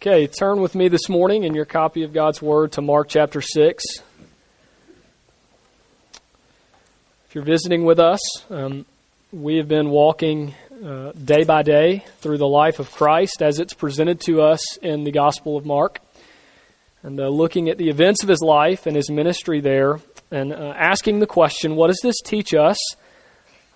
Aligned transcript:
Okay, 0.00 0.28
turn 0.28 0.60
with 0.60 0.76
me 0.76 0.86
this 0.86 1.08
morning 1.08 1.42
in 1.42 1.54
your 1.54 1.64
copy 1.64 2.04
of 2.04 2.12
God's 2.12 2.40
Word 2.40 2.70
to 2.72 2.80
Mark 2.80 3.08
chapter 3.08 3.40
6. 3.40 3.84
If 7.26 7.34
you're 7.34 7.42
visiting 7.42 7.84
with 7.84 7.98
us, 7.98 8.20
um, 8.48 8.86
we 9.32 9.56
have 9.56 9.66
been 9.66 9.90
walking 9.90 10.54
uh, 10.84 11.10
day 11.10 11.42
by 11.42 11.64
day 11.64 12.04
through 12.20 12.38
the 12.38 12.46
life 12.46 12.78
of 12.78 12.92
Christ 12.92 13.42
as 13.42 13.58
it's 13.58 13.74
presented 13.74 14.20
to 14.26 14.40
us 14.40 14.76
in 14.76 15.02
the 15.02 15.10
Gospel 15.10 15.56
of 15.56 15.66
Mark, 15.66 15.98
and 17.02 17.18
uh, 17.18 17.26
looking 17.26 17.68
at 17.68 17.76
the 17.76 17.88
events 17.88 18.22
of 18.22 18.28
his 18.28 18.40
life 18.40 18.86
and 18.86 18.94
his 18.94 19.10
ministry 19.10 19.58
there, 19.58 19.98
and 20.30 20.52
uh, 20.52 20.74
asking 20.76 21.18
the 21.18 21.26
question 21.26 21.74
what 21.74 21.88
does 21.88 21.98
this 22.04 22.20
teach 22.24 22.54
us 22.54 22.78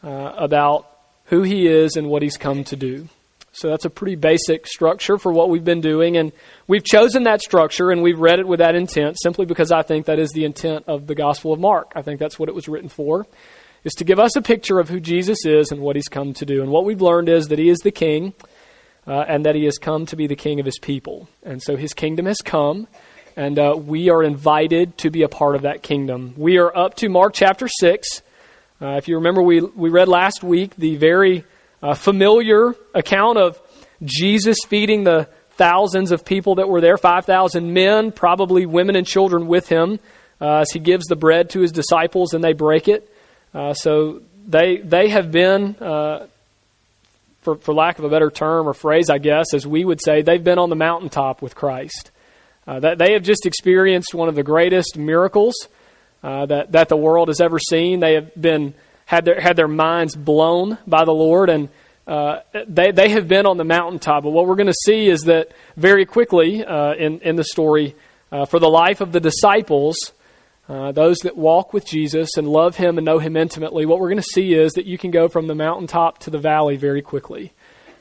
uh, 0.04 0.34
about 0.36 0.86
who 1.24 1.42
he 1.42 1.66
is 1.66 1.96
and 1.96 2.08
what 2.08 2.22
he's 2.22 2.36
come 2.36 2.62
to 2.62 2.76
do? 2.76 3.08
So 3.52 3.68
that's 3.68 3.84
a 3.84 3.90
pretty 3.90 4.16
basic 4.16 4.66
structure 4.66 5.18
for 5.18 5.30
what 5.30 5.50
we've 5.50 5.64
been 5.64 5.82
doing. 5.82 6.16
And 6.16 6.32
we've 6.66 6.84
chosen 6.84 7.24
that 7.24 7.42
structure 7.42 7.90
and 7.90 8.02
we've 8.02 8.18
read 8.18 8.38
it 8.38 8.48
with 8.48 8.60
that 8.60 8.74
intent 8.74 9.18
simply 9.22 9.44
because 9.44 9.70
I 9.70 9.82
think 9.82 10.06
that 10.06 10.18
is 10.18 10.30
the 10.30 10.44
intent 10.44 10.84
of 10.88 11.06
the 11.06 11.14
Gospel 11.14 11.52
of 11.52 11.60
Mark. 11.60 11.92
I 11.94 12.02
think 12.02 12.18
that's 12.18 12.38
what 12.38 12.48
it 12.48 12.54
was 12.54 12.66
written 12.66 12.88
for, 12.88 13.26
is 13.84 13.92
to 13.94 14.04
give 14.04 14.18
us 14.18 14.36
a 14.36 14.42
picture 14.42 14.80
of 14.80 14.88
who 14.88 15.00
Jesus 15.00 15.44
is 15.44 15.70
and 15.70 15.80
what 15.82 15.96
he's 15.96 16.08
come 16.08 16.32
to 16.34 16.46
do. 16.46 16.62
And 16.62 16.70
what 16.70 16.86
we've 16.86 17.02
learned 17.02 17.28
is 17.28 17.48
that 17.48 17.58
he 17.58 17.68
is 17.68 17.78
the 17.78 17.90
king 17.90 18.32
uh, 19.06 19.24
and 19.28 19.44
that 19.44 19.54
he 19.54 19.64
has 19.64 19.76
come 19.76 20.06
to 20.06 20.16
be 20.16 20.26
the 20.26 20.36
king 20.36 20.58
of 20.58 20.66
his 20.66 20.78
people. 20.78 21.28
And 21.42 21.62
so 21.62 21.76
his 21.76 21.92
kingdom 21.92 22.26
has 22.26 22.38
come 22.42 22.88
and 23.36 23.58
uh, 23.58 23.74
we 23.76 24.10
are 24.10 24.22
invited 24.22 24.98
to 24.98 25.10
be 25.10 25.22
a 25.22 25.28
part 25.28 25.56
of 25.56 25.62
that 25.62 25.82
kingdom. 25.82 26.34
We 26.36 26.58
are 26.58 26.74
up 26.76 26.96
to 26.96 27.08
Mark 27.08 27.34
chapter 27.34 27.68
6. 27.68 28.22
Uh, 28.80 28.96
if 28.96 29.08
you 29.08 29.16
remember, 29.16 29.42
we, 29.42 29.60
we 29.60 29.90
read 29.90 30.08
last 30.08 30.42
week 30.42 30.76
the 30.76 30.96
very 30.96 31.44
a 31.82 31.94
familiar 31.94 32.74
account 32.94 33.38
of 33.38 33.60
Jesus 34.04 34.58
feeding 34.68 35.04
the 35.04 35.28
thousands 35.52 36.12
of 36.12 36.24
people 36.24 36.56
that 36.56 36.68
were 36.68 36.80
there 36.80 36.96
5,000 36.96 37.72
men, 37.72 38.12
probably 38.12 38.66
women 38.66 38.96
and 38.96 39.06
children 39.06 39.46
with 39.46 39.68
him, 39.68 39.98
uh, 40.40 40.60
as 40.60 40.70
he 40.70 40.78
gives 40.78 41.06
the 41.06 41.16
bread 41.16 41.50
to 41.50 41.60
his 41.60 41.72
disciples 41.72 42.34
and 42.34 42.42
they 42.42 42.52
break 42.52 42.88
it. 42.88 43.12
Uh, 43.54 43.74
so 43.74 44.22
they, 44.46 44.78
they 44.78 45.08
have 45.08 45.30
been, 45.30 45.76
uh, 45.76 46.26
for, 47.42 47.56
for 47.56 47.74
lack 47.74 47.98
of 47.98 48.04
a 48.04 48.08
better 48.08 48.30
term 48.30 48.68
or 48.68 48.74
phrase, 48.74 49.10
I 49.10 49.18
guess, 49.18 49.52
as 49.52 49.66
we 49.66 49.84
would 49.84 50.00
say, 50.02 50.22
they've 50.22 50.42
been 50.42 50.58
on 50.58 50.70
the 50.70 50.76
mountaintop 50.76 51.42
with 51.42 51.54
Christ. 51.54 52.10
Uh, 52.66 52.78
that 52.78 52.98
they 52.98 53.12
have 53.14 53.22
just 53.22 53.44
experienced 53.44 54.14
one 54.14 54.28
of 54.28 54.36
the 54.36 54.44
greatest 54.44 54.96
miracles 54.96 55.54
uh, 56.22 56.46
that, 56.46 56.72
that 56.72 56.88
the 56.88 56.96
world 56.96 57.28
has 57.28 57.40
ever 57.40 57.58
seen. 57.58 57.98
They 57.98 58.14
have 58.14 58.40
been 58.40 58.74
had 59.12 59.24
their, 59.24 59.40
had 59.40 59.56
their 59.56 59.68
minds 59.68 60.16
blown 60.16 60.78
by 60.86 61.04
the 61.04 61.12
Lord, 61.12 61.50
and 61.50 61.68
uh, 62.06 62.40
they, 62.66 62.90
they 62.90 63.10
have 63.10 63.28
been 63.28 63.46
on 63.46 63.56
the 63.56 63.64
mountaintop. 63.64 64.24
But 64.24 64.30
what 64.30 64.46
we're 64.46 64.56
going 64.56 64.66
to 64.66 64.74
see 64.84 65.08
is 65.08 65.22
that 65.22 65.52
very 65.76 66.04
quickly 66.04 66.64
uh, 66.64 66.94
in, 66.94 67.20
in 67.20 67.36
the 67.36 67.44
story, 67.44 67.94
uh, 68.30 68.46
for 68.46 68.58
the 68.58 68.68
life 68.68 69.00
of 69.00 69.12
the 69.12 69.20
disciples, 69.20 69.96
uh, 70.68 70.92
those 70.92 71.18
that 71.18 71.36
walk 71.36 71.72
with 71.72 71.86
Jesus 71.86 72.36
and 72.36 72.48
love 72.48 72.76
Him 72.76 72.98
and 72.98 73.04
know 73.04 73.18
Him 73.18 73.36
intimately, 73.36 73.86
what 73.86 74.00
we're 74.00 74.08
going 74.08 74.16
to 74.16 74.22
see 74.22 74.54
is 74.54 74.72
that 74.72 74.86
you 74.86 74.96
can 74.96 75.10
go 75.10 75.28
from 75.28 75.46
the 75.46 75.54
mountaintop 75.54 76.18
to 76.20 76.30
the 76.30 76.38
valley 76.38 76.76
very 76.76 77.02
quickly. 77.02 77.52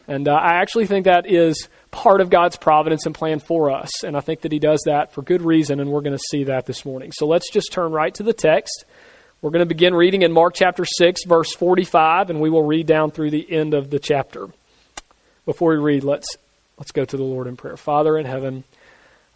And 0.07 0.27
uh, 0.27 0.33
I 0.33 0.61
actually 0.61 0.87
think 0.87 1.05
that 1.05 1.29
is 1.29 1.69
part 1.91 2.21
of 2.21 2.29
God's 2.29 2.57
providence 2.57 3.05
and 3.05 3.13
plan 3.13 3.39
for 3.39 3.71
us. 3.71 4.03
And 4.03 4.17
I 4.17 4.19
think 4.21 4.41
that 4.41 4.51
He 4.51 4.59
does 4.59 4.81
that 4.85 5.13
for 5.13 5.21
good 5.21 5.41
reason, 5.41 5.79
and 5.79 5.91
we're 5.91 6.01
going 6.01 6.17
to 6.17 6.23
see 6.29 6.45
that 6.45 6.65
this 6.65 6.85
morning. 6.85 7.11
So 7.11 7.27
let's 7.27 7.51
just 7.51 7.71
turn 7.71 7.91
right 7.91 8.13
to 8.15 8.23
the 8.23 8.33
text. 8.33 8.85
We're 9.43 9.49
going 9.49 9.61
to 9.61 9.65
begin 9.65 9.95
reading 9.95 10.21
in 10.21 10.31
Mark 10.31 10.53
chapter 10.53 10.85
6, 10.85 11.21
verse 11.25 11.51
45, 11.55 12.29
and 12.29 12.39
we 12.39 12.51
will 12.51 12.61
read 12.61 12.85
down 12.85 13.09
through 13.09 13.31
the 13.31 13.51
end 13.51 13.73
of 13.73 13.89
the 13.89 13.97
chapter. 13.97 14.49
Before 15.47 15.71
we 15.71 15.77
read, 15.77 16.03
let's, 16.03 16.37
let's 16.77 16.91
go 16.91 17.05
to 17.05 17.17
the 17.17 17.23
Lord 17.23 17.47
in 17.47 17.57
prayer. 17.57 17.75
Father 17.75 18.19
in 18.19 18.27
heaven, 18.27 18.65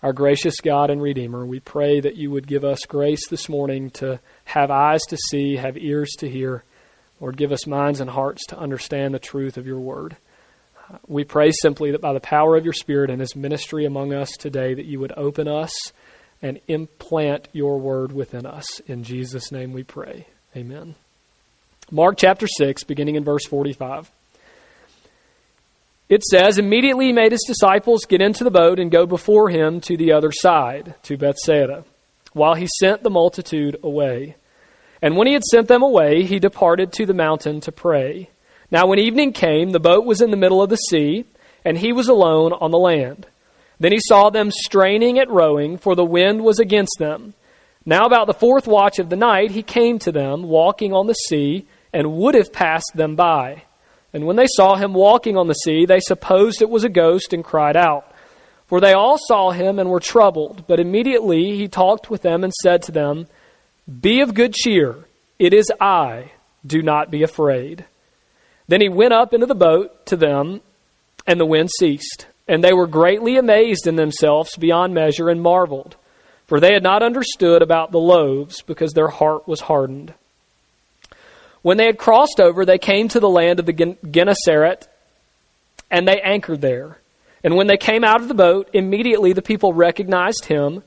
our 0.03 0.13
gracious 0.13 0.61
God 0.61 0.91
and 0.91 1.01
Redeemer, 1.01 1.43
we 1.43 1.59
pray 1.59 2.01
that 2.01 2.17
you 2.17 2.29
would 2.29 2.45
give 2.45 2.63
us 2.63 2.81
grace 2.87 3.27
this 3.29 3.49
morning 3.49 3.89
to 3.91 4.19
have 4.43 4.69
eyes 4.69 5.01
to 5.07 5.17
see, 5.17 5.55
have 5.55 5.75
ears 5.75 6.11
to 6.19 6.29
hear. 6.29 6.63
Lord, 7.19 7.35
give 7.35 7.51
us 7.51 7.65
minds 7.65 7.99
and 7.99 8.11
hearts 8.11 8.45
to 8.49 8.59
understand 8.59 9.11
the 9.11 9.17
truth 9.17 9.57
of 9.57 9.65
your 9.65 9.79
word. 9.79 10.17
We 11.07 11.23
pray 11.23 11.49
simply 11.49 11.89
that 11.89 12.01
by 12.01 12.13
the 12.13 12.19
power 12.19 12.55
of 12.55 12.63
your 12.63 12.73
Spirit 12.73 13.09
and 13.09 13.21
his 13.21 13.35
ministry 13.35 13.85
among 13.85 14.13
us 14.13 14.29
today, 14.37 14.75
that 14.75 14.85
you 14.85 14.99
would 14.99 15.13
open 15.17 15.47
us 15.47 15.73
and 16.45 16.61
implant 16.67 17.47
your 17.53 17.79
word 17.79 18.11
within 18.11 18.45
us. 18.45 18.79
In 18.81 19.03
Jesus' 19.03 19.51
name 19.51 19.73
we 19.73 19.81
pray. 19.81 20.27
Amen. 20.55 20.93
Mark 21.89 22.17
chapter 22.19 22.45
6, 22.45 22.83
beginning 22.83 23.15
in 23.15 23.23
verse 23.23 23.47
45. 23.47 24.11
It 26.07 26.23
says, 26.23 26.59
Immediately 26.59 27.07
he 27.07 27.13
made 27.13 27.31
his 27.31 27.43
disciples 27.47 28.05
get 28.05 28.21
into 28.21 28.43
the 28.43 28.51
boat 28.51 28.79
and 28.79 28.91
go 28.91 29.07
before 29.07 29.49
him 29.49 29.81
to 29.81 29.97
the 29.97 30.11
other 30.11 30.31
side, 30.31 30.93
to 31.01 31.17
Bethsaida, 31.17 31.83
while 32.33 32.53
he 32.53 32.67
sent 32.79 33.01
the 33.01 33.09
multitude 33.09 33.79
away. 33.81 34.35
And 35.01 35.17
when 35.17 35.25
he 35.25 35.33
had 35.33 35.43
sent 35.45 35.67
them 35.67 35.81
away, 35.81 36.25
he 36.25 36.37
departed 36.37 36.93
to 36.93 37.07
the 37.07 37.15
mountain 37.15 37.59
to 37.61 37.71
pray. 37.71 38.29
Now, 38.69 38.85
when 38.85 38.99
evening 38.99 39.33
came, 39.33 39.71
the 39.71 39.79
boat 39.79 40.05
was 40.05 40.21
in 40.21 40.29
the 40.29 40.37
middle 40.37 40.61
of 40.61 40.69
the 40.69 40.75
sea, 40.75 41.25
and 41.63 41.79
he 41.79 41.91
was 41.91 42.07
alone 42.07 42.53
on 42.53 42.69
the 42.69 42.77
land. 42.77 43.25
Then 43.79 43.91
he 43.91 43.99
saw 43.99 44.29
them 44.29 44.51
straining 44.51 45.19
at 45.19 45.29
rowing, 45.29 45.77
for 45.77 45.95
the 45.95 46.05
wind 46.05 46.43
was 46.43 46.59
against 46.59 46.95
them. 46.99 47.33
Now, 47.85 48.05
about 48.05 48.27
the 48.27 48.33
fourth 48.33 48.67
watch 48.67 48.99
of 48.99 49.09
the 49.09 49.15
night, 49.15 49.51
he 49.51 49.61
came 49.61 49.99
to 49.99 50.11
them, 50.11 50.43
walking 50.43 50.93
on 50.93 51.07
the 51.07 51.13
sea, 51.13 51.67
and 51.93 52.13
would 52.13 52.35
have 52.35 52.51
passed 52.51 52.91
them 52.95 53.15
by. 53.15 53.63
And 54.11 54.25
when 54.25 54.37
they 54.37 54.47
saw 54.47 54.75
him 54.75 54.93
walking 54.93 55.37
on 55.37 55.47
the 55.47 55.53
sea, 55.53 55.85
they 55.85 55.99
supposed 55.99 56.61
it 56.61 56.69
was 56.69 56.83
a 56.83 56.89
ghost 56.89 57.33
and 57.33 57.43
cried 57.43 57.75
out. 57.75 58.11
For 58.67 58.79
they 58.79 58.93
all 58.93 59.17
saw 59.27 59.51
him 59.51 59.77
and 59.77 59.89
were 59.89 59.99
troubled. 59.99 60.65
But 60.67 60.79
immediately 60.79 61.55
he 61.57 61.67
talked 61.67 62.09
with 62.09 62.21
them 62.21 62.43
and 62.43 62.53
said 62.53 62.81
to 62.83 62.91
them, 62.91 63.27
Be 64.01 64.21
of 64.21 64.33
good 64.33 64.53
cheer. 64.53 65.05
It 65.37 65.53
is 65.53 65.71
I. 65.79 66.31
Do 66.65 66.81
not 66.81 67.11
be 67.11 67.21
afraid. 67.21 67.85
Then 68.67 68.81
he 68.81 68.89
went 68.89 69.13
up 69.13 69.33
into 69.33 69.45
the 69.45 69.53
boat 69.53 70.05
to 70.07 70.15
them, 70.15 70.61
and 71.27 71.39
the 71.39 71.45
wind 71.45 71.69
ceased. 71.77 72.25
And 72.47 72.63
they 72.63 72.73
were 72.73 72.87
greatly 72.87 73.37
amazed 73.37 73.87
in 73.87 73.95
themselves 73.95 74.55
beyond 74.57 74.93
measure 74.93 75.29
and 75.29 75.41
marveled, 75.41 75.95
for 76.45 76.59
they 76.59 76.73
had 76.73 76.83
not 76.83 77.01
understood 77.01 77.61
about 77.61 77.91
the 77.91 77.99
loaves, 77.99 78.61
because 78.61 78.93
their 78.93 79.07
heart 79.07 79.47
was 79.47 79.61
hardened. 79.61 80.13
When 81.63 81.77
they 81.77 81.87
had 81.87 81.97
crossed 81.97 82.39
over, 82.39 82.63
they 82.63 82.77
came 82.77 83.07
to 83.07 83.19
the 83.19 83.29
land 83.29 83.59
of 83.59 83.65
the 83.65 83.97
Gennesaret, 84.11 84.87
and 85.89 86.07
they 86.07 86.21
anchored 86.21 86.61
there. 86.61 86.99
And 87.43 87.55
when 87.55 87.65
they 87.65 87.77
came 87.77 88.03
out 88.03 88.21
of 88.21 88.27
the 88.27 88.35
boat, 88.35 88.69
immediately 88.73 89.33
the 89.33 89.41
people 89.41 89.73
recognized 89.73 90.45
him, 90.45 90.83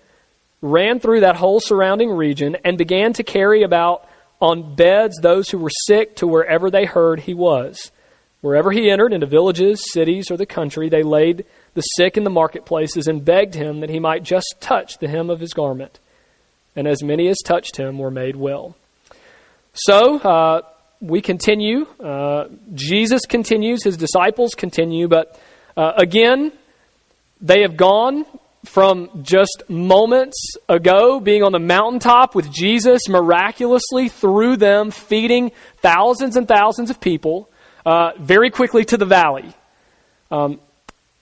ran 0.63 1.01
through 1.01 1.21
that 1.21 1.37
whole 1.37 1.59
surrounding 1.59 2.11
region, 2.11 2.57
and 2.65 2.79
began 2.79 3.13
to 3.15 3.25
carry 3.25 3.65
about 3.65 4.07
on 4.41 4.77
beds 4.77 5.19
those 5.21 5.51
who 5.51 5.59
were 5.59 5.71
sick 5.87 6.15
to 6.17 6.27
wherever 6.29 6.71
they 6.71 6.85
heard 6.85 7.21
he 7.21 7.35
was. 7.35 7.91
Wherever 8.41 8.71
he 8.71 8.89
entered, 8.89 9.13
into 9.13 9.27
villages, 9.27 9.83
cities, 9.93 10.31
or 10.31 10.37
the 10.37 10.47
country, 10.47 10.89
they 10.89 11.03
laid 11.03 11.45
the 11.75 11.81
sick 11.81 12.17
in 12.17 12.23
the 12.25 12.31
marketplaces 12.31 13.09
and 13.09 13.25
begged 13.25 13.55
him 13.55 13.81
that 13.81 13.91
he 13.91 13.99
might 13.99 14.23
just 14.23 14.57
touch 14.61 14.99
the 14.99 15.09
hem 15.09 15.29
of 15.29 15.41
his 15.41 15.53
garment. 15.53 15.99
And 16.77 16.87
as 16.87 17.03
many 17.03 17.29
as 17.29 17.39
touched 17.45 17.77
him 17.77 17.99
were 17.99 18.11
made 18.11 18.37
well. 18.37 18.77
So, 19.73 20.19
uh, 20.19 20.63
we 21.01 21.21
continue. 21.21 21.87
Uh, 21.99 22.49
Jesus 22.75 23.27
continues, 23.27 23.83
his 23.83 23.97
disciples 23.97 24.55
continue, 24.55 25.09
but 25.09 25.41
uh, 25.77 25.93
again, 25.97 26.53
they 27.41 27.63
have 27.63 27.77
gone 27.77 28.25
from 28.65 29.23
just 29.23 29.65
moments 29.69 30.37
ago 30.69 31.21
being 31.21 31.43
on 31.43 31.53
the 31.53 31.59
mountaintop 31.59 32.35
with 32.35 32.53
Jesus 32.53 33.09
miraculously 33.09 34.09
through 34.09 34.57
them, 34.57 34.91
feeding 34.91 35.53
thousands 35.79 36.37
and 36.37 36.47
thousands 36.47 36.91
of 36.91 37.01
people 37.01 37.49
uh, 37.89 38.13
very 38.19 38.51
quickly 38.51 38.85
to 38.85 38.99
the 38.99 39.07
valley. 39.07 39.51
Um, 40.31 40.61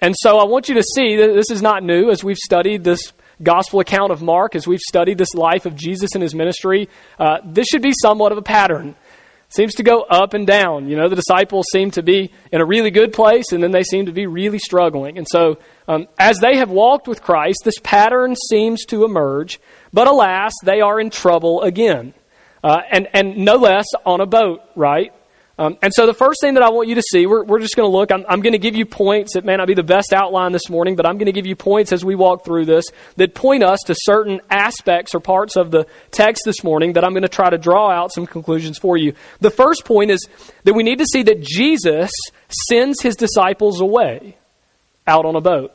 and 0.01 0.17
so 0.19 0.39
I 0.39 0.47
want 0.47 0.69
you 0.69 0.75
to 0.75 0.83
see 0.83 1.15
that 1.15 1.33
this 1.33 1.49
is 1.53 1.63
not 1.63 1.85
new 1.85 2.11
as 2.11 2.25
we've 2.25 2.37
studied 2.37 2.83
this 2.83 3.13
gospel 3.41 3.79
account 3.79 4.11
of 4.11 4.21
Mark, 4.21 4.57
as 4.57 4.67
we've 4.67 4.81
studied 4.81 5.17
this 5.17 5.33
life 5.35 5.65
of 5.65 5.77
Jesus 5.77 6.11
and 6.15 6.23
his 6.23 6.35
ministry. 6.35 6.89
Uh, 7.21 7.39
this 7.45 7.69
should 7.69 7.83
be 7.83 7.93
somewhat 8.03 8.33
of 8.33 8.39
a 8.39 8.43
pattern. 8.43 8.97
seems 9.49 9.75
to 9.75 9.85
go 9.85 10.03
up 10.03 10.35
and 10.35 10.45
down. 10.45 10.89
You 10.89 10.97
know, 10.97 11.09
the 11.09 11.15
disciples 11.15 11.67
seem 11.73 11.93
to 11.93 12.03
be 12.03 12.33
in 12.51 12.61
a 12.61 12.65
really 12.65 12.91
good 12.91 13.13
place, 13.13 13.53
and 13.53 13.63
then 13.63 13.71
they 13.71 13.85
seem 13.85 14.07
to 14.07 14.13
be 14.13 14.27
really 14.27 14.59
struggling. 14.59 15.19
And 15.19 15.27
so, 15.31 15.59
um, 15.87 16.09
as 16.19 16.41
they 16.41 16.57
have 16.57 16.69
walked 16.69 17.07
with 17.07 17.23
Christ, 17.23 17.61
this 17.65 17.79
pattern 17.79 18.35
seems 18.51 18.85
to 18.87 19.05
emerge. 19.05 19.61
But 19.93 20.09
alas, 20.09 20.53
they 20.65 20.81
are 20.81 20.99
in 20.99 21.11
trouble 21.11 21.63
again. 21.63 22.13
Uh, 22.65 22.81
and, 22.91 23.07
and 23.13 23.37
no 23.37 23.55
less 23.55 23.87
on 24.05 24.21
a 24.21 24.27
boat, 24.27 24.63
right? 24.75 25.13
Um, 25.59 25.79
and 25.81 25.91
so 25.95 26.05
the 26.05 26.13
first 26.13 26.43
thing 26.43 26.55
that 26.55 26.63
I 26.63 26.69
want 26.69 26.89
you 26.89 26.97
to 26.97 27.03
see, 27.03 27.25
we're, 27.25 27.43
we're 27.43 27.61
just 27.61 27.77
going 27.77 27.91
to 27.91 27.97
look, 27.97 28.13
I'm, 28.13 28.27
I'm 28.29 28.43
going 28.43 28.53
to 28.53 28.59
give 28.59 28.77
you 28.77 28.85
points. 28.85 29.37
It 29.37 29.45
may 29.45 29.57
not 29.57 29.67
be 29.67 29.73
the 29.73 29.83
best 29.83 30.13
outline 30.13 30.53
this 30.53 30.69
morning, 30.69 30.97
but 30.97 31.07
I'm 31.07 31.17
going 31.17 31.27
to 31.27 31.33
give 31.33 31.47
you 31.47 31.57
points 31.57 31.93
as 31.93 32.05
we 32.05 32.15
walk 32.15 32.45
through 32.45 32.67
this 32.67 32.85
that 33.17 33.35
point 33.35 33.65
us 33.65 33.81
to 33.87 33.95
certain 33.97 34.43
aspects 34.51 35.15
or 35.15 35.21
parts 35.21 35.57
of 35.57 35.71
the 35.71 35.87
text 36.11 36.43
this 36.45 36.63
morning 36.63 36.93
that 36.93 37.05
I'm 37.05 37.13
going 37.13 37.23
to 37.23 37.29
try 37.29 37.49
to 37.49 37.57
draw 37.57 37.91
out 37.91 38.13
some 38.13 38.27
conclusions 38.27 38.77
for 38.77 38.99
you. 38.99 39.15
The 39.41 39.51
first 39.51 39.87
point 39.87 40.11
is 40.11 40.29
that 40.65 40.75
we 40.75 40.83
need 40.83 40.99
to 40.99 41.07
see 41.07 41.23
that 41.23 41.41
Jesus 41.41 42.11
sends 42.69 43.01
his 43.01 43.17
disciples 43.17 43.81
away 43.81 44.37
out 45.07 45.25
on 45.25 45.37
a 45.37 45.41
boat. 45.41 45.73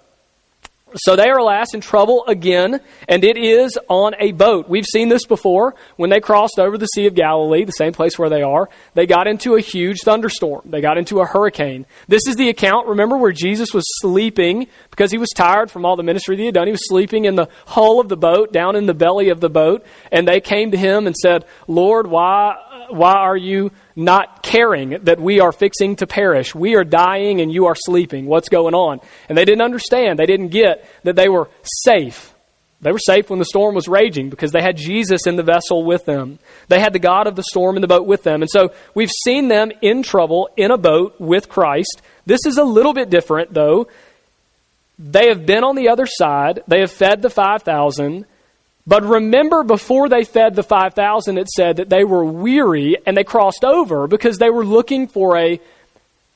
So 0.95 1.15
they 1.15 1.29
are, 1.29 1.37
alas, 1.37 1.73
in 1.73 1.81
trouble 1.81 2.25
again, 2.27 2.81
and 3.07 3.23
it 3.23 3.37
is 3.37 3.77
on 3.87 4.13
a 4.19 4.31
boat. 4.31 4.67
We've 4.67 4.85
seen 4.85 5.09
this 5.09 5.25
before. 5.25 5.75
When 5.95 6.09
they 6.09 6.19
crossed 6.19 6.59
over 6.59 6.77
the 6.77 6.85
Sea 6.87 7.07
of 7.07 7.15
Galilee, 7.15 7.63
the 7.63 7.71
same 7.71 7.93
place 7.93 8.19
where 8.19 8.29
they 8.29 8.41
are, 8.41 8.69
they 8.93 9.05
got 9.05 9.27
into 9.27 9.55
a 9.55 9.61
huge 9.61 10.01
thunderstorm. 10.03 10.63
They 10.65 10.81
got 10.81 10.97
into 10.97 11.21
a 11.21 11.25
hurricane. 11.25 11.85
This 12.07 12.27
is 12.27 12.35
the 12.35 12.49
account, 12.49 12.87
remember, 12.87 13.17
where 13.17 13.31
Jesus 13.31 13.73
was 13.73 13.85
sleeping 14.01 14.67
because 14.89 15.11
he 15.11 15.17
was 15.17 15.29
tired 15.29 15.71
from 15.71 15.85
all 15.85 15.95
the 15.95 16.03
ministry 16.03 16.35
that 16.35 16.41
he 16.41 16.47
had 16.47 16.55
done. 16.55 16.67
He 16.67 16.71
was 16.71 16.89
sleeping 16.89 17.25
in 17.25 17.35
the 17.35 17.47
hull 17.67 17.99
of 17.99 18.09
the 18.09 18.17
boat, 18.17 18.51
down 18.51 18.75
in 18.75 18.85
the 18.85 18.93
belly 18.93 19.29
of 19.29 19.39
the 19.39 19.49
boat, 19.49 19.85
and 20.11 20.27
they 20.27 20.41
came 20.41 20.71
to 20.71 20.77
him 20.77 21.07
and 21.07 21.15
said, 21.15 21.45
Lord, 21.67 22.07
why 22.07 22.55
why 22.91 23.13
are 23.13 23.37
you 23.37 23.71
not 23.95 24.43
caring 24.43 25.03
that 25.03 25.19
we 25.19 25.39
are 25.39 25.51
fixing 25.51 25.95
to 25.97 26.07
perish? 26.07 26.53
We 26.53 26.75
are 26.75 26.83
dying 26.83 27.41
and 27.41 27.51
you 27.51 27.65
are 27.65 27.75
sleeping. 27.75 28.25
What's 28.25 28.49
going 28.49 28.73
on? 28.73 28.99
And 29.29 29.37
they 29.37 29.45
didn't 29.45 29.61
understand. 29.61 30.19
They 30.19 30.25
didn't 30.25 30.49
get 30.49 30.87
that 31.03 31.15
they 31.15 31.29
were 31.29 31.49
safe. 31.63 32.33
They 32.81 32.91
were 32.91 32.99
safe 32.99 33.29
when 33.29 33.37
the 33.37 33.45
storm 33.45 33.75
was 33.75 33.87
raging 33.87 34.29
because 34.29 34.51
they 34.51 34.61
had 34.61 34.75
Jesus 34.75 35.27
in 35.27 35.35
the 35.35 35.43
vessel 35.43 35.83
with 35.83 36.05
them. 36.05 36.39
They 36.67 36.79
had 36.79 36.93
the 36.93 36.99
God 36.99 37.27
of 37.27 37.35
the 37.35 37.43
storm 37.43 37.75
in 37.75 37.81
the 37.81 37.87
boat 37.87 38.07
with 38.07 38.23
them. 38.23 38.41
And 38.41 38.49
so 38.49 38.73
we've 38.95 39.11
seen 39.23 39.49
them 39.49 39.71
in 39.81 40.01
trouble 40.01 40.49
in 40.57 40.71
a 40.71 40.77
boat 40.77 41.19
with 41.19 41.47
Christ. 41.47 42.01
This 42.25 42.45
is 42.45 42.57
a 42.57 42.63
little 42.63 42.93
bit 42.93 43.11
different, 43.11 43.53
though. 43.53 43.87
They 44.97 45.27
have 45.27 45.45
been 45.45 45.63
on 45.63 45.75
the 45.75 45.89
other 45.89 46.07
side, 46.07 46.61
they 46.67 46.79
have 46.79 46.91
fed 46.91 47.21
the 47.21 47.29
5,000. 47.29 48.25
But 48.91 49.05
remember, 49.05 49.63
before 49.63 50.09
they 50.09 50.25
fed 50.25 50.53
the 50.53 50.63
5,000, 50.63 51.37
it 51.37 51.47
said 51.47 51.77
that 51.77 51.87
they 51.87 52.03
were 52.03 52.25
weary 52.25 52.97
and 53.05 53.15
they 53.15 53.23
crossed 53.23 53.63
over 53.63 54.05
because 54.05 54.37
they 54.37 54.49
were 54.49 54.65
looking 54.65 55.07
for 55.07 55.37
a, 55.37 55.61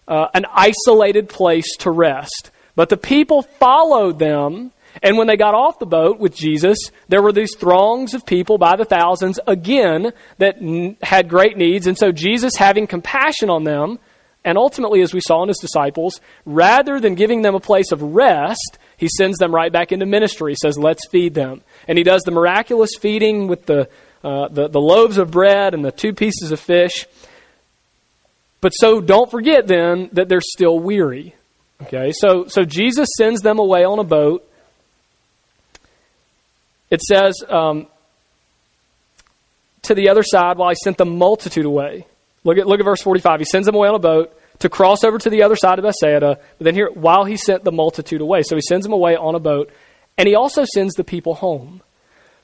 uh, 0.07 0.27
an 0.33 0.45
isolated 0.53 1.27
place 1.27 1.75
to 1.79 1.91
rest. 1.91 2.51
But 2.73 2.87
the 2.87 2.95
people 2.95 3.41
followed 3.41 4.19
them, 4.19 4.71
and 5.03 5.17
when 5.17 5.27
they 5.27 5.35
got 5.35 5.53
off 5.53 5.79
the 5.79 5.85
boat 5.85 6.17
with 6.17 6.33
Jesus, 6.33 6.77
there 7.09 7.21
were 7.21 7.33
these 7.33 7.57
throngs 7.57 8.13
of 8.13 8.25
people 8.25 8.57
by 8.57 8.77
the 8.77 8.85
thousands, 8.85 9.37
again, 9.47 10.13
that 10.37 10.55
n- 10.61 10.95
had 11.03 11.27
great 11.27 11.57
needs. 11.57 11.87
And 11.87 11.97
so 11.97 12.13
Jesus, 12.13 12.55
having 12.55 12.87
compassion 12.87 13.49
on 13.49 13.65
them, 13.65 13.99
and 14.45 14.57
ultimately, 14.57 15.01
as 15.01 15.13
we 15.13 15.19
saw 15.19 15.43
in 15.43 15.49
his 15.49 15.59
disciples, 15.59 16.21
rather 16.45 17.01
than 17.01 17.15
giving 17.15 17.41
them 17.41 17.53
a 17.53 17.59
place 17.59 17.91
of 17.91 18.01
rest, 18.01 18.77
he 18.97 19.07
sends 19.07 19.37
them 19.37 19.53
right 19.53 19.71
back 19.71 19.91
into 19.91 20.05
ministry. 20.05 20.53
He 20.53 20.57
says, 20.61 20.77
Let's 20.77 21.07
feed 21.07 21.33
them. 21.33 21.61
And 21.87 21.97
he 21.97 22.03
does 22.03 22.21
the 22.23 22.31
miraculous 22.31 22.91
feeding 22.99 23.47
with 23.47 23.65
the, 23.65 23.89
uh, 24.23 24.47
the, 24.47 24.67
the 24.67 24.81
loaves 24.81 25.17
of 25.17 25.31
bread 25.31 25.73
and 25.73 25.83
the 25.83 25.91
two 25.91 26.13
pieces 26.13 26.51
of 26.51 26.59
fish. 26.59 27.05
But 28.61 28.71
so 28.71 29.01
don't 29.01 29.29
forget 29.29 29.67
then 29.67 30.09
that 30.13 30.29
they're 30.29 30.41
still 30.41 30.79
weary. 30.79 31.35
Okay, 31.83 32.13
so, 32.13 32.47
so 32.47 32.63
Jesus 32.63 33.09
sends 33.17 33.41
them 33.41 33.59
away 33.59 33.83
on 33.83 33.99
a 33.99 34.03
boat. 34.03 34.49
It 36.89 37.01
says, 37.01 37.35
um, 37.49 37.87
to 39.83 39.93
the 39.93 40.09
other 40.09 40.23
side 40.23 40.57
while 40.57 40.69
he 40.69 40.75
sent 40.75 40.97
the 40.97 41.05
multitude 41.05 41.65
away. 41.65 42.05
Look 42.43 42.57
at, 42.57 42.67
look 42.67 42.79
at 42.79 42.85
verse 42.85 43.01
45. 43.01 43.39
He 43.39 43.45
sends 43.45 43.65
them 43.65 43.75
away 43.75 43.89
on 43.89 43.95
a 43.95 43.99
boat 43.99 44.35
to 44.59 44.69
cross 44.69 45.03
over 45.03 45.17
to 45.17 45.29
the 45.29 45.43
other 45.43 45.55
side 45.55 45.79
of 45.79 45.83
Bethsaida. 45.83 46.39
But 46.57 46.63
then 46.63 46.75
here, 46.75 46.89
while 46.93 47.25
he 47.25 47.37
sent 47.37 47.63
the 47.63 47.71
multitude 47.71 48.21
away. 48.21 48.43
So 48.43 48.55
he 48.55 48.61
sends 48.61 48.85
them 48.85 48.93
away 48.93 49.15
on 49.15 49.35
a 49.35 49.39
boat, 49.39 49.71
and 50.17 50.27
he 50.27 50.35
also 50.35 50.65
sends 50.65 50.93
the 50.95 51.03
people 51.03 51.35
home. 51.35 51.81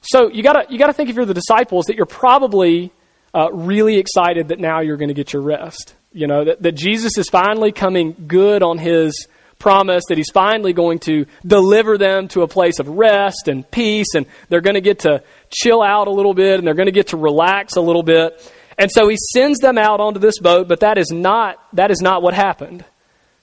So 0.02 0.30
you 0.30 0.44
gotta, 0.44 0.66
you 0.70 0.80
gotta 0.80 0.94
think 0.94 1.10
if 1.10 1.16
you're 1.16 1.26
the 1.26 1.34
disciples 1.34 1.86
that 1.86 1.96
you're 1.96 2.06
probably 2.06 2.92
uh, 3.34 3.52
really 3.52 3.98
excited 3.98 4.50
that 4.50 4.60
now 4.60 4.82
you're 4.82 4.98
going 4.98 5.10
to 5.10 5.14
get 5.14 5.34
your 5.34 5.42
rest. 5.42 5.96
You 6.14 6.28
know, 6.28 6.44
that, 6.46 6.62
that 6.62 6.74
Jesus 6.74 7.18
is 7.18 7.30
finally 7.30 7.72
coming 7.72 8.16
good 8.28 8.64
on 8.64 8.78
his 8.78 9.28
promise, 9.60 10.04
that 10.10 10.18
he's 10.18 10.32
finally 10.34 10.74
going 10.74 11.00
to 11.00 11.26
deliver 11.46 11.98
them 11.98 12.28
to 12.30 12.42
a 12.42 12.48
place 12.48 12.80
of 12.80 12.90
rest 12.90 13.48
and 13.48 13.70
peace, 13.70 14.16
and 14.16 14.26
they're 14.50 14.62
going 14.62 14.74
to 14.74 14.82
get 14.82 15.00
to 15.00 15.24
chill 15.50 15.82
out 15.82 16.08
a 16.08 16.12
little 16.12 16.34
bit, 16.34 16.58
and 16.58 16.68
they're 16.68 16.74
going 16.74 16.88
to 16.88 16.92
get 16.92 17.08
to 17.08 17.18
relax 17.18 17.76
a 17.76 17.82
little 17.82 18.04
bit. 18.04 18.52
And 18.78 18.92
so 18.92 19.08
he 19.08 19.18
sends 19.34 19.60
them 19.60 19.78
out 19.78 20.00
onto 20.00 20.20
this 20.20 20.40
boat, 20.40 20.68
but 20.68 20.80
that 20.80 20.98
is 20.98 21.12
not, 21.12 21.58
that 21.74 21.92
is 21.92 22.02
not 22.02 22.22
what 22.22 22.34
happened. 22.34 22.86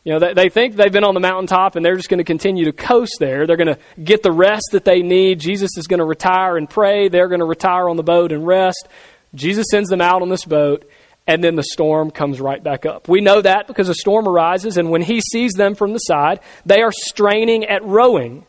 You 0.04 0.19
know, 0.19 0.32
they, 0.32 0.48
think 0.48 0.76
they've 0.76 0.92
been 0.92 1.04
on 1.04 1.12
the 1.12 1.20
mountaintop 1.20 1.76
and 1.76 1.84
they're 1.84 1.96
just 1.96 2.08
going 2.08 2.19
to 2.19 2.25
continue 2.25 2.64
to 2.64 2.72
coast 2.72 3.16
there. 3.19 3.46
They're 3.46 3.58
going 3.58 3.75
to 3.75 3.78
get 4.02 4.22
the 4.22 4.32
rest 4.32 4.69
that 4.72 4.84
they 4.84 5.02
need. 5.02 5.38
Jesus 5.38 5.76
is 5.76 5.86
going 5.86 5.98
to 5.98 6.04
retire 6.06 6.56
and 6.56 6.69
pray. 6.69 7.08
They're 7.08 7.28
going 7.28 7.40
to 7.40 7.46
retire 7.46 7.88
on 7.90 7.96
the 7.96 8.02
boat 8.02 8.32
and 8.32 8.46
rest. 8.46 8.88
Jesus 9.34 9.66
sends 9.70 9.90
them 9.90 10.00
out 10.00 10.22
on 10.22 10.30
this 10.30 10.44
boat, 10.44 10.88
and 11.26 11.44
then 11.44 11.56
the 11.56 11.62
storm 11.62 12.10
comes 12.10 12.40
right 12.40 12.62
back 12.62 12.86
up. 12.86 13.06
We 13.08 13.20
know 13.20 13.42
that 13.42 13.66
because 13.66 13.90
a 13.90 13.94
storm 13.94 14.26
arises, 14.26 14.78
and 14.78 14.90
when 14.90 15.02
he 15.02 15.20
sees 15.20 15.52
them 15.52 15.75
from 15.75 15.92
the 15.92 15.98
side, 15.98 16.40
they 16.64 16.80
are 16.80 16.92
straining 16.92 17.66
at 17.66 17.84
rowing. 17.84 18.46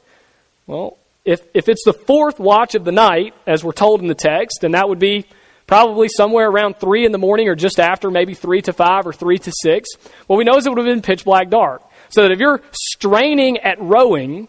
Well, 0.65 0.97
if, 1.25 1.41
if 1.53 1.67
it's 1.67 1.83
the 1.83 1.93
fourth 1.93 2.39
watch 2.39 2.75
of 2.75 2.85
the 2.85 2.93
night, 2.93 3.33
as 3.45 3.65
we're 3.65 3.73
told 3.73 4.01
in 4.01 4.07
the 4.07 4.15
text, 4.15 4.63
and 4.63 4.75
that 4.75 4.87
would 4.87 4.99
be 4.99 5.25
probably 5.69 6.07
somewhere 6.07 6.49
around 6.49 6.79
3 6.79 7.05
in 7.05 7.11
the 7.11 7.19
morning 7.19 7.47
or 7.47 7.53
just 7.53 7.79
after, 7.79 8.09
maybe 8.09 8.33
3 8.33 8.63
to 8.63 8.73
5 8.73 9.05
or 9.05 9.13
3 9.13 9.37
to 9.37 9.51
6. 9.55 9.89
What 10.25 10.37
we 10.37 10.43
know 10.43 10.57
is 10.57 10.65
it 10.65 10.69
would 10.69 10.79
have 10.79 10.87
been 10.87 11.03
pitch 11.03 11.23
black 11.23 11.51
dark. 11.51 11.83
So 12.09 12.23
that 12.23 12.31
if 12.31 12.39
you're 12.39 12.59
straining 12.71 13.59
at 13.59 13.79
rowing 13.79 14.47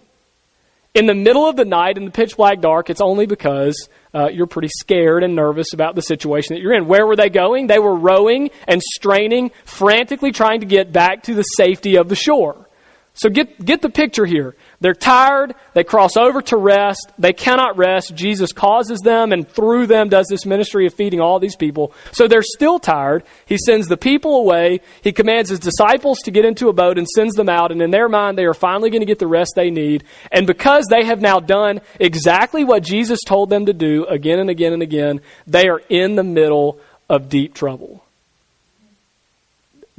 in 0.95 1.05
the 1.05 1.15
middle 1.15 1.47
of 1.47 1.57
the 1.57 1.67
night 1.67 1.99
in 1.99 2.07
the 2.07 2.11
pitch 2.11 2.39
black 2.39 2.63
dark, 2.63 2.89
it's 2.89 3.03
only 3.03 3.27
because 3.27 3.91
uh, 4.15 4.29
you're 4.33 4.47
pretty 4.47 4.71
scared 4.79 5.23
and 5.23 5.37
nervous 5.37 5.75
about 5.75 5.95
the 5.95 6.01
situation 6.01 6.55
that 6.55 6.63
you're 6.63 6.73
in. 6.73 6.87
Where 6.87 7.07
were 7.07 7.17
they 7.17 7.29
going? 7.29 7.67
They 7.67 7.79
were 7.79 7.97
rowing 7.97 8.49
and 8.67 8.81
straining, 8.95 9.51
frantically 9.67 10.33
trying 10.33 10.61
to 10.61 10.67
get 10.67 10.91
back 10.91 11.25
to 11.25 11.35
the 11.35 11.43
safety 11.43 11.97
of 11.97 12.09
the 12.09 12.17
shore. 12.17 12.67
So 13.13 13.29
get, 13.29 13.63
get 13.63 13.83
the 13.83 13.91
picture 13.91 14.25
here. 14.25 14.57
They're 14.81 14.95
tired. 14.95 15.55
They 15.75 15.85
cross 15.85 16.17
over 16.17 16.41
to 16.43 16.57
rest. 16.57 17.13
They 17.19 17.35
cannot 17.35 17.77
rest. 17.77 18.15
Jesus 18.15 18.51
causes 18.53 19.01
them 19.01 19.31
and 19.31 19.47
through 19.47 19.87
them 19.87 20.09
does 20.09 20.27
this 20.29 20.47
ministry 20.47 20.87
of 20.87 20.95
feeding 20.95 21.21
all 21.21 21.39
these 21.39 21.57
people. 21.57 21.93
So 22.13 22.27
they're 22.27 22.43
still 22.43 22.79
tired. 22.79 23.25
He 23.45 23.59
sends 23.59 23.89
the 23.89 23.99
people 23.99 24.37
away. 24.37 24.81
He 25.03 25.13
commands 25.13 25.51
his 25.51 25.61
disciples 25.61 26.21
to 26.21 26.31
get 26.31 26.47
into 26.47 26.71
a 26.71 26.73
boat 26.73 26.97
and 26.97 27.07
sends 27.07 27.35
them 27.35 27.51
out. 27.51 27.73
And 27.73 27.83
in 27.83 27.91
their 27.91 28.09
mind, 28.09 28.39
they 28.39 28.47
are 28.47 28.55
finally 28.55 28.89
going 28.89 29.03
to 29.03 29.07
get 29.07 29.19
the 29.19 29.27
rest 29.27 29.53
they 29.55 29.71
need. 29.71 30.05
And 30.33 30.47
because 30.47 30.87
they 30.89 31.05
have 31.05 31.21
now 31.21 31.41
done 31.41 31.83
exactly 31.99 32.65
what 32.65 32.83
Jesus 32.83 33.21
told 33.27 33.51
them 33.51 33.67
to 33.67 33.75
do 33.75 34.07
again 34.07 34.39
and 34.39 34.49
again 34.49 34.73
and 34.73 34.83
again, 34.83 35.21
they 35.47 35.69
are 35.69 35.83
in 35.91 36.15
the 36.15 36.25
middle 36.25 36.81
of 37.11 37.29
deep 37.29 37.53
trouble. 37.53 38.03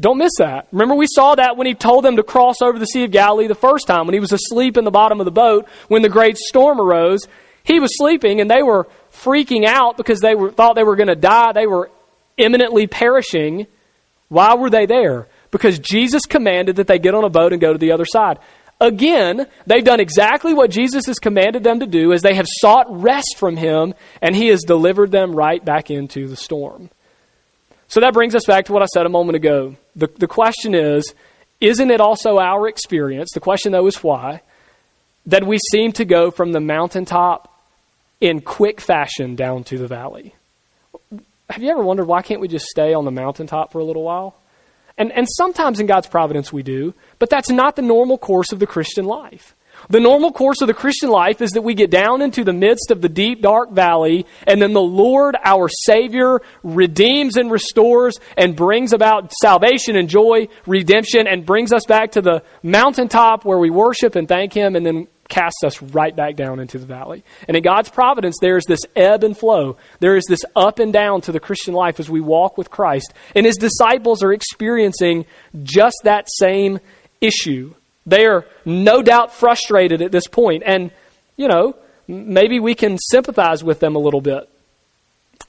Don't 0.01 0.18
miss 0.18 0.33
that. 0.39 0.68
Remember, 0.71 0.95
we 0.95 1.06
saw 1.07 1.36
that 1.36 1.57
when 1.57 1.68
he 1.68 1.75
told 1.75 2.03
them 2.03 2.15
to 2.15 2.24
cross 2.24 2.56
over 2.62 2.80
the 2.80 2.86
Sea 2.88 3.03
of 3.03 3.12
Galilee 3.12 3.45
the 3.45 3.56
first 3.56 3.86
time, 3.86 4.07
when 4.07 4.15
he 4.15 4.19
was 4.19 4.33
asleep 4.33 4.75
in 4.75 4.83
the 4.83 4.92
bottom 4.92 5.21
of 5.21 5.25
the 5.25 5.31
boat, 5.31 5.68
when 5.88 6.01
the 6.01 6.09
great 6.09 6.38
storm 6.38 6.81
arose. 6.81 7.21
He 7.64 7.80
was 7.80 7.95
sleeping, 7.95 8.42
and 8.42 8.49
they 8.49 8.64
were 8.64 8.87
freaking 9.14 9.66
out 9.66 9.95
because 9.95 10.19
they 10.19 10.33
were, 10.33 10.52
thought 10.52 10.76
they 10.76 10.83
were 10.83 10.95
going 10.95 11.09
to 11.09 11.16
die. 11.16 11.52
They 11.54 11.68
were 11.68 11.92
imminently 12.35 12.87
perishing. 12.87 13.68
Why 14.30 14.56
were 14.56 14.71
they 14.71 14.87
there? 14.87 15.28
Because 15.52 15.78
Jesus 15.78 16.26
commanded 16.26 16.78
that 16.78 16.87
they 16.87 16.97
get 16.97 17.14
on 17.14 17.23
a 17.23 17.30
boat 17.30 17.54
and 17.54 17.61
go 17.61 17.71
to 17.71 17.78
the 17.78 17.92
other 17.92 18.06
side. 18.06 18.40
Again, 18.80 19.45
they've 19.68 19.83
done 19.83 19.99
exactly 19.99 20.56
what 20.56 20.71
Jesus 20.71 21.06
has 21.06 21.19
commanded 21.19 21.64
them 21.64 21.81
to 21.81 21.85
do 21.85 22.11
as 22.14 22.23
they 22.23 22.33
have 22.33 22.47
sought 22.49 22.87
rest 22.90 23.35
from 23.37 23.57
him, 23.57 23.94
and 24.23 24.35
he 24.35 24.47
has 24.47 24.64
delivered 24.64 25.11
them 25.11 25.35
right 25.35 25.64
back 25.64 25.92
into 25.92 26.28
the 26.28 26.35
storm. 26.35 26.90
So 27.92 28.00
that 28.00 28.14
brings 28.14 28.36
us 28.36 28.45
back 28.45 28.68
to 28.68 28.74
what 28.74 28.81
I 28.81 28.86
said 28.86 29.06
a 29.06 29.10
moment 29.10 29.36
ago. 29.36 29.76
The, 29.98 30.07
the 30.07 30.28
question 30.28 30.74
is 30.74 31.14
isn't 31.60 31.92
it 31.92 32.00
also 32.00 32.40
our 32.40 32.69
experience? 32.69 33.31
The 33.33 33.42
question, 33.42 33.74
though, 33.74 33.86
is 33.86 33.98
why? 33.98 34.42
That 35.26 35.45
we 35.45 35.60
seem 35.71 35.92
to 35.94 36.06
go 36.06 36.31
from 36.31 36.54
the 36.54 36.62
mountaintop 36.62 37.54
in 38.21 38.40
quick 38.40 38.80
fashion 38.80 39.36
down 39.36 39.66
to 39.66 39.78
the 39.78 39.88
valley. 39.88 40.33
Have 41.50 41.62
you 41.62 41.69
ever 41.69 41.83
wondered 41.83 42.07
why 42.07 42.21
can't 42.21 42.40
we 42.40 42.48
just 42.48 42.66
stay 42.68 42.94
on 42.94 43.04
the 43.04 43.12
mountaintop 43.12 43.74
for 43.74 43.80
a 43.80 43.83
little 43.83 44.04
while? 44.04 44.38
And, 44.98 45.12
and 45.12 45.28
sometimes 45.30 45.81
in 45.81 45.86
God's 45.86 46.07
providence 46.07 46.54
we 46.54 46.64
do, 46.64 46.94
but 47.19 47.30
that's 47.30 47.50
not 47.50 47.76
the 47.76 47.81
normal 47.81 48.18
course 48.18 48.54
of 48.54 48.60
the 48.60 48.68
Christian 48.68 49.04
life. 49.04 49.54
The 49.92 50.00
normal 50.00 50.31
course 50.31 50.62
of 50.62 50.68
the 50.68 50.74
Christian 50.74 51.10
life 51.10 51.42
is 51.42 51.52
that 51.52 51.64
we 51.64 51.74
get 51.74 51.92
down 51.92 52.21
into 52.21 52.45
the 52.45 52.54
midst 52.54 52.92
of 52.92 53.02
the 53.02 53.10
deep, 53.10 53.42
dark 53.42 53.71
valley, 53.71 54.26
and 54.48 54.62
then 54.62 54.71
the 54.71 54.81
Lord, 54.81 55.36
our 55.44 55.68
Savior, 55.68 56.42
redeems 56.64 57.36
and 57.36 57.52
restores 57.52 58.18
and 58.38 58.56
brings 58.56 58.94
about 58.94 59.33
salvation 59.42 59.98
and 59.98 60.07
joy, 60.07 60.48
redemption, 60.66 61.28
and 61.28 61.45
brings 61.45 61.74
us 61.74 61.86
back 61.86 62.14
to 62.14 62.21
the 62.21 62.42
mountaintop 62.64 63.44
where 63.44 63.57
we 63.57 63.69
worship 63.69 64.16
and 64.16 64.30
thank 64.30 64.54
Him, 64.54 64.78
and 64.78 64.86
then 64.86 65.10
casts 65.28 65.62
us 65.66 65.81
right 65.81 66.16
back 66.16 66.38
down 66.38 66.62
into 66.62 66.78
the 66.78 66.86
valley. 66.86 67.26
And 67.50 67.57
in 67.57 67.64
God's 67.64 67.90
providence, 67.90 68.38
there 68.40 68.56
is 68.56 68.64
this 68.66 68.81
ebb 68.95 69.26
and 69.26 69.38
flow. 69.38 69.76
There 70.00 70.16
is 70.16 70.24
this 70.30 70.45
up 70.56 70.80
and 70.80 70.94
down 70.94 71.19
to 71.21 71.33
the 71.33 71.40
Christian 71.42 71.74
life 71.74 72.00
as 72.00 72.10
we 72.10 72.21
walk 72.21 72.57
with 72.57 72.71
Christ. 72.71 73.14
And 73.36 73.45
His 73.45 73.57
disciples 73.57 74.24
are 74.24 74.31
experiencing 74.31 75.26
just 75.64 75.98
that 76.06 76.28
same 76.30 76.80
issue. 77.19 77.74
They 78.06 78.26
are 78.26 78.46
no 78.66 79.02
doubt 79.02 79.34
frustrated 79.34 80.02
at 80.02 80.12
this 80.12 80.28
point, 80.28 80.64
and 80.66 80.92
you 81.38 81.48
know 81.48 81.76
maybe 82.08 82.60
we 82.60 82.76
can 82.76 82.98
sympathize 82.98 83.64
with 83.64 83.80
them 83.80 83.96
a 83.96 84.00
little 84.00 84.22
bit. 84.22 84.50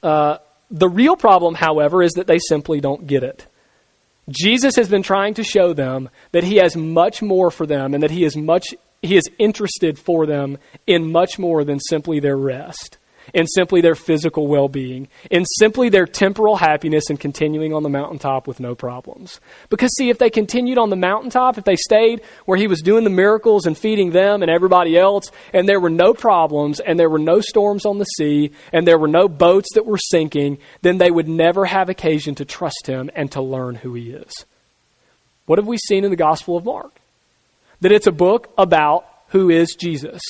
Uh, 0.03 0.39
the 0.71 0.89
real 0.89 1.17
problem, 1.17 1.55
however, 1.55 2.03
is 2.03 2.13
that 2.13 2.27
they 2.27 2.39
simply 2.39 2.81
don't 2.81 3.07
get 3.07 3.23
it. 3.23 3.47
Jesus 4.31 4.77
has 4.77 4.89
been 4.89 5.03
trying 5.03 5.35
to 5.35 5.45
show 5.45 5.73
them 5.73 6.09
that 6.31 6.45
he 6.45 6.57
has 6.57 6.77
much 6.77 7.23
more 7.23 7.51
for 7.51 7.67
them 7.67 7.93
and 7.93 8.03
that 8.03 8.11
he 8.11 8.25
is 8.25 8.37
much 8.37 8.67
he 9.03 9.17
is 9.17 9.29
interested 9.39 9.99
for 9.99 10.27
them 10.27 10.59
in 10.87 11.11
much 11.11 11.39
more 11.39 11.65
than 11.65 11.81
simply 11.81 12.21
their 12.21 12.37
rest, 12.37 12.99
in 13.35 13.47
simply 13.47 13.81
their 13.81 13.95
physical 13.95 14.47
well 14.47 14.69
being, 14.69 15.09
in 15.31 15.45
simply 15.59 15.88
their 15.88 16.07
temporal 16.07 16.57
happiness 16.57 17.09
and 17.09 17.19
continuing 17.19 17.73
on 17.73 17.83
the 17.83 17.88
mountaintop 17.88 18.47
with 18.47 18.61
no 18.61 18.75
problems. 18.75 19.41
Because, 19.69 19.95
see, 19.97 20.11
if 20.11 20.19
they 20.19 20.31
continued 20.31 20.79
on 20.79 20.91
the 20.91 20.97
mountaintop, 20.97 21.59
if 21.59 21.64
they 21.64 21.76
stayed 21.76 22.23
where 22.45 22.59
he 22.59 22.67
was 22.67 22.81
doing 22.81 23.05
the 23.05 23.11
miracles 23.11 23.67
and 23.67 23.76
feeding 23.76 24.11
them 24.11 24.43
and 24.43 24.50
everybody 24.50 24.97
else, 24.99 25.31
and 25.52 25.69
there 25.69 25.81
were 25.81 25.91
no 25.91 26.14
problems, 26.14 26.81
and 26.81 26.99
there 26.99 27.11
were 27.11 27.19
no 27.19 27.41
storms 27.41 27.87
on 27.87 27.99
the 27.99 28.05
sea, 28.05 28.52
and 28.73 28.87
there 28.87 28.99
were 28.99 29.09
no 29.09 29.29
boats 29.29 29.69
that 29.75 29.87
were 29.87 29.99
sinking, 29.99 30.59
then 30.83 30.99
they 30.99 31.11
would 31.11 31.29
never 31.29 31.64
have 31.64 31.88
occasion 31.88 32.35
to 32.37 32.45
trust 32.45 32.87
him 32.87 33.11
and 33.14 33.31
to 33.33 33.41
learn 33.41 33.76
who 33.76 33.95
he 33.95 34.11
is. 34.11 34.33
What 35.47 35.59
have 35.59 35.67
we 35.67 35.79
seen 35.79 36.05
in 36.05 36.11
the 36.11 36.17
Gospel 36.17 36.57
of 36.57 36.64
Mark? 36.64 36.99
That 37.81 37.93
it's 37.93 38.07
a 38.07 38.12
book 38.12 38.52
about 38.57 39.05
who 39.29 39.50
is 39.50 39.75
Jesus. 39.75 40.21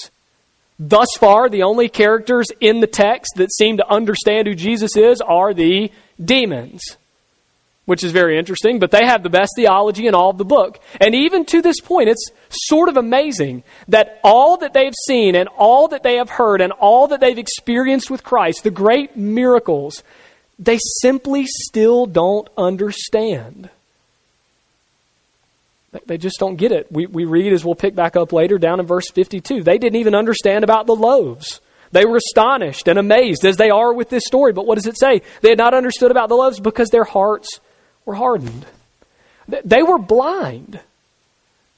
Thus 0.84 1.06
far, 1.20 1.48
the 1.48 1.62
only 1.62 1.88
characters 1.88 2.48
in 2.58 2.80
the 2.80 2.88
text 2.88 3.34
that 3.36 3.52
seem 3.52 3.76
to 3.76 3.88
understand 3.88 4.48
who 4.48 4.54
Jesus 4.56 4.96
is 4.96 5.20
are 5.20 5.54
the 5.54 5.92
demons, 6.22 6.82
which 7.84 8.02
is 8.02 8.10
very 8.10 8.36
interesting, 8.36 8.80
but 8.80 8.90
they 8.90 9.04
have 9.04 9.22
the 9.22 9.30
best 9.30 9.52
theology 9.54 10.08
in 10.08 10.14
all 10.16 10.30
of 10.30 10.38
the 10.38 10.44
book. 10.44 10.80
And 11.00 11.14
even 11.14 11.44
to 11.46 11.62
this 11.62 11.78
point, 11.78 12.08
it's 12.08 12.28
sort 12.50 12.88
of 12.88 12.96
amazing 12.96 13.62
that 13.86 14.18
all 14.24 14.56
that 14.56 14.74
they've 14.74 14.94
seen 15.06 15.36
and 15.36 15.48
all 15.56 15.86
that 15.86 16.02
they 16.02 16.16
have 16.16 16.30
heard 16.30 16.60
and 16.60 16.72
all 16.72 17.06
that 17.06 17.20
they've 17.20 17.38
experienced 17.38 18.10
with 18.10 18.24
Christ, 18.24 18.64
the 18.64 18.70
great 18.72 19.16
miracles, 19.16 20.02
they 20.58 20.80
simply 21.00 21.44
still 21.46 22.06
don't 22.06 22.48
understand. 22.58 23.70
They 26.06 26.16
just 26.16 26.38
don't 26.38 26.56
get 26.56 26.72
it. 26.72 26.90
We, 26.90 27.06
we 27.06 27.25
read, 27.25 27.52
as 27.52 27.64
we'll 27.64 27.75
pick 27.75 27.94
back 27.94 28.16
up 28.16 28.32
later, 28.32 28.58
down 28.58 28.80
in 28.80 28.87
verse 28.87 29.11
52. 29.11 29.62
They 29.62 29.76
didn't 29.76 30.00
even 30.00 30.14
understand 30.14 30.64
about 30.64 30.87
the 30.87 30.96
loaves. 30.96 31.61
They 31.90 32.06
were 32.06 32.16
astonished 32.16 32.88
and 32.88 32.99
amazed, 32.99 33.44
as 33.44 33.58
they 33.58 33.68
are 33.68 33.92
with 33.92 34.08
this 34.08 34.25
story. 34.26 34.54
But 34.54 34.66
what 34.66 34.76
does 34.76 34.87
it 34.87 34.99
say? 34.99 35.20
They 35.42 35.50
had 35.50 35.58
not 35.58 35.75
understood 35.75 36.11
about 36.11 36.30
the 36.30 36.34
loaves 36.34 36.61
because 36.61 36.88
their 36.88 37.04
hearts 37.04 37.61
were 38.06 38.14
hardened. 38.14 38.64
They 39.46 39.82
were 39.82 39.99
blind. 39.99 40.80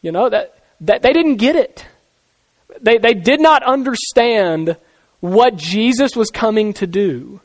You 0.00 0.12
know, 0.12 0.28
that, 0.28 0.59
that 0.83 1.02
they 1.02 1.12
didn't 1.12 1.37
get 1.37 1.56
it. 1.56 1.85
They, 2.80 2.99
they 2.99 3.14
did 3.14 3.40
not 3.40 3.64
understand 3.64 4.76
what 5.18 5.56
Jesus 5.56 6.14
was 6.14 6.30
coming 6.30 6.73
to 6.75 6.87
do. 6.87 7.40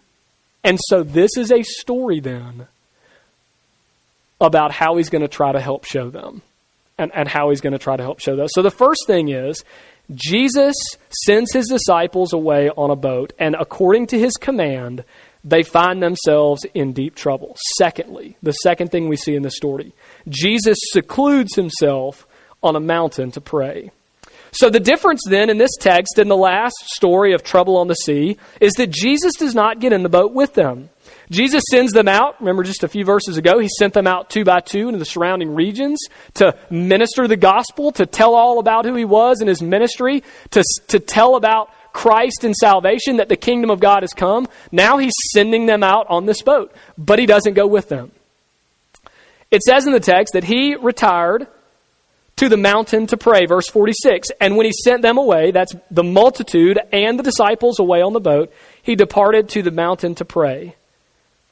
And 0.63 0.77
so 0.87 1.01
this 1.01 1.31
is 1.35 1.51
a 1.51 1.63
story 1.63 2.19
then 2.19 2.67
about 4.39 4.71
how 4.71 4.97
he's 4.97 5.09
going 5.09 5.21
to 5.21 5.27
try 5.27 5.51
to 5.51 5.59
help 5.59 5.85
show 5.85 6.09
them 6.09 6.43
and, 6.99 7.11
and 7.15 7.27
how 7.27 7.49
he's 7.49 7.61
going 7.61 7.73
to 7.73 7.79
try 7.79 7.97
to 7.97 8.03
help 8.03 8.19
show 8.19 8.35
those. 8.35 8.49
So 8.53 8.61
the 8.61 8.69
first 8.69 9.07
thing 9.07 9.29
is 9.29 9.63
Jesus 10.13 10.75
sends 11.25 11.53
his 11.53 11.67
disciples 11.67 12.33
away 12.33 12.69
on 12.69 12.91
a 12.91 12.95
boat, 12.95 13.33
and 13.39 13.55
according 13.59 14.07
to 14.07 14.19
his 14.19 14.33
command, 14.33 15.03
they 15.43 15.63
find 15.63 16.03
themselves 16.03 16.65
in 16.73 16.93
deep 16.93 17.15
trouble. 17.15 17.55
Secondly, 17.77 18.35
the 18.43 18.51
second 18.51 18.91
thing 18.91 19.07
we 19.07 19.15
see 19.15 19.35
in 19.35 19.43
the 19.43 19.51
story, 19.51 19.93
Jesus 20.27 20.77
secludes 20.91 21.55
himself 21.55 22.27
on 22.61 22.75
a 22.75 22.79
mountain 22.79 23.31
to 23.31 23.41
pray. 23.41 23.91
So 24.51 24.69
the 24.69 24.79
difference 24.79 25.21
then 25.29 25.49
in 25.49 25.59
this 25.59 25.75
text 25.79 26.17
and 26.17 26.29
the 26.29 26.35
last 26.35 26.75
story 26.85 27.33
of 27.33 27.43
trouble 27.43 27.77
on 27.77 27.87
the 27.87 27.93
sea 27.93 28.37
is 28.59 28.73
that 28.73 28.89
Jesus 28.89 29.35
does 29.35 29.53
not 29.53 29.79
get 29.79 29.93
in 29.93 30.03
the 30.03 30.09
boat 30.09 30.33
with 30.33 30.55
them. 30.55 30.89
Jesus 31.31 31.63
sends 31.69 31.91
them 31.91 32.07
out. 32.07 32.39
Remember 32.39 32.63
just 32.63 32.83
a 32.83 32.87
few 32.87 33.05
verses 33.05 33.37
ago, 33.37 33.59
he 33.59 33.69
sent 33.77 33.93
them 33.93 34.07
out 34.07 34.29
two 34.29 34.43
by 34.43 34.61
two 34.61 34.87
into 34.87 34.97
the 34.97 35.05
surrounding 35.05 35.53
regions 35.53 35.99
to 36.35 36.57
minister 36.69 37.27
the 37.27 37.37
gospel, 37.37 37.91
to 37.93 38.05
tell 38.05 38.33
all 38.33 38.59
about 38.59 38.85
who 38.85 38.95
he 38.95 39.05
was 39.05 39.39
and 39.39 39.47
his 39.47 39.61
ministry, 39.61 40.23
to, 40.51 40.63
to 40.87 40.99
tell 40.99 41.35
about 41.35 41.69
Christ 41.93 42.43
and 42.43 42.55
salvation, 42.55 43.17
that 43.17 43.29
the 43.29 43.37
kingdom 43.37 43.69
of 43.69 43.79
God 43.79 44.01
has 44.01 44.13
come. 44.13 44.47
Now 44.71 44.97
he's 44.97 45.13
sending 45.33 45.65
them 45.67 45.83
out 45.83 46.07
on 46.09 46.25
this 46.25 46.41
boat, 46.41 46.73
but 46.97 47.19
he 47.19 47.25
doesn't 47.25 47.53
go 47.53 47.67
with 47.67 47.89
them. 47.89 48.11
It 49.51 49.61
says 49.61 49.85
in 49.85 49.93
the 49.93 49.99
text 49.99 50.33
that 50.33 50.43
he 50.43 50.75
retired 50.75 51.47
to 52.37 52.49
the 52.49 52.57
mountain 52.57 53.05
to 53.07 53.17
pray, 53.17 53.45
verse 53.45 53.67
46. 53.67 54.29
And 54.39 54.55
when 54.55 54.65
he 54.65 54.71
sent 54.71 55.01
them 55.01 55.17
away, 55.17 55.51
that's 55.51 55.75
the 55.91 56.03
multitude 56.03 56.79
and 56.91 57.19
the 57.19 57.23
disciples 57.23 57.79
away 57.79 58.01
on 58.01 58.13
the 58.13 58.21
boat, 58.21 58.53
he 58.81 58.95
departed 58.95 59.49
to 59.49 59.61
the 59.61 59.71
mountain 59.71 60.15
to 60.15 60.25
pray. 60.25 60.75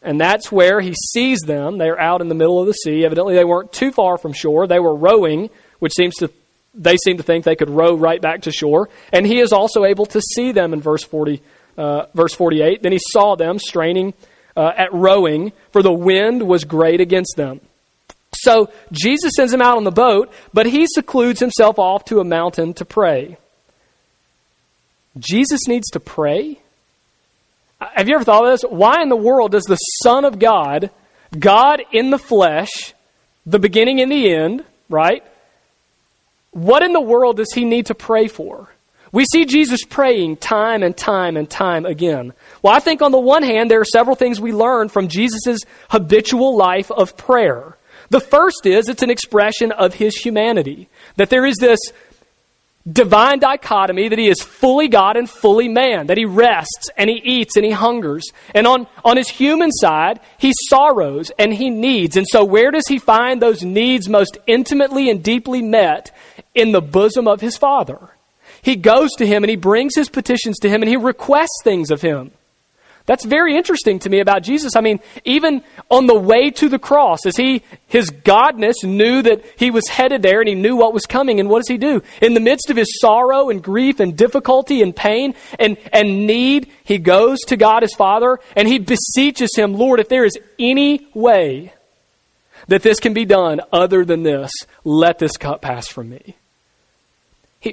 And 0.02 0.22
that's 0.22 0.52
where 0.52 0.80
he 0.80 0.94
sees 1.12 1.40
them. 1.40 1.78
They're 1.78 2.00
out 2.00 2.22
in 2.22 2.30
the 2.30 2.36
middle 2.36 2.60
of 2.60 2.68
the 2.68 2.74
sea. 2.74 3.04
Evidently, 3.04 3.36
they 3.36 3.44
weren't 3.44 3.74
too 3.74 3.92
far 3.92 4.18
from 4.18 4.34
shore. 4.34 4.68
They 4.68 4.80
were 4.80 4.96
rowing, 4.96 5.50
which 5.80 5.94
seems 5.94 6.16
to 6.18 6.32
they 6.78 6.98
seem 6.98 7.18
to 7.18 7.24
think 7.24 7.44
they 7.44 7.56
could 7.56 7.70
row 7.70 7.96
right 7.96 8.22
back 8.22 8.44
to 8.44 8.52
shore. 8.52 8.90
And 9.12 9.26
he 9.26 9.40
is 9.40 9.52
also 9.52 9.84
able 9.84 10.06
to 10.08 10.22
see 10.22 10.52
them 10.52 10.74
in 10.74 10.82
verse 10.82 11.04
40, 11.04 11.42
uh, 11.78 12.06
verse 12.14 12.36
48. 12.36 12.84
Then 12.84 12.92
he 12.92 13.00
saw 13.12 13.36
them 13.36 13.58
straining 13.58 14.14
uh, 14.56 14.74
at 14.78 14.94
rowing, 14.94 15.54
for 15.72 15.82
the 15.82 15.92
wind 15.92 16.48
was 16.48 16.64
great 16.64 17.02
against 17.02 17.34
them. 17.36 17.62
So 18.34 18.72
Jesus 18.92 19.34
sends 19.36 19.54
him 19.54 19.62
out 19.62 19.78
on 19.78 19.84
the 19.84 19.92
boat, 19.92 20.32
but 20.54 20.68
he 20.68 20.86
secludes 20.88 21.40
himself 21.40 21.80
off 21.80 22.06
to 22.06 22.20
a 22.20 22.24
mountain 22.24 22.74
to 22.76 22.86
pray. 22.86 23.38
Jesus 25.18 25.68
needs 25.68 25.90
to 25.92 26.00
pray? 26.00 26.60
Have 27.80 28.08
you 28.08 28.16
ever 28.16 28.24
thought 28.24 28.46
of 28.46 28.52
this? 28.52 28.70
Why 28.70 29.02
in 29.02 29.10
the 29.10 29.16
world 29.16 29.52
does 29.52 29.66
the 29.66 29.76
Son 29.76 30.26
of 30.26 30.40
God, 30.40 30.90
God 31.38 31.84
in 31.92 32.10
the 32.10 32.18
flesh, 32.18 32.94
the 33.46 33.60
beginning 33.60 34.02
and 34.02 34.12
the 34.12 34.34
end, 34.34 34.64
right? 34.90 35.24
What 36.52 36.82
in 36.82 36.94
the 36.94 37.02
world 37.02 37.38
does 37.38 37.54
he 37.54 37.66
need 37.66 37.88
to 37.88 37.96
pray 37.96 38.28
for? 38.28 38.70
We 39.12 39.26
see 39.26 39.46
Jesus 39.46 39.84
praying 39.84 40.38
time 40.38 40.84
and 40.84 40.98
time 40.98 41.38
and 41.38 41.50
time 41.50 41.86
again. 41.86 42.34
Well, 42.62 42.74
I 42.74 42.80
think 42.80 43.02
on 43.02 43.12
the 43.12 43.20
one 43.20 43.44
hand, 43.44 43.72
there 43.72 43.80
are 43.80 43.86
several 43.86 44.16
things 44.16 44.42
we 44.42 44.52
learn 44.52 44.90
from 44.90 45.08
Jesus' 45.08 45.60
habitual 45.90 46.58
life 46.58 46.92
of 46.92 47.16
prayer. 47.16 47.78
The 48.10 48.20
first 48.20 48.66
is 48.66 48.90
it's 48.90 49.04
an 49.04 49.10
expression 49.10 49.72
of 49.72 49.94
his 49.94 50.16
humanity. 50.18 50.90
That 51.16 51.30
there 51.30 51.46
is 51.46 51.58
this 51.58 51.80
divine 52.90 53.40
dichotomy 53.40 54.08
that 54.08 54.20
he 54.20 54.30
is 54.30 54.42
fully 54.42 54.88
God 54.88 55.18
and 55.18 55.30
fully 55.30 55.68
man, 55.68 56.08
that 56.08 56.18
he 56.18 56.26
rests 56.26 56.90
and 56.96 57.10
he 57.10 57.18
eats 57.18 57.56
and 57.56 57.66
he 57.66 57.72
hungers. 57.72 58.32
And 58.56 58.66
on, 58.66 58.88
on 59.04 59.18
his 59.18 59.30
human 59.30 59.72
side, 59.72 60.20
he 60.38 60.54
sorrows 60.70 61.32
and 61.38 61.54
he 61.54 61.70
needs. 61.70 62.16
And 62.16 62.26
so, 62.30 62.44
where 62.44 62.72
does 62.72 62.88
he 62.88 63.00
find 63.00 63.42
those 63.42 63.64
needs 63.64 64.08
most 64.08 64.38
intimately 64.48 65.10
and 65.10 65.24
deeply 65.24 65.62
met? 65.62 66.16
In 66.56 66.72
the 66.72 66.82
bosom 66.82 67.28
of 67.28 67.40
his 67.40 67.56
Father. 67.56 68.00
He 68.64 68.76
goes 68.76 69.12
to 69.18 69.28
him 69.28 69.44
and 69.44 69.50
he 69.50 69.56
brings 69.56 69.96
his 69.96 70.10
petitions 70.10 70.58
to 70.60 70.70
him 70.70 70.82
and 70.82 70.90
he 70.90 70.98
requests 70.98 71.62
things 71.64 71.92
of 71.92 72.02
him. 72.02 72.32
That's 73.08 73.24
very 73.24 73.56
interesting 73.56 74.00
to 74.00 74.10
me 74.10 74.20
about 74.20 74.44
Jesus. 74.44 74.76
I 74.76 74.82
mean, 74.82 75.00
even 75.24 75.64
on 75.90 76.08
the 76.08 76.20
way 76.20 76.52
to 76.52 76.68
the 76.68 76.78
cross, 76.78 77.26
as 77.26 77.38
he, 77.38 77.64
his 77.88 78.12
godness 78.12 78.84
knew 78.84 79.22
that 79.22 79.46
he 79.56 79.72
was 79.72 79.88
headed 79.88 80.22
there 80.22 80.42
and 80.42 80.50
he 80.50 80.56
knew 80.56 80.76
what 80.76 80.94
was 80.94 81.06
coming, 81.06 81.40
and 81.40 81.50
what 81.50 81.60
does 81.60 81.70
he 81.70 81.78
do? 81.78 82.04
In 82.22 82.34
the 82.34 82.42
midst 82.42 82.70
of 82.70 82.76
his 82.76 83.00
sorrow 83.00 83.50
and 83.50 83.64
grief 83.64 84.02
and 84.02 84.18
difficulty 84.18 84.82
and 84.82 84.94
pain 84.94 85.36
and, 85.58 85.78
and 85.94 86.28
need, 86.28 86.70
he 86.84 86.98
goes 86.98 87.40
to 87.48 87.56
God 87.56 87.82
his 87.82 87.96
Father 87.96 88.40
and 88.58 88.68
he 88.68 88.78
beseeches 88.78 89.56
him, 89.56 89.74
Lord, 89.74 90.02
if 90.02 90.10
there 90.10 90.26
is 90.26 90.38
any 90.60 91.08
way 91.14 91.74
that 92.68 92.84
this 92.84 93.00
can 93.00 93.14
be 93.14 93.24
done 93.24 93.62
other 93.72 94.04
than 94.04 94.24
this, 94.24 94.52
let 94.84 95.18
this 95.18 95.38
cup 95.38 95.62
pass 95.62 95.88
from 95.88 96.10
me. 96.10 96.36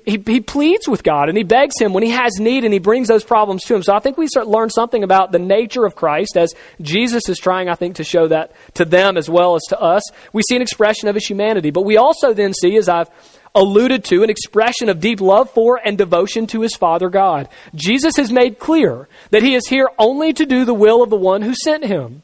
He, 0.05 0.23
he, 0.27 0.41
pleads 0.41 0.89
with 0.89 1.03
God 1.03 1.29
and 1.29 1.37
he 1.37 1.45
begs 1.45 1.75
him 1.79 1.93
when 1.93 2.03
he 2.03 2.11
has 2.11 2.39
need 2.39 2.65
and 2.65 2.73
he 2.73 2.79
brings 2.79 3.09
those 3.09 3.25
problems 3.25 3.65
to 3.65 3.75
him. 3.75 3.83
So 3.83 3.95
I 3.95 3.99
think 3.99 4.17
we 4.17 4.27
start 4.27 4.47
learn 4.47 4.71
something 4.71 5.03
about 5.03 5.33
the 5.33 5.39
nature 5.39 5.85
of 5.85 5.95
Christ 5.95 6.37
as 6.37 6.53
Jesus 6.81 7.29
is 7.29 7.39
trying, 7.39 7.69
I 7.69 7.75
think, 7.75 7.97
to 7.97 8.05
show 8.05 8.29
that 8.29 8.53
to 8.75 8.85
them 8.85 9.17
as 9.17 9.29
well 9.29 9.55
as 9.55 9.63
to 9.69 9.81
us. 9.81 10.03
We 10.33 10.43
see 10.49 10.57
an 10.57 10.63
expression 10.63 11.09
of 11.09 11.15
his 11.15 11.27
humanity, 11.27 11.71
but 11.71 11.83
we 11.83 11.97
also 11.97 12.33
then 12.33 12.53
see, 12.55 12.77
as 12.77 12.89
I've 12.89 13.11
alluded 13.55 14.05
to, 14.07 14.23
an 14.23 14.31
expression 14.31 14.89
of 14.89 15.01
deep 15.01 15.21
love 15.21 15.51
for 15.51 15.81
and 15.83 15.97
devotion 15.97 16.47
to 16.49 16.63
his 16.63 16.75
Father 16.75 17.09
God. 17.09 17.49
Jesus 17.75 18.17
has 18.17 18.33
made 18.33 18.59
clear 18.59 19.09
that 19.31 19.43
he 19.43 19.55
is 19.55 19.69
here 19.69 19.89
only 19.99 20.33
to 20.33 20.45
do 20.45 20.65
the 20.65 20.75
will 20.75 21.03
of 21.03 21.11
the 21.11 21.17
one 21.17 21.43
who 21.43 21.55
sent 21.55 21.85
him. 21.85 22.23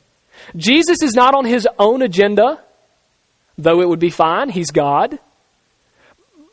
Jesus 0.56 1.02
is 1.02 1.14
not 1.14 1.34
on 1.34 1.44
his 1.44 1.68
own 1.78 2.02
agenda, 2.02 2.60
though 3.56 3.80
it 3.80 3.88
would 3.88 4.00
be 4.00 4.10
fine. 4.10 4.50
He's 4.50 4.70
God. 4.70 5.18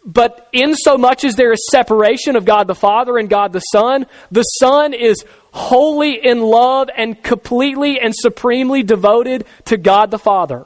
But 0.07 0.47
in 0.53 0.73
so 0.73 0.97
much 0.97 1.25
as 1.25 1.35
there 1.35 1.51
is 1.51 1.67
separation 1.69 2.37
of 2.37 2.45
God 2.45 2.67
the 2.67 2.75
Father 2.75 3.17
and 3.17 3.29
God 3.29 3.51
the 3.51 3.59
Son, 3.59 4.05
the 4.31 4.43
Son 4.43 4.93
is 4.93 5.25
wholly 5.51 6.25
in 6.25 6.41
love 6.41 6.89
and 6.95 7.21
completely 7.21 7.99
and 7.99 8.15
supremely 8.15 8.83
devoted 8.83 9.45
to 9.65 9.75
God 9.75 10.09
the 10.09 10.17
Father. 10.17 10.65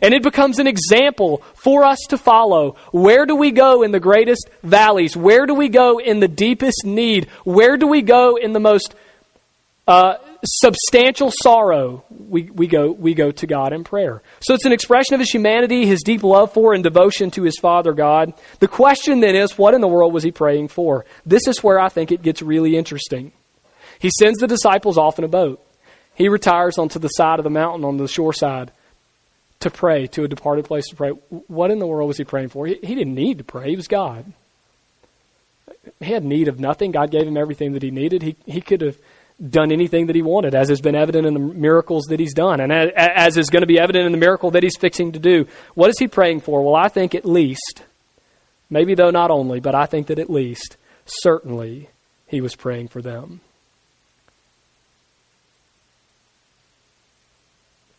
And 0.00 0.14
it 0.14 0.22
becomes 0.22 0.58
an 0.58 0.66
example 0.66 1.42
for 1.54 1.84
us 1.84 1.98
to 2.08 2.16
follow. 2.16 2.76
Where 2.90 3.26
do 3.26 3.36
we 3.36 3.50
go 3.50 3.82
in 3.82 3.90
the 3.90 4.00
greatest 4.00 4.48
valleys? 4.62 5.14
Where 5.14 5.44
do 5.44 5.54
we 5.54 5.68
go 5.68 5.98
in 5.98 6.20
the 6.20 6.28
deepest 6.28 6.86
need? 6.86 7.28
Where 7.44 7.76
do 7.76 7.86
we 7.86 8.00
go 8.00 8.36
in 8.36 8.54
the 8.54 8.60
most 8.60 8.94
uh, 9.86 10.14
substantial 10.44 11.30
sorrow, 11.42 12.04
we, 12.10 12.44
we, 12.44 12.66
go, 12.66 12.90
we 12.90 13.14
go 13.14 13.30
to 13.30 13.46
God 13.46 13.72
in 13.72 13.84
prayer. 13.84 14.22
So 14.40 14.54
it's 14.54 14.64
an 14.64 14.72
expression 14.72 15.14
of 15.14 15.20
his 15.20 15.30
humanity, 15.30 15.86
his 15.86 16.02
deep 16.02 16.22
love 16.22 16.52
for 16.52 16.72
and 16.72 16.82
devotion 16.82 17.30
to 17.32 17.42
his 17.42 17.58
Father 17.58 17.92
God. 17.92 18.32
The 18.58 18.68
question 18.68 19.20
then 19.20 19.36
is, 19.36 19.58
what 19.58 19.74
in 19.74 19.80
the 19.80 19.88
world 19.88 20.12
was 20.12 20.22
he 20.22 20.30
praying 20.30 20.68
for? 20.68 21.04
This 21.26 21.46
is 21.46 21.62
where 21.62 21.78
I 21.78 21.88
think 21.88 22.10
it 22.10 22.22
gets 22.22 22.42
really 22.42 22.76
interesting. 22.76 23.32
He 23.98 24.10
sends 24.18 24.38
the 24.38 24.46
disciples 24.46 24.96
off 24.96 25.18
in 25.18 25.24
a 25.24 25.28
boat. 25.28 25.64
He 26.14 26.28
retires 26.28 26.78
onto 26.78 26.98
the 26.98 27.08
side 27.08 27.38
of 27.38 27.44
the 27.44 27.50
mountain 27.50 27.84
on 27.84 27.96
the 27.96 28.08
shore 28.08 28.32
side 28.32 28.72
to 29.60 29.70
pray, 29.70 30.06
to 30.08 30.24
a 30.24 30.28
departed 30.28 30.64
place 30.64 30.86
to 30.88 30.96
pray. 30.96 31.10
What 31.10 31.70
in 31.70 31.78
the 31.78 31.86
world 31.86 32.08
was 32.08 32.16
he 32.16 32.24
praying 32.24 32.48
for? 32.48 32.66
He, 32.66 32.78
he 32.82 32.94
didn't 32.94 33.14
need 33.14 33.38
to 33.38 33.44
pray, 33.44 33.70
he 33.70 33.76
was 33.76 33.88
God. 33.88 34.32
He 36.00 36.12
had 36.12 36.24
need 36.24 36.48
of 36.48 36.60
nothing. 36.60 36.92
God 36.92 37.10
gave 37.10 37.26
him 37.26 37.36
everything 37.36 37.72
that 37.72 37.82
he 37.82 37.90
needed. 37.90 38.22
He, 38.22 38.36
he 38.44 38.60
could 38.60 38.80
have 38.82 38.98
done 39.48 39.72
anything 39.72 40.06
that 40.06 40.16
he 40.16 40.22
wanted, 40.22 40.54
as 40.54 40.68
has 40.68 40.80
been 40.80 40.94
evident 40.94 41.26
in 41.26 41.34
the 41.34 41.40
miracles 41.40 42.04
that 42.10 42.20
he's 42.20 42.34
done, 42.34 42.60
and 42.60 42.70
as 42.72 43.36
is 43.36 43.48
going 43.48 43.62
to 43.62 43.66
be 43.66 43.78
evident 43.78 44.04
in 44.04 44.12
the 44.12 44.18
miracle 44.18 44.50
that 44.50 44.62
he's 44.62 44.76
fixing 44.76 45.12
to 45.12 45.18
do. 45.18 45.46
What 45.74 45.88
is 45.88 45.98
he 45.98 46.08
praying 46.08 46.40
for? 46.40 46.62
Well, 46.62 46.74
I 46.74 46.88
think 46.88 47.14
at 47.14 47.24
least, 47.24 47.82
maybe 48.68 48.94
though 48.94 49.10
not 49.10 49.30
only, 49.30 49.60
but 49.60 49.74
I 49.74 49.86
think 49.86 50.08
that 50.08 50.18
at 50.18 50.28
least, 50.28 50.76
certainly, 51.06 51.88
he 52.26 52.40
was 52.40 52.54
praying 52.54 52.88
for 52.88 53.00
them. 53.00 53.40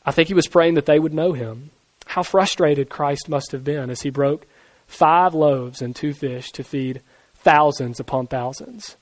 I 0.06 0.12
think 0.12 0.28
he 0.28 0.34
was 0.34 0.48
praying 0.48 0.76
that 0.76 0.86
they 0.86 1.00
would 1.00 1.14
know 1.14 1.34
him. 1.34 1.72
How 2.06 2.24
frustrated 2.24 2.90
Christ 2.90 3.30
must 3.30 3.52
have 3.52 3.64
been 3.64 3.90
as 3.90 4.02
he 4.02 4.10
broke 4.10 4.46
five 4.88 5.34
loaves 5.34 5.82
and 5.82 5.96
two 5.96 6.14
fish 6.14 6.52
to 6.52 6.64
feed 6.64 7.02
thousands 7.36 8.00
upon 8.00 8.28
thousands. 8.28 8.98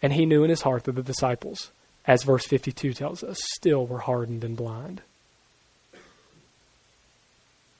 And 0.00 0.12
he 0.12 0.26
knew 0.26 0.44
in 0.44 0.50
his 0.50 0.62
heart 0.62 0.84
that 0.84 0.92
the 0.92 1.02
disciples 1.02 1.70
as 2.06 2.22
verse 2.22 2.46
52 2.46 2.92
tells 2.92 3.22
us, 3.22 3.38
still 3.54 3.86
were 3.86 4.00
hardened 4.00 4.44
and 4.44 4.56
blind. 4.56 5.00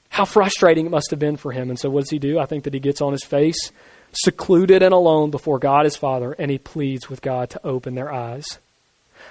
How 0.09 0.25
frustrating 0.25 0.85
it 0.85 0.91
must 0.91 1.11
have 1.11 1.19
been 1.19 1.37
for 1.37 1.51
him. 1.51 1.69
And 1.69 1.77
so, 1.77 1.89
what 1.89 2.01
does 2.01 2.09
he 2.09 2.19
do? 2.19 2.39
I 2.39 2.45
think 2.45 2.63
that 2.63 2.73
he 2.73 2.79
gets 2.79 3.01
on 3.01 3.11
his 3.11 3.23
face, 3.23 3.71
secluded 4.13 4.81
and 4.81 4.93
alone 4.93 5.29
before 5.29 5.59
God 5.59 5.83
his 5.83 5.97
Father, 5.97 6.33
and 6.39 6.49
he 6.49 6.57
pleads 6.57 7.09
with 7.09 7.21
God 7.21 7.49
to 7.49 7.65
open 7.65 7.95
their 7.95 8.11
eyes, 8.11 8.45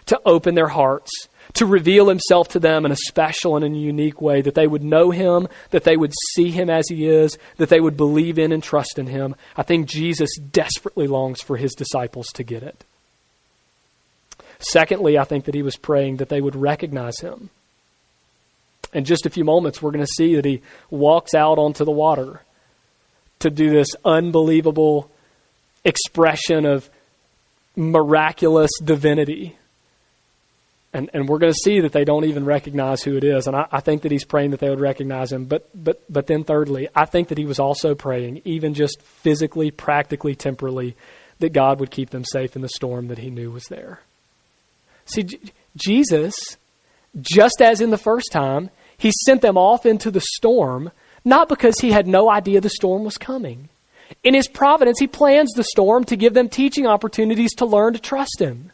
to 0.06 0.20
open 0.26 0.54
their 0.54 0.68
hearts, 0.68 1.10
to 1.54 1.64
reveal 1.64 2.08
himself 2.08 2.48
to 2.48 2.60
them 2.60 2.84
in 2.84 2.92
a 2.92 2.96
special 2.96 3.56
and 3.56 3.64
a 3.64 3.78
unique 3.78 4.20
way, 4.20 4.42
that 4.42 4.54
they 4.54 4.66
would 4.66 4.84
know 4.84 5.10
him, 5.10 5.48
that 5.70 5.84
they 5.84 5.96
would 5.96 6.12
see 6.34 6.50
him 6.50 6.68
as 6.68 6.86
he 6.88 7.08
is, 7.08 7.38
that 7.56 7.70
they 7.70 7.80
would 7.80 7.96
believe 7.96 8.38
in 8.38 8.52
and 8.52 8.62
trust 8.62 8.98
in 8.98 9.06
him. 9.06 9.34
I 9.56 9.62
think 9.62 9.88
Jesus 9.88 10.36
desperately 10.36 11.06
longs 11.06 11.40
for 11.40 11.56
his 11.56 11.72
disciples 11.72 12.26
to 12.34 12.44
get 12.44 12.62
it. 12.62 12.84
Secondly, 14.58 15.18
I 15.18 15.24
think 15.24 15.44
that 15.44 15.54
he 15.54 15.62
was 15.62 15.76
praying 15.76 16.16
that 16.16 16.28
they 16.28 16.40
would 16.40 16.56
recognize 16.56 17.18
him. 17.20 17.50
In 18.92 19.04
just 19.04 19.26
a 19.26 19.30
few 19.30 19.44
moments, 19.44 19.82
we're 19.82 19.90
going 19.90 20.04
to 20.04 20.12
see 20.16 20.36
that 20.36 20.44
he 20.44 20.62
walks 20.90 21.34
out 21.34 21.58
onto 21.58 21.84
the 21.84 21.90
water 21.90 22.42
to 23.40 23.50
do 23.50 23.70
this 23.70 23.88
unbelievable 24.04 25.10
expression 25.84 26.64
of 26.64 26.88
miraculous 27.76 28.70
divinity. 28.82 29.56
And, 30.92 31.10
and 31.12 31.28
we're 31.28 31.38
going 31.38 31.52
to 31.52 31.58
see 31.58 31.80
that 31.80 31.92
they 31.92 32.04
don't 32.04 32.24
even 32.24 32.44
recognize 32.44 33.02
who 33.02 33.16
it 33.16 33.24
is. 33.24 33.48
And 33.48 33.56
I, 33.56 33.66
I 33.72 33.80
think 33.80 34.02
that 34.02 34.12
he's 34.12 34.24
praying 34.24 34.52
that 34.52 34.60
they 34.60 34.70
would 34.70 34.80
recognize 34.80 35.32
him. 35.32 35.46
But, 35.46 35.68
but, 35.74 36.00
but 36.08 36.28
then, 36.28 36.44
thirdly, 36.44 36.88
I 36.94 37.04
think 37.04 37.28
that 37.28 37.38
he 37.38 37.44
was 37.44 37.58
also 37.58 37.96
praying, 37.96 38.42
even 38.44 38.74
just 38.74 39.02
physically, 39.02 39.72
practically, 39.72 40.36
temporally, 40.36 40.96
that 41.40 41.52
God 41.52 41.80
would 41.80 41.90
keep 41.90 42.10
them 42.10 42.24
safe 42.24 42.54
in 42.54 42.62
the 42.62 42.68
storm 42.68 43.08
that 43.08 43.18
he 43.18 43.28
knew 43.28 43.50
was 43.50 43.64
there. 43.64 44.00
See, 45.06 45.24
J- 45.24 45.40
Jesus, 45.76 46.34
just 47.20 47.60
as 47.60 47.80
in 47.80 47.90
the 47.90 47.98
first 47.98 48.30
time, 48.32 48.70
he 48.96 49.12
sent 49.24 49.42
them 49.42 49.56
off 49.56 49.86
into 49.86 50.10
the 50.10 50.22
storm, 50.34 50.90
not 51.24 51.48
because 51.48 51.74
he 51.80 51.92
had 51.92 52.06
no 52.06 52.30
idea 52.30 52.60
the 52.60 52.70
storm 52.70 53.04
was 53.04 53.18
coming. 53.18 53.68
In 54.22 54.34
his 54.34 54.48
providence, 54.48 54.98
he 54.98 55.06
plans 55.06 55.52
the 55.52 55.64
storm 55.64 56.04
to 56.04 56.16
give 56.16 56.34
them 56.34 56.48
teaching 56.48 56.86
opportunities 56.86 57.54
to 57.54 57.66
learn 57.66 57.92
to 57.94 57.98
trust 57.98 58.40
him. 58.40 58.72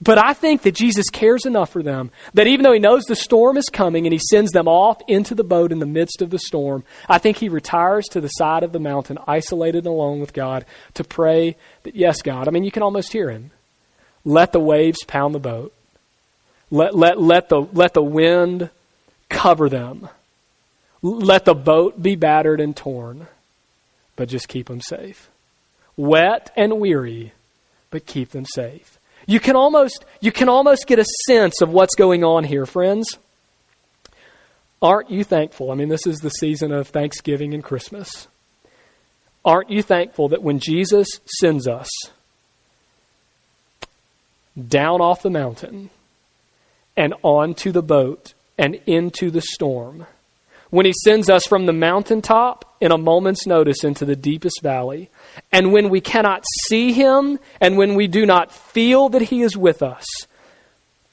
But 0.00 0.18
I 0.18 0.32
think 0.32 0.62
that 0.62 0.74
Jesus 0.74 1.08
cares 1.10 1.46
enough 1.46 1.70
for 1.70 1.82
them 1.82 2.10
that 2.34 2.48
even 2.48 2.64
though 2.64 2.72
he 2.72 2.80
knows 2.80 3.04
the 3.04 3.14
storm 3.14 3.56
is 3.56 3.68
coming 3.68 4.04
and 4.04 4.12
he 4.12 4.20
sends 4.30 4.50
them 4.50 4.66
off 4.66 5.00
into 5.06 5.34
the 5.34 5.44
boat 5.44 5.70
in 5.70 5.78
the 5.78 5.86
midst 5.86 6.20
of 6.20 6.30
the 6.30 6.40
storm, 6.40 6.82
I 7.08 7.18
think 7.18 7.36
he 7.36 7.48
retires 7.48 8.06
to 8.06 8.20
the 8.20 8.28
side 8.28 8.64
of 8.64 8.72
the 8.72 8.80
mountain, 8.80 9.18
isolated 9.28 9.86
and 9.86 9.94
alone 9.94 10.18
with 10.18 10.32
God, 10.32 10.64
to 10.94 11.04
pray 11.04 11.56
that, 11.84 11.94
yes, 11.94 12.20
God, 12.20 12.48
I 12.48 12.50
mean, 12.50 12.64
you 12.64 12.72
can 12.72 12.82
almost 12.82 13.12
hear 13.12 13.30
him. 13.30 13.52
Let 14.24 14.52
the 14.52 14.60
waves 14.60 15.04
pound 15.06 15.34
the 15.34 15.40
boat. 15.40 15.72
Let, 16.70 16.94
let, 16.94 17.20
let, 17.20 17.48
the, 17.48 17.60
let 17.60 17.94
the 17.94 18.02
wind 18.02 18.70
cover 19.28 19.68
them. 19.68 20.08
Let 21.02 21.44
the 21.44 21.54
boat 21.54 22.00
be 22.00 22.14
battered 22.14 22.60
and 22.60 22.76
torn, 22.76 23.26
but 24.16 24.28
just 24.28 24.48
keep 24.48 24.68
them 24.68 24.80
safe. 24.80 25.28
Wet 25.96 26.52
and 26.56 26.80
weary, 26.80 27.32
but 27.90 28.06
keep 28.06 28.30
them 28.30 28.46
safe. 28.46 28.98
You 29.26 29.40
can 29.40 29.56
almost, 29.56 30.04
you 30.20 30.32
can 30.32 30.48
almost 30.48 30.86
get 30.86 30.98
a 30.98 31.04
sense 31.26 31.60
of 31.60 31.70
what's 31.70 31.94
going 31.94 32.24
on 32.24 32.44
here, 32.44 32.66
friends. 32.66 33.18
Aren't 34.80 35.10
you 35.10 35.22
thankful? 35.22 35.70
I 35.70 35.74
mean, 35.74 35.88
this 35.88 36.06
is 36.06 36.18
the 36.18 36.30
season 36.30 36.72
of 36.72 36.88
Thanksgiving 36.88 37.54
and 37.54 37.62
Christmas. 37.62 38.26
Aren't 39.44 39.70
you 39.70 39.82
thankful 39.82 40.28
that 40.28 40.42
when 40.42 40.58
Jesus 40.58 41.20
sends 41.40 41.68
us, 41.68 41.88
down 44.68 45.00
off 45.00 45.22
the 45.22 45.30
mountain 45.30 45.90
and 46.96 47.14
onto 47.22 47.72
the 47.72 47.82
boat 47.82 48.34
and 48.58 48.80
into 48.86 49.30
the 49.30 49.40
storm. 49.40 50.06
When 50.70 50.86
he 50.86 50.94
sends 51.04 51.28
us 51.28 51.46
from 51.46 51.66
the 51.66 51.72
mountaintop 51.72 52.76
in 52.80 52.92
a 52.92 52.98
moment's 52.98 53.46
notice 53.46 53.84
into 53.84 54.04
the 54.04 54.16
deepest 54.16 54.60
valley, 54.62 55.10
and 55.50 55.72
when 55.72 55.90
we 55.90 56.00
cannot 56.00 56.44
see 56.66 56.92
him 56.92 57.38
and 57.60 57.76
when 57.76 57.94
we 57.94 58.06
do 58.06 58.24
not 58.24 58.50
feel 58.50 59.08
that 59.10 59.22
he 59.22 59.42
is 59.42 59.56
with 59.56 59.82
us, 59.82 60.06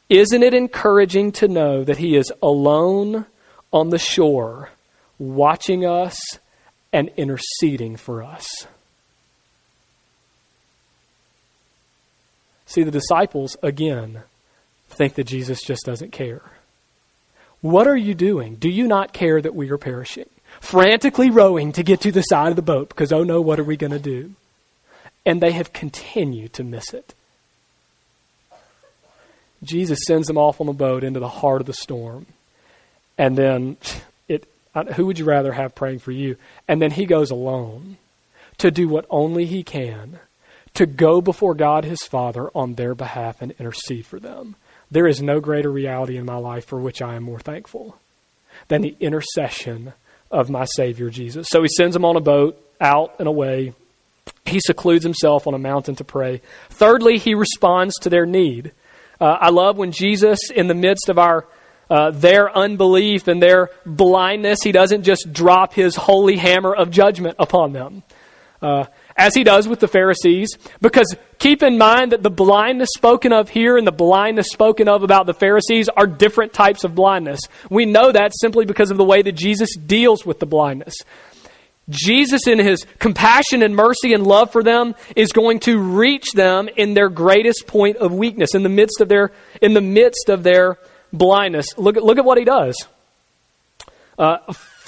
isn't 0.10 0.43
it 0.43 0.54
encouraging 0.54 1.32
to 1.34 1.47
know 1.47 1.84
that 1.84 1.97
he 1.97 2.15
is 2.15 2.32
alone 2.41 3.25
on 3.71 3.89
the 3.89 3.99
shore, 3.99 4.69
watching 5.17 5.86
us 5.86 6.17
and 6.91 7.12
interceding 7.17 7.95
for 7.95 8.23
us? 8.23 8.47
See, 12.70 12.84
the 12.84 12.92
disciples, 12.92 13.58
again, 13.64 14.22
think 14.90 15.16
that 15.16 15.24
Jesus 15.24 15.60
just 15.64 15.86
doesn't 15.88 16.12
care. 16.12 16.44
What 17.62 17.88
are 17.88 17.98
you 17.98 18.14
doing? 18.14 18.58
Do 18.58 18.70
you 18.70 18.88
not 18.88 19.12
care 19.12 19.42
that 19.42 19.56
we 19.56 19.72
are 19.72 19.78
perishing? 19.80 20.30
Frantically 20.62 21.32
rowing 21.32 21.72
to 21.72 21.82
get 21.82 22.00
to 22.02 22.12
the 22.12 22.22
side 22.22 22.52
of 22.52 22.56
the 22.56 22.62
boat 22.62 22.90
because, 22.90 23.12
oh 23.12 23.24
no, 23.24 23.42
what 23.42 23.60
are 23.60 23.64
we 23.64 23.76
going 23.76 23.92
to 23.92 23.98
do? 23.98 24.36
And 25.26 25.42
they 25.42 25.52
have 25.54 25.74
continued 25.74 26.54
to 26.54 26.64
miss 26.64 26.94
it. 26.94 27.16
Jesus 29.64 29.98
sends 30.06 30.28
them 30.28 30.38
off 30.38 30.62
on 30.62 30.68
the 30.68 30.74
boat 30.74 31.04
into 31.04 31.20
the 31.20 31.28
heart 31.28 31.62
of 31.62 31.68
the 31.68 31.74
storm. 31.74 32.28
And 33.18 33.36
then, 33.36 33.78
it, 34.28 34.48
who 34.94 35.08
would 35.08 35.18
you 35.18 35.26
rather 35.26 35.54
have 35.54 35.74
praying 35.74 36.00
for 36.00 36.12
you? 36.12 36.38
And 36.68 36.80
then 36.80 36.92
he 36.92 37.08
goes 37.08 37.32
alone 37.32 37.98
to 38.60 38.70
do 38.70 38.88
what 38.88 39.08
only 39.10 39.48
he 39.48 39.64
can 39.64 40.20
to 40.80 40.86
go 40.86 41.20
before 41.20 41.54
God 41.56 41.84
his 41.84 42.02
Father 42.04 42.50
on 42.56 42.76
their 42.76 42.96
behalf 42.96 43.42
and 43.42 43.52
intercede 43.60 44.06
for 44.06 44.18
them. 44.18 44.56
There 44.89 45.08
is 45.08 45.22
no 45.22 45.42
greater 45.42 45.70
reality 45.70 46.15
in 46.15 46.26
my 46.26 46.38
life 46.38 46.63
for 46.63 46.80
which 46.80 47.02
I 47.02 47.15
am 47.15 47.24
more 47.24 47.42
thankful 47.42 47.98
than 48.70 48.82
the 48.82 48.96
intercession 49.02 49.92
of 50.32 50.50
my 50.50 50.63
Savior 50.63 51.10
Jesus. 51.10 51.48
So 51.50 51.62
he 51.63 51.68
sends 51.68 51.96
them 51.96 52.06
on 52.06 52.15
a 52.15 52.22
boat 52.22 52.65
out 52.80 53.13
and 53.20 53.28
away. 53.28 53.74
He 54.46 54.62
secludes 54.62 55.04
himself 55.04 55.48
on 55.48 55.54
a 55.54 55.60
mountain 55.60 55.96
to 55.96 56.06
pray. 56.06 56.42
Thirdly, 56.70 57.18
he 57.18 57.36
responds 57.36 57.94
to 58.00 58.10
their 58.10 58.26
need. 58.26 58.72
Uh, 59.20 59.38
I 59.38 59.50
love 59.50 59.78
when 59.78 59.92
Jesus, 59.92 60.39
in 60.50 60.68
the 60.68 60.74
midst 60.74 61.10
of 61.10 61.20
our 61.20 61.46
uh, 61.89 62.12
their 62.12 62.56
unbelief 62.56 63.28
and 63.28 63.44
their 63.44 63.70
blindness, 63.86 64.60
he 64.63 64.72
doesn't 64.72 65.04
just 65.04 65.34
drop 65.34 65.74
his 65.74 65.98
holy 65.98 66.38
hammer 66.38 66.74
of 66.74 66.89
judgment 66.89 67.36
upon 67.38 67.74
them. 67.74 68.04
Uh, 68.62 68.86
as 69.20 69.36
he 69.36 69.44
does 69.44 69.68
with 69.68 69.82
the 69.82 69.88
Pharisees, 69.88 70.58
because 70.82 71.14
keep 71.40 71.62
in 71.62 71.78
mind 71.78 72.14
that 72.14 72.24
the 72.24 72.30
blindness 72.30 72.90
spoken 72.96 73.34
of 73.34 73.50
here 73.50 73.78
and 73.78 73.86
the 73.86 73.92
blindness 73.92 74.48
spoken 74.50 74.88
of 74.88 75.04
about 75.04 75.26
the 75.26 75.34
Pharisees 75.34 75.90
are 75.90 76.08
different 76.08 76.54
types 76.54 76.86
of 76.86 76.96
blindness. 76.96 77.42
We 77.70 77.86
know 77.86 78.12
that 78.14 78.32
simply 78.40 78.66
because 78.66 78.92
of 78.92 78.98
the 78.98 79.04
way 79.04 79.22
that 79.22 79.34
Jesus 79.34 79.76
deals 79.76 80.26
with 80.26 80.40
the 80.40 80.46
blindness. 80.46 80.96
Jesus, 81.90 82.48
in 82.48 82.60
his 82.60 82.86
compassion 83.00 83.62
and 83.62 83.76
mercy 83.76 84.14
and 84.14 84.26
love 84.26 84.52
for 84.52 84.64
them, 84.64 84.96
is 85.16 85.32
going 85.34 85.60
to 85.62 85.80
reach 85.80 86.32
them 86.32 86.70
in 86.78 86.94
their 86.94 87.10
greatest 87.10 87.68
point 87.68 87.98
of 87.98 88.14
weakness, 88.14 88.56
in 88.56 88.64
the 88.64 88.70
midst 88.70 89.02
of 89.02 89.10
their, 89.10 89.32
in 89.62 89.74
the 89.74 89.82
midst 89.82 90.30
of 90.30 90.44
their 90.44 90.78
blindness. 91.12 91.66
Look 91.78 91.98
at, 91.98 92.04
look 92.04 92.18
at 92.18 92.26
what 92.26 92.38
he 92.38 92.46
does. 92.46 92.76
Uh, 94.18 94.38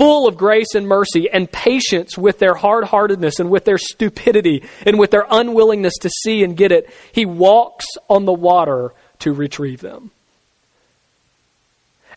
full 0.01 0.27
of 0.27 0.35
grace 0.35 0.73
and 0.73 0.87
mercy 0.87 1.29
and 1.29 1.51
patience 1.51 2.17
with 2.17 2.39
their 2.39 2.55
hard 2.55 2.85
heartedness 2.85 3.39
and 3.39 3.51
with 3.51 3.65
their 3.65 3.77
stupidity 3.77 4.63
and 4.83 4.97
with 4.97 5.11
their 5.11 5.27
unwillingness 5.29 5.93
to 6.01 6.09
see 6.09 6.43
and 6.43 6.57
get 6.57 6.71
it, 6.71 6.89
he 7.11 7.23
walks 7.23 7.85
on 8.09 8.25
the 8.25 8.33
water 8.33 8.95
to 9.19 9.31
retrieve 9.31 9.79
them. 9.79 10.09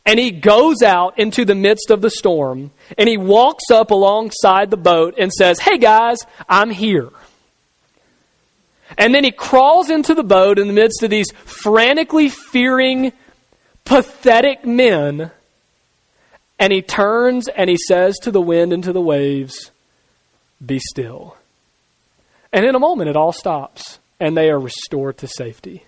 And 0.07 0.19
he 0.19 0.31
goes 0.31 0.83
out 0.83 1.19
into 1.19 1.45
the 1.45 1.55
midst 1.55 1.91
of 1.91 2.01
the 2.01 2.09
storm 2.09 2.71
and 2.97 3.07
he 3.07 3.19
walks 3.19 3.71
up 3.71 3.91
alongside 3.91 4.71
the 4.71 4.79
boat 4.79 5.17
and 5.19 5.31
says, 5.31 5.59
Hey 5.59 5.77
guys, 5.77 6.17
I'm 6.49 6.71
here. 6.71 7.11
And 8.97 9.15
then 9.15 9.25
he 9.25 9.31
crawls 9.31 9.91
into 9.91 10.15
the 10.15 10.25
boat 10.25 10.59
in 10.59 10.69
the 10.69 10.73
midst 10.73 11.03
of 11.03 11.11
these 11.11 11.31
frantically 11.45 12.31
fearing, 12.31 13.13
pathetic 13.85 14.65
men. 14.65 15.33
And 16.59 16.73
he 16.73 16.83
turns 16.83 17.49
and 17.49 17.69
he 17.69 17.77
says 17.77 18.17
to 18.23 18.31
the 18.31 18.41
wind 18.41 18.73
and 18.73 18.83
to 18.85 18.93
the 18.93 19.01
waves, 19.01 19.71
Be 20.65 20.79
still. 20.79 21.37
And 22.53 22.65
in 22.65 22.75
a 22.75 22.81
moment, 22.81 23.11
it 23.11 23.17
all 23.17 23.33
stops 23.33 23.99
and 24.21 24.37
they 24.37 24.51
are 24.51 24.61
restored 24.61 25.19
to 25.19 25.27
safety. 25.27 25.85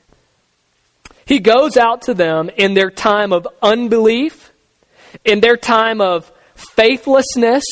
He 1.25 1.39
goes 1.39 1.77
out 1.77 2.03
to 2.03 2.15
them 2.15 2.51
in 2.57 2.75
their 2.75 2.91
time 2.91 3.33
of 3.33 3.49
unbelief, 3.63 4.53
in 5.25 5.41
their 5.41 5.57
time 5.57 6.01
of 6.01 6.31
faithlessness. 6.55 7.65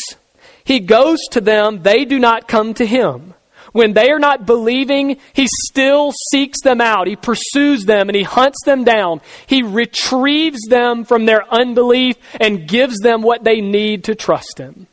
He 0.65 0.81
goes 0.81 1.19
to 1.33 1.41
them, 1.41 1.83
they 1.83 2.05
do 2.05 2.19
not 2.19 2.49
come 2.49 2.75
to 2.75 2.87
him. 2.87 3.35
When 3.75 3.93
they 3.93 4.13
are 4.13 4.21
not 4.21 4.47
believing, 4.47 5.19
he 5.33 5.49
still 5.67 6.13
seeks 6.31 6.63
them 6.63 6.81
out. 6.81 7.09
He 7.09 7.17
pursues 7.17 7.85
them 7.85 8.09
and 8.09 8.15
he 8.15 8.23
hunts 8.23 8.65
them 8.65 8.85
down. 8.85 9.21
He 9.49 9.65
retrieves 9.65 10.61
them 10.69 11.05
from 11.05 11.27
their 11.27 11.43
unbelief 11.53 12.17
and 12.41 12.69
gives 12.69 13.01
them 13.01 13.23
what 13.23 13.43
they 13.43 13.61
need 13.61 14.05
to 14.05 14.15
trust 14.15 14.59
him 14.59 14.87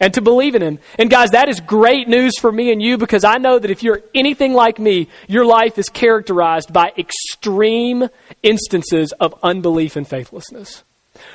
and 0.00 0.14
to 0.14 0.20
believe 0.20 0.54
in 0.54 0.62
Him. 0.62 0.78
And 0.98 1.10
guys, 1.10 1.30
that 1.30 1.48
is 1.48 1.60
great 1.60 2.08
news 2.08 2.38
for 2.38 2.50
me 2.50 2.72
and 2.72 2.82
you 2.82 2.98
because 2.98 3.24
I 3.24 3.38
know 3.38 3.58
that 3.58 3.70
if 3.70 3.82
you're 3.82 4.02
anything 4.14 4.54
like 4.54 4.78
me, 4.78 5.08
your 5.26 5.44
life 5.44 5.78
is 5.78 5.88
characterized 5.88 6.72
by 6.72 6.92
extreme 6.96 8.08
instances 8.42 9.12
of 9.12 9.34
unbelief 9.42 9.96
and 9.96 10.06
faithlessness. 10.06 10.84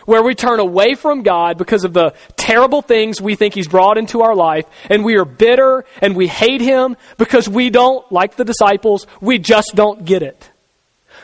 Where 0.06 0.24
we 0.24 0.36
turn 0.36 0.60
away 0.60 0.96
from 0.96 1.24
God 1.24 1.58
because 1.58 1.84
of 1.84 1.94
the 1.94 2.14
terrible 2.36 2.82
things 2.82 3.22
we 3.22 3.36
think 3.36 3.54
He's 3.54 3.68
brought 3.68 3.98
into 3.98 4.22
our 4.22 4.36
life, 4.36 4.66
and 4.90 5.04
we 5.04 5.18
are 5.18 5.26
bitter 5.26 5.86
and 6.02 6.16
we 6.16 6.28
hate 6.28 6.62
Him 6.62 6.98
because 7.18 7.48
we 7.48 7.70
don't, 7.70 8.10
like 8.12 8.36
the 8.36 8.46
disciples, 8.46 9.08
we 9.22 9.40
just 9.40 9.72
don't 9.76 10.06
get 10.06 10.24
it. 10.24 10.50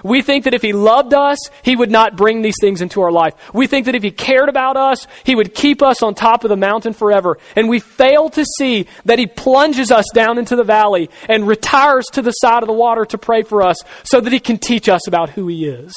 We 0.04 0.22
think 0.22 0.46
that 0.46 0.54
if 0.54 0.62
He 0.62 0.74
loved 0.74 1.14
us, 1.14 1.38
He 1.64 1.76
would 1.76 1.92
not 1.92 2.16
bring 2.16 2.42
these 2.42 2.56
things 2.60 2.82
into 2.82 3.02
our 3.02 3.12
life. 3.12 3.34
We 3.54 3.68
think 3.68 3.86
that 3.86 3.96
if 3.96 4.04
He 4.04 4.12
cared 4.12 4.50
about 4.50 4.78
us, 4.78 5.08
He 5.24 5.36
would 5.36 5.54
keep 5.54 5.82
us 5.82 6.02
on 6.02 6.16
top 6.16 6.44
of 6.44 6.50
the 6.50 6.56
mountain 6.56 6.94
forever. 6.94 7.38
And 7.56 7.70
we 7.70 7.80
fail 7.80 8.30
to 8.30 8.46
see 8.58 8.88
that 9.06 9.20
He 9.20 9.28
plunges 9.28 9.92
us 9.92 10.06
down 10.14 10.38
into 10.38 10.56
the 10.56 10.64
valley 10.64 11.10
and 11.28 11.48
retires 11.48 12.06
to 12.14 12.22
the 12.22 12.32
side 12.32 12.64
of 12.64 12.68
the 12.68 12.74
water 12.74 13.06
to 13.06 13.18
pray 13.18 13.44
for 13.44 13.62
us 13.62 13.78
so 14.04 14.22
that 14.22 14.34
He 14.34 14.40
can 14.40 14.58
teach 14.58 14.88
us 14.88 15.08
about 15.08 15.32
who 15.32 15.48
He 15.48 15.66
is. 15.66 15.94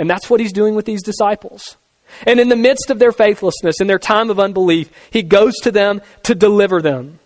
And 0.00 0.08
that's 0.08 0.30
what 0.30 0.40
He's 0.40 0.52
doing 0.52 0.74
with 0.74 0.86
these 0.86 1.02
disciples. 1.02 1.76
And 2.26 2.40
in 2.40 2.48
the 2.48 2.56
midst 2.56 2.88
of 2.88 2.98
their 2.98 3.12
faithlessness, 3.12 3.82
in 3.82 3.86
their 3.86 3.98
time 3.98 4.30
of 4.30 4.40
unbelief, 4.40 4.90
He 5.10 5.22
goes 5.22 5.54
to 5.62 5.70
them 5.70 6.00
to 6.22 6.34
deliver 6.34 6.80
them. 6.80 7.18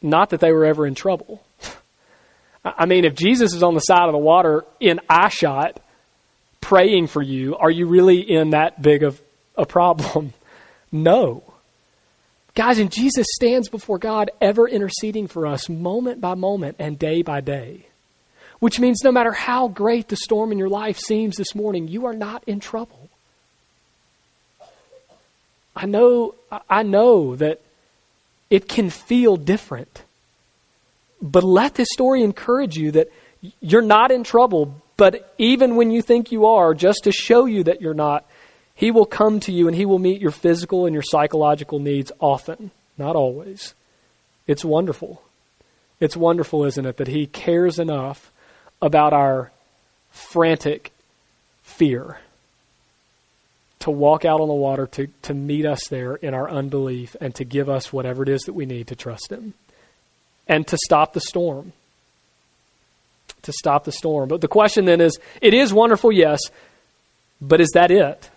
Not 0.00 0.30
that 0.30 0.38
they 0.38 0.52
were 0.52 0.64
ever 0.64 0.86
in 0.86 0.94
trouble. 0.94 1.42
I 2.64 2.86
mean, 2.86 3.04
if 3.04 3.16
Jesus 3.16 3.52
is 3.52 3.64
on 3.64 3.74
the 3.74 3.80
side 3.80 4.06
of 4.06 4.12
the 4.12 4.18
water 4.18 4.64
in 4.78 5.00
eyeshot 5.10 5.78
praying 6.60 7.08
for 7.08 7.20
you, 7.20 7.56
are 7.56 7.70
you 7.70 7.88
really 7.88 8.20
in 8.20 8.50
that 8.50 8.80
big 8.80 9.02
of 9.02 9.20
a 9.56 9.66
problem? 9.66 10.32
No. 10.92 11.44
Guys, 12.56 12.80
and 12.80 12.90
Jesus 12.90 13.24
stands 13.36 13.68
before 13.68 14.00
God 14.00 14.32
ever 14.40 14.68
interceding 14.68 15.28
for 15.28 15.46
us 15.46 15.68
moment 15.68 16.20
by 16.20 16.34
moment 16.34 16.74
and 16.80 16.98
day 16.98 17.22
by 17.22 17.40
day. 17.40 17.86
Which 18.60 18.78
means 18.78 19.02
no 19.02 19.10
matter 19.10 19.32
how 19.32 19.68
great 19.68 20.08
the 20.08 20.16
storm 20.16 20.52
in 20.52 20.58
your 20.58 20.68
life 20.68 20.98
seems 20.98 21.36
this 21.36 21.54
morning, 21.54 21.88
you 21.88 22.06
are 22.06 22.12
not 22.12 22.44
in 22.46 22.60
trouble. 22.60 23.08
I 25.74 25.86
know, 25.86 26.34
I 26.68 26.82
know 26.82 27.36
that 27.36 27.60
it 28.50 28.68
can 28.68 28.90
feel 28.90 29.36
different. 29.36 30.02
But 31.22 31.44
let 31.44 31.74
this 31.74 31.88
story 31.90 32.22
encourage 32.22 32.76
you 32.76 32.90
that 32.92 33.10
you're 33.60 33.82
not 33.82 34.10
in 34.10 34.24
trouble, 34.24 34.74
but 34.96 35.34
even 35.38 35.76
when 35.76 35.90
you 35.90 36.02
think 36.02 36.30
you 36.30 36.46
are, 36.46 36.74
just 36.74 37.04
to 37.04 37.12
show 37.12 37.46
you 37.46 37.64
that 37.64 37.80
you're 37.80 37.94
not, 37.94 38.26
He 38.74 38.90
will 38.90 39.06
come 39.06 39.40
to 39.40 39.52
you 39.52 39.68
and 39.68 39.76
He 39.76 39.86
will 39.86 39.98
meet 39.98 40.20
your 40.20 40.30
physical 40.30 40.84
and 40.84 40.92
your 40.92 41.02
psychological 41.02 41.78
needs 41.78 42.12
often, 42.20 42.70
not 42.98 43.16
always. 43.16 43.74
It's 44.46 44.64
wonderful. 44.64 45.22
It's 46.00 46.16
wonderful, 46.16 46.64
isn't 46.64 46.84
it, 46.84 46.98
that 46.98 47.08
He 47.08 47.26
cares 47.26 47.78
enough 47.78 48.30
about 48.82 49.12
our 49.12 49.50
frantic 50.10 50.92
fear 51.62 52.18
to 53.80 53.90
walk 53.90 54.24
out 54.24 54.40
on 54.40 54.48
the 54.48 54.54
water 54.54 54.86
to, 54.86 55.08
to 55.22 55.34
meet 55.34 55.64
us 55.64 55.88
there 55.88 56.14
in 56.16 56.34
our 56.34 56.48
unbelief 56.50 57.16
and 57.20 57.34
to 57.34 57.44
give 57.44 57.68
us 57.68 57.92
whatever 57.92 58.22
it 58.22 58.28
is 58.28 58.42
that 58.42 58.52
we 58.52 58.66
need 58.66 58.86
to 58.86 58.94
trust 58.94 59.30
Him 59.30 59.54
and 60.46 60.66
to 60.66 60.76
stop 60.84 61.12
the 61.14 61.20
storm. 61.20 61.72
To 63.42 63.52
stop 63.52 63.84
the 63.84 63.92
storm. 63.92 64.28
But 64.28 64.42
the 64.42 64.48
question 64.48 64.84
then 64.84 65.00
is 65.00 65.18
it 65.40 65.54
is 65.54 65.72
wonderful, 65.72 66.12
yes, 66.12 66.40
but 67.40 67.60
is 67.60 67.70
that 67.72 67.90
it? 67.90 68.30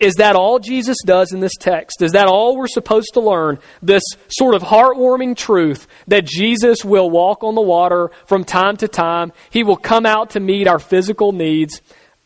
Is 0.00 0.14
that 0.14 0.34
all 0.34 0.58
Jesus 0.58 0.96
does 1.04 1.32
in 1.32 1.40
this 1.40 1.56
text? 1.60 2.00
Is 2.00 2.12
that 2.12 2.26
all 2.26 2.56
we're 2.56 2.66
supposed 2.66 3.12
to 3.14 3.20
learn? 3.20 3.58
This 3.82 4.02
sort 4.28 4.54
of 4.54 4.62
heartwarming 4.62 5.36
truth 5.36 5.86
that 6.08 6.24
Jesus 6.24 6.82
will 6.82 7.10
walk 7.10 7.44
on 7.44 7.54
the 7.54 7.60
water 7.60 8.10
from 8.26 8.44
time 8.44 8.78
to 8.78 8.88
time. 8.88 9.32
He 9.50 9.62
will 9.62 9.76
come 9.76 10.06
out 10.06 10.30
to 10.30 10.40
meet 10.40 10.66
our 10.66 10.78
physical 10.78 11.32
needs. 11.32 11.82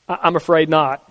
I'm 0.09 0.37
afraid 0.37 0.69
not. 0.69 1.11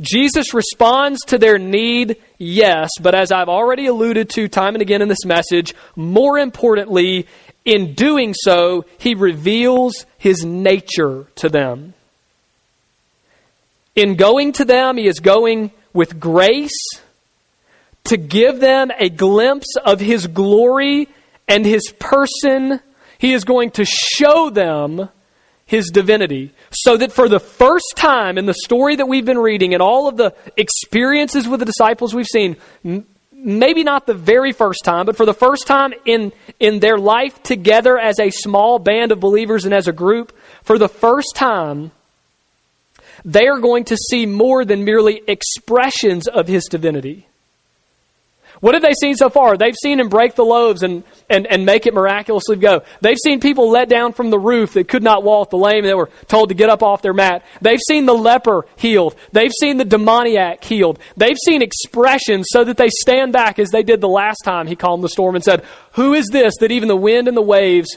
Jesus 0.00 0.52
responds 0.52 1.20
to 1.26 1.38
their 1.38 1.58
need, 1.58 2.16
yes, 2.38 2.90
but 3.00 3.14
as 3.14 3.30
I've 3.30 3.48
already 3.48 3.86
alluded 3.86 4.30
to 4.30 4.48
time 4.48 4.74
and 4.74 4.82
again 4.82 5.02
in 5.02 5.08
this 5.08 5.24
message, 5.24 5.74
more 5.94 6.38
importantly, 6.38 7.26
in 7.64 7.94
doing 7.94 8.34
so, 8.34 8.84
he 8.98 9.14
reveals 9.14 10.06
his 10.18 10.44
nature 10.44 11.26
to 11.36 11.48
them. 11.48 11.94
In 13.94 14.16
going 14.16 14.52
to 14.52 14.64
them, 14.64 14.96
he 14.96 15.06
is 15.06 15.20
going 15.20 15.70
with 15.92 16.20
grace 16.20 16.78
to 18.04 18.16
give 18.16 18.60
them 18.60 18.90
a 18.98 19.08
glimpse 19.08 19.76
of 19.84 20.00
his 20.00 20.26
glory 20.26 21.08
and 21.48 21.64
his 21.64 21.92
person. 21.98 22.80
He 23.18 23.32
is 23.32 23.44
going 23.44 23.72
to 23.72 23.84
show 23.84 24.50
them 24.50 25.10
his 25.66 25.90
divinity. 25.90 26.52
So 26.70 26.96
that 26.96 27.12
for 27.12 27.28
the 27.28 27.38
first 27.38 27.92
time 27.94 28.38
in 28.38 28.46
the 28.46 28.54
story 28.54 28.96
that 28.96 29.06
we've 29.06 29.24
been 29.24 29.38
reading 29.38 29.72
and 29.72 29.82
all 29.82 30.08
of 30.08 30.16
the 30.16 30.34
experiences 30.56 31.46
with 31.46 31.60
the 31.60 31.66
disciples 31.66 32.14
we've 32.14 32.26
seen, 32.26 32.56
maybe 33.32 33.84
not 33.84 34.06
the 34.06 34.14
very 34.14 34.52
first 34.52 34.84
time, 34.84 35.06
but 35.06 35.16
for 35.16 35.24
the 35.26 35.34
first 35.34 35.66
time 35.66 35.94
in, 36.04 36.32
in 36.58 36.80
their 36.80 36.98
life 36.98 37.42
together 37.42 37.98
as 37.98 38.18
a 38.18 38.30
small 38.30 38.78
band 38.78 39.12
of 39.12 39.20
believers 39.20 39.64
and 39.64 39.72
as 39.72 39.86
a 39.86 39.92
group, 39.92 40.36
for 40.62 40.78
the 40.78 40.88
first 40.88 41.36
time, 41.36 41.92
they 43.24 43.46
are 43.46 43.58
going 43.58 43.84
to 43.84 43.96
see 43.96 44.26
more 44.26 44.64
than 44.64 44.84
merely 44.84 45.22
expressions 45.26 46.28
of 46.28 46.48
his 46.48 46.64
divinity. 46.66 47.26
What 48.60 48.74
have 48.74 48.82
they 48.82 48.92
seen 48.92 49.14
so 49.14 49.30
far? 49.30 49.56
They've 49.56 49.74
seen 49.82 50.00
him 50.00 50.10
break 50.10 50.34
the 50.34 50.44
loaves 50.44 50.82
and, 50.82 51.02
and, 51.30 51.46
and 51.46 51.64
make 51.64 51.86
it 51.86 51.94
miraculously 51.94 52.56
go. 52.56 52.82
They've 53.00 53.16
seen 53.22 53.40
people 53.40 53.70
let 53.70 53.88
down 53.88 54.12
from 54.12 54.28
the 54.28 54.38
roof 54.38 54.74
that 54.74 54.86
could 54.86 55.02
not 55.02 55.22
walk, 55.22 55.48
the 55.48 55.56
lame 55.56 55.84
that 55.84 55.96
were 55.96 56.10
told 56.28 56.50
to 56.50 56.54
get 56.54 56.68
up 56.68 56.82
off 56.82 57.00
their 57.00 57.14
mat. 57.14 57.42
They've 57.62 57.80
seen 57.88 58.04
the 58.04 58.14
leper 58.14 58.66
healed. 58.76 59.16
They've 59.32 59.52
seen 59.60 59.78
the 59.78 59.86
demoniac 59.86 60.62
healed. 60.62 60.98
They've 61.16 61.38
seen 61.46 61.62
expressions 61.62 62.48
so 62.50 62.62
that 62.64 62.76
they 62.76 62.90
stand 62.90 63.32
back 63.32 63.58
as 63.58 63.70
they 63.70 63.82
did 63.82 64.02
the 64.02 64.08
last 64.08 64.40
time 64.44 64.66
he 64.66 64.76
calmed 64.76 65.02
the 65.02 65.08
storm 65.08 65.36
and 65.36 65.44
said, 65.44 65.64
Who 65.92 66.12
is 66.12 66.26
this 66.30 66.54
that 66.60 66.70
even 66.70 66.88
the 66.88 66.96
wind 66.96 67.28
and 67.28 67.36
the 67.36 67.42
waves 67.42 67.96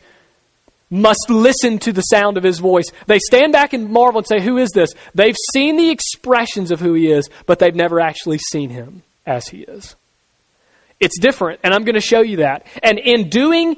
must 0.93 1.27
listen 1.29 1.79
to 1.79 1.91
the 1.91 2.01
sound 2.01 2.37
of 2.37 2.43
his 2.43 2.59
voice. 2.59 2.85
They 3.07 3.17
stand 3.17 3.51
back 3.51 3.73
and 3.73 3.89
marvel 3.89 4.19
and 4.19 4.27
say, 4.27 4.39
Who 4.39 4.57
is 4.57 4.69
this? 4.71 4.93
They've 5.15 5.35
seen 5.51 5.75
the 5.75 5.89
expressions 5.89 6.69
of 6.69 6.79
who 6.79 6.93
he 6.93 7.11
is, 7.11 7.29
but 7.47 7.57
they've 7.57 7.75
never 7.75 7.99
actually 7.99 8.37
seen 8.37 8.69
him 8.69 9.01
as 9.25 9.47
he 9.47 9.61
is. 9.61 9.95
It's 10.99 11.19
different, 11.19 11.59
and 11.63 11.73
I'm 11.73 11.83
going 11.83 11.95
to 11.95 12.01
show 12.01 12.21
you 12.21 12.37
that. 12.37 12.67
And 12.83 12.99
in 12.99 13.29
doing 13.29 13.77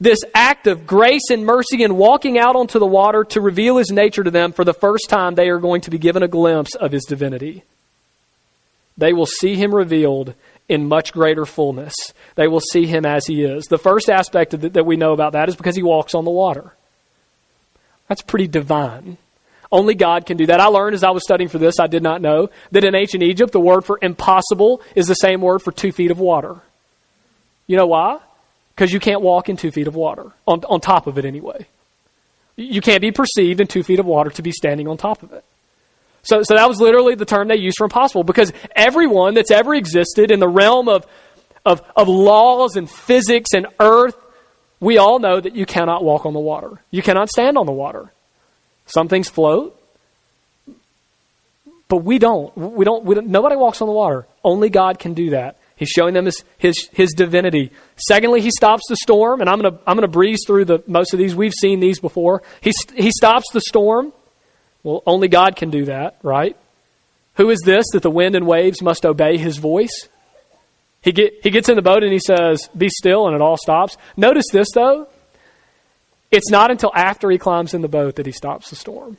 this 0.00 0.18
act 0.34 0.66
of 0.66 0.86
grace 0.86 1.30
and 1.30 1.46
mercy 1.46 1.84
and 1.84 1.96
walking 1.96 2.36
out 2.36 2.56
onto 2.56 2.78
the 2.78 2.86
water 2.86 3.24
to 3.24 3.40
reveal 3.40 3.78
his 3.78 3.90
nature 3.90 4.24
to 4.24 4.30
them, 4.30 4.52
for 4.52 4.64
the 4.64 4.74
first 4.74 5.08
time, 5.08 5.36
they 5.36 5.48
are 5.48 5.58
going 5.58 5.82
to 5.82 5.90
be 5.90 5.98
given 5.98 6.22
a 6.22 6.28
glimpse 6.28 6.74
of 6.74 6.90
his 6.90 7.04
divinity. 7.04 7.62
They 8.98 9.12
will 9.12 9.26
see 9.26 9.54
him 9.54 9.74
revealed 9.74 10.34
in 10.68 10.88
much 10.88 11.12
greater 11.12 11.46
fullness. 11.46 11.94
They 12.34 12.48
will 12.48 12.60
see 12.60 12.86
him 12.86 13.06
as 13.06 13.26
he 13.26 13.44
is. 13.44 13.66
The 13.66 13.78
first 13.78 14.10
aspect 14.10 14.60
that 14.60 14.86
we 14.86 14.96
know 14.96 15.12
about 15.12 15.32
that 15.32 15.48
is 15.48 15.56
because 15.56 15.76
he 15.76 15.82
walks 15.82 16.14
on 16.14 16.24
the 16.24 16.30
water. 16.30 16.72
That's 18.08 18.22
pretty 18.22 18.48
divine. 18.48 19.18
Only 19.70 19.94
God 19.94 20.26
can 20.26 20.36
do 20.36 20.46
that. 20.46 20.60
I 20.60 20.66
learned 20.66 20.94
as 20.94 21.02
I 21.02 21.10
was 21.10 21.24
studying 21.24 21.48
for 21.48 21.58
this, 21.58 21.80
I 21.80 21.86
did 21.86 22.02
not 22.02 22.20
know, 22.20 22.50
that 22.70 22.84
in 22.84 22.94
ancient 22.94 23.22
Egypt, 23.22 23.52
the 23.52 23.60
word 23.60 23.84
for 23.84 23.98
impossible 24.00 24.80
is 24.94 25.06
the 25.06 25.14
same 25.14 25.40
word 25.40 25.60
for 25.60 25.72
two 25.72 25.92
feet 25.92 26.10
of 26.10 26.18
water. 26.18 26.56
You 27.66 27.76
know 27.76 27.86
why? 27.86 28.20
Because 28.74 28.92
you 28.92 29.00
can't 29.00 29.22
walk 29.22 29.48
in 29.48 29.56
two 29.56 29.72
feet 29.72 29.88
of 29.88 29.96
water, 29.96 30.32
on, 30.46 30.62
on 30.64 30.80
top 30.80 31.06
of 31.06 31.18
it 31.18 31.24
anyway. 31.24 31.66
You 32.54 32.80
can't 32.80 33.00
be 33.00 33.10
perceived 33.10 33.60
in 33.60 33.66
two 33.66 33.82
feet 33.82 33.98
of 33.98 34.06
water 34.06 34.30
to 34.30 34.42
be 34.42 34.52
standing 34.52 34.86
on 34.86 34.96
top 34.96 35.22
of 35.22 35.32
it. 35.32 35.44
So, 36.26 36.42
so 36.42 36.56
that 36.56 36.68
was 36.68 36.80
literally 36.80 37.14
the 37.14 37.24
term 37.24 37.48
they 37.48 37.56
used 37.56 37.76
for 37.78 37.84
impossible 37.84 38.24
because 38.24 38.52
everyone 38.74 39.34
that's 39.34 39.52
ever 39.52 39.74
existed 39.74 40.32
in 40.32 40.40
the 40.40 40.48
realm 40.48 40.88
of, 40.88 41.06
of, 41.64 41.82
of 41.94 42.08
laws 42.08 42.74
and 42.74 42.90
physics 42.90 43.50
and 43.54 43.68
earth, 43.78 44.16
we 44.80 44.98
all 44.98 45.20
know 45.20 45.40
that 45.40 45.54
you 45.54 45.64
cannot 45.66 46.02
walk 46.02 46.26
on 46.26 46.32
the 46.32 46.40
water. 46.40 46.80
You 46.90 47.00
cannot 47.00 47.28
stand 47.28 47.56
on 47.56 47.66
the 47.66 47.72
water. 47.72 48.12
Some 48.86 49.08
things 49.08 49.28
float, 49.28 49.80
but 51.88 51.98
we 51.98 52.18
don't. 52.18 52.56
We 52.56 52.84
don't, 52.84 53.04
we 53.04 53.14
don't 53.14 53.28
nobody 53.28 53.56
walks 53.56 53.80
on 53.80 53.86
the 53.86 53.94
water. 53.94 54.26
Only 54.42 54.68
God 54.68 54.98
can 54.98 55.14
do 55.14 55.30
that. 55.30 55.58
He's 55.76 55.90
showing 55.90 56.14
them 56.14 56.24
his, 56.24 56.42
his, 56.56 56.88
his 56.92 57.12
divinity. 57.12 57.70
Secondly, 57.96 58.40
he 58.40 58.50
stops 58.50 58.82
the 58.88 58.96
storm, 58.96 59.40
and 59.40 59.50
I'm 59.50 59.60
going 59.60 59.74
to 59.74 59.80
I'm 59.86 59.96
gonna 59.96 60.08
breeze 60.08 60.40
through 60.46 60.64
the, 60.64 60.82
most 60.86 61.12
of 61.12 61.18
these. 61.18 61.34
We've 61.34 61.52
seen 61.52 61.80
these 61.80 62.00
before. 62.00 62.42
He, 62.62 62.72
he 62.94 63.10
stops 63.10 63.44
the 63.52 63.60
storm. 63.60 64.12
Well, 64.86 65.02
only 65.04 65.26
God 65.26 65.56
can 65.56 65.70
do 65.70 65.86
that, 65.86 66.16
right? 66.22 66.56
Who 67.34 67.50
is 67.50 67.58
this 67.64 67.86
that 67.92 68.04
the 68.04 68.10
wind 68.10 68.36
and 68.36 68.46
waves 68.46 68.80
must 68.80 69.04
obey 69.04 69.36
his 69.36 69.56
voice? 69.56 70.08
He, 71.02 71.10
get, 71.10 71.40
he 71.42 71.50
gets 71.50 71.68
in 71.68 71.74
the 71.74 71.82
boat 71.82 72.04
and 72.04 72.12
he 72.12 72.20
says, 72.20 72.68
Be 72.68 72.88
still, 72.88 73.26
and 73.26 73.34
it 73.34 73.42
all 73.42 73.56
stops. 73.56 73.96
Notice 74.16 74.44
this, 74.52 74.68
though. 74.72 75.08
It's 76.30 76.52
not 76.52 76.70
until 76.70 76.92
after 76.94 77.28
he 77.32 77.36
climbs 77.36 77.74
in 77.74 77.82
the 77.82 77.88
boat 77.88 78.14
that 78.14 78.26
he 78.26 78.32
stops 78.32 78.70
the 78.70 78.76
storm. 78.76 79.16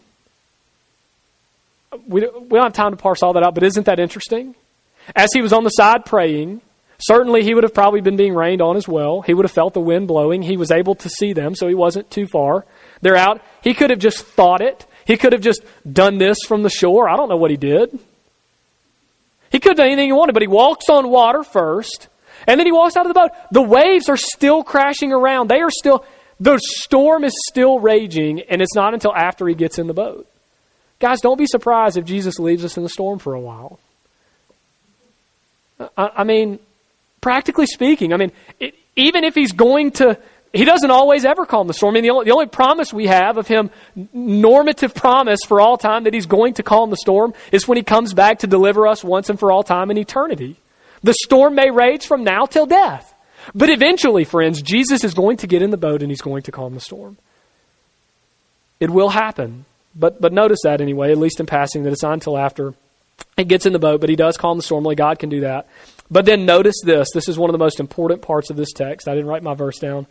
We, 2.08 2.22
we 2.22 2.28
don't 2.28 2.64
have 2.64 2.72
time 2.72 2.92
to 2.92 2.98
parse 2.98 3.22
all 3.22 3.34
that 3.34 3.44
out, 3.44 3.54
but 3.54 3.64
isn't 3.64 3.88
that 3.88 4.00
interesting? 4.00 4.56
As 5.18 5.28
he 5.34 5.42
was 5.42 5.52
on 5.52 5.66
the 5.66 5.70
side 5.72 6.06
praying, 6.06 6.62
certainly 6.98 7.44
he 7.44 7.54
would 7.54 7.66
have 7.66 7.74
probably 7.74 8.00
been 8.00 8.16
being 8.16 8.36
rained 8.36 8.62
on 8.62 8.78
as 8.78 8.88
well. 8.88 9.22
He 9.22 9.34
would 9.34 9.44
have 9.44 9.52
felt 9.52 9.74
the 9.74 9.82
wind 9.82 10.08
blowing. 10.08 10.44
He 10.44 10.56
was 10.56 10.72
able 10.72 10.96
to 10.96 11.10
see 11.10 11.34
them, 11.34 11.56
so 11.56 11.68
he 11.68 11.76
wasn't 11.76 12.10
too 12.10 12.26
far. 12.26 12.66
They're 13.02 13.18
out. 13.18 13.42
He 13.62 13.74
could 13.74 13.90
have 13.90 14.00
just 14.00 14.24
thought 14.24 14.62
it. 14.62 14.86
He 15.08 15.16
could 15.16 15.32
have 15.32 15.42
just 15.42 15.64
done 15.90 16.18
this 16.18 16.38
from 16.46 16.64
the 16.64 16.70
shore. 16.70 17.08
I 17.08 17.16
don't 17.16 17.30
know 17.30 17.38
what 17.38 17.50
he 17.50 17.56
did. 17.56 17.98
He 19.50 19.60
could 19.60 19.70
have 19.70 19.78
done 19.78 19.88
anything 19.88 20.08
he 20.08 20.14
wanted, 20.14 20.34
but 20.34 20.42
he 20.42 20.50
walks 20.50 20.90
on 20.90 21.10
water 21.10 21.44
first, 21.44 22.10
and 22.46 22.60
then 22.60 22.68
he 22.68 22.74
walks 22.74 22.98
out 22.98 23.06
of 23.06 23.14
the 23.14 23.20
boat. 23.20 23.32
The 23.52 23.62
waves 23.62 24.10
are 24.10 24.18
still 24.18 24.64
crashing 24.64 25.14
around. 25.14 25.50
They 25.50 25.62
are 25.62 25.72
still, 25.72 26.06
the 26.42 26.60
storm 26.62 27.24
is 27.24 27.34
still 27.48 27.80
raging, 27.80 28.42
and 28.42 28.62
it's 28.62 28.76
not 28.76 28.94
until 28.94 29.16
after 29.16 29.48
he 29.48 29.56
gets 29.56 29.80
in 29.80 29.88
the 29.88 29.94
boat. 29.94 30.28
Guys, 31.00 31.22
don't 31.22 31.38
be 31.38 31.48
surprised 31.48 31.98
if 31.98 32.04
Jesus 32.04 32.38
leaves 32.38 32.66
us 32.66 32.76
in 32.76 32.84
the 32.84 32.90
storm 32.90 33.18
for 33.18 33.34
a 33.34 33.40
while. 33.40 33.80
I, 35.80 36.12
I 36.18 36.24
mean, 36.26 36.60
practically 37.22 37.68
speaking, 37.68 38.12
I 38.12 38.18
mean, 38.18 38.34
it, 38.60 38.76
even 38.98 39.24
if 39.24 39.36
he's 39.36 39.54
going 39.54 39.92
to, 39.92 40.20
he 40.54 40.66
doesn't 40.66 40.92
always 40.92 41.26
ever 41.26 41.46
calm 41.46 41.68
the 41.68 41.74
storm. 41.74 41.94
I 41.94 41.96
mean, 41.96 42.04
the 42.04 42.10
only, 42.12 42.26
the 42.26 42.32
only 42.32 42.48
promise 42.48 42.94
we 42.94 43.08
have 43.08 43.38
of 43.38 43.48
him, 43.48 43.70
normative 44.14 44.96
promise 44.96 45.42
for 45.46 45.60
all 45.60 45.78
time 45.78 46.06
that 46.06 46.14
he's 46.14 46.26
going 46.26 46.56
to 46.56 46.64
calm 46.64 46.90
the 46.90 46.98
storm, 46.98 47.34
is 47.52 47.68
when 47.68 47.78
he 47.78 47.84
comes 47.84 48.14
back 48.14 48.40
to 48.40 48.48
deliver 48.48 48.88
us 48.88 49.04
once 49.04 49.30
and 49.30 49.40
for 49.40 49.52
all 49.52 49.64
time 49.64 49.92
in 49.92 49.98
eternity. 49.98 50.56
The 51.04 51.14
storm 51.14 51.56
may 51.56 51.70
rage 51.70 52.06
from 52.06 52.24
now 52.24 52.46
till 52.46 52.66
death. 52.66 53.14
But 53.54 53.70
eventually, 53.70 54.24
friends, 54.24 54.62
Jesus 54.62 55.04
is 55.04 55.14
going 55.14 55.38
to 55.38 55.48
get 55.48 55.62
in 55.62 55.72
the 55.72 55.78
boat 55.78 56.02
and 56.02 56.12
he's 56.12 56.22
going 56.22 56.44
to 56.44 56.52
calm 56.52 56.74
the 56.74 56.82
storm. 56.82 57.18
It 58.80 58.90
will 58.90 59.10
happen. 59.10 59.66
But, 59.96 60.22
but 60.22 60.34
notice 60.34 60.60
that 60.64 60.82
anyway, 60.82 61.12
at 61.12 61.18
least 61.18 61.40
in 61.40 61.46
passing, 61.46 61.84
that 61.84 61.94
it's 61.94 62.04
not 62.04 62.14
until 62.14 62.38
after 62.38 62.74
he 63.36 63.44
gets 63.44 63.66
in 63.66 63.74
the 63.74 63.80
boat, 63.80 64.02
but 64.02 64.10
he 64.10 64.16
does 64.16 64.38
calm 64.38 64.58
the 64.58 64.64
storm. 64.64 64.86
Only 64.86 64.96
God 64.96 65.20
can 65.20 65.30
do 65.30 65.42
that. 65.42 65.68
But 66.10 66.26
then 66.26 66.46
notice 66.46 66.76
this. 66.84 67.10
This 67.14 67.28
is 67.28 67.38
one 67.38 67.50
of 67.50 67.54
the 67.54 67.58
most 67.58 67.80
important 67.80 68.22
parts 68.22 68.50
of 68.50 68.56
this 68.56 68.72
text. 68.72 69.08
I 69.08 69.14
didn't 69.14 69.28
write 69.28 69.44
my 69.44 69.54
verse 69.54 69.78
down. 69.80 70.08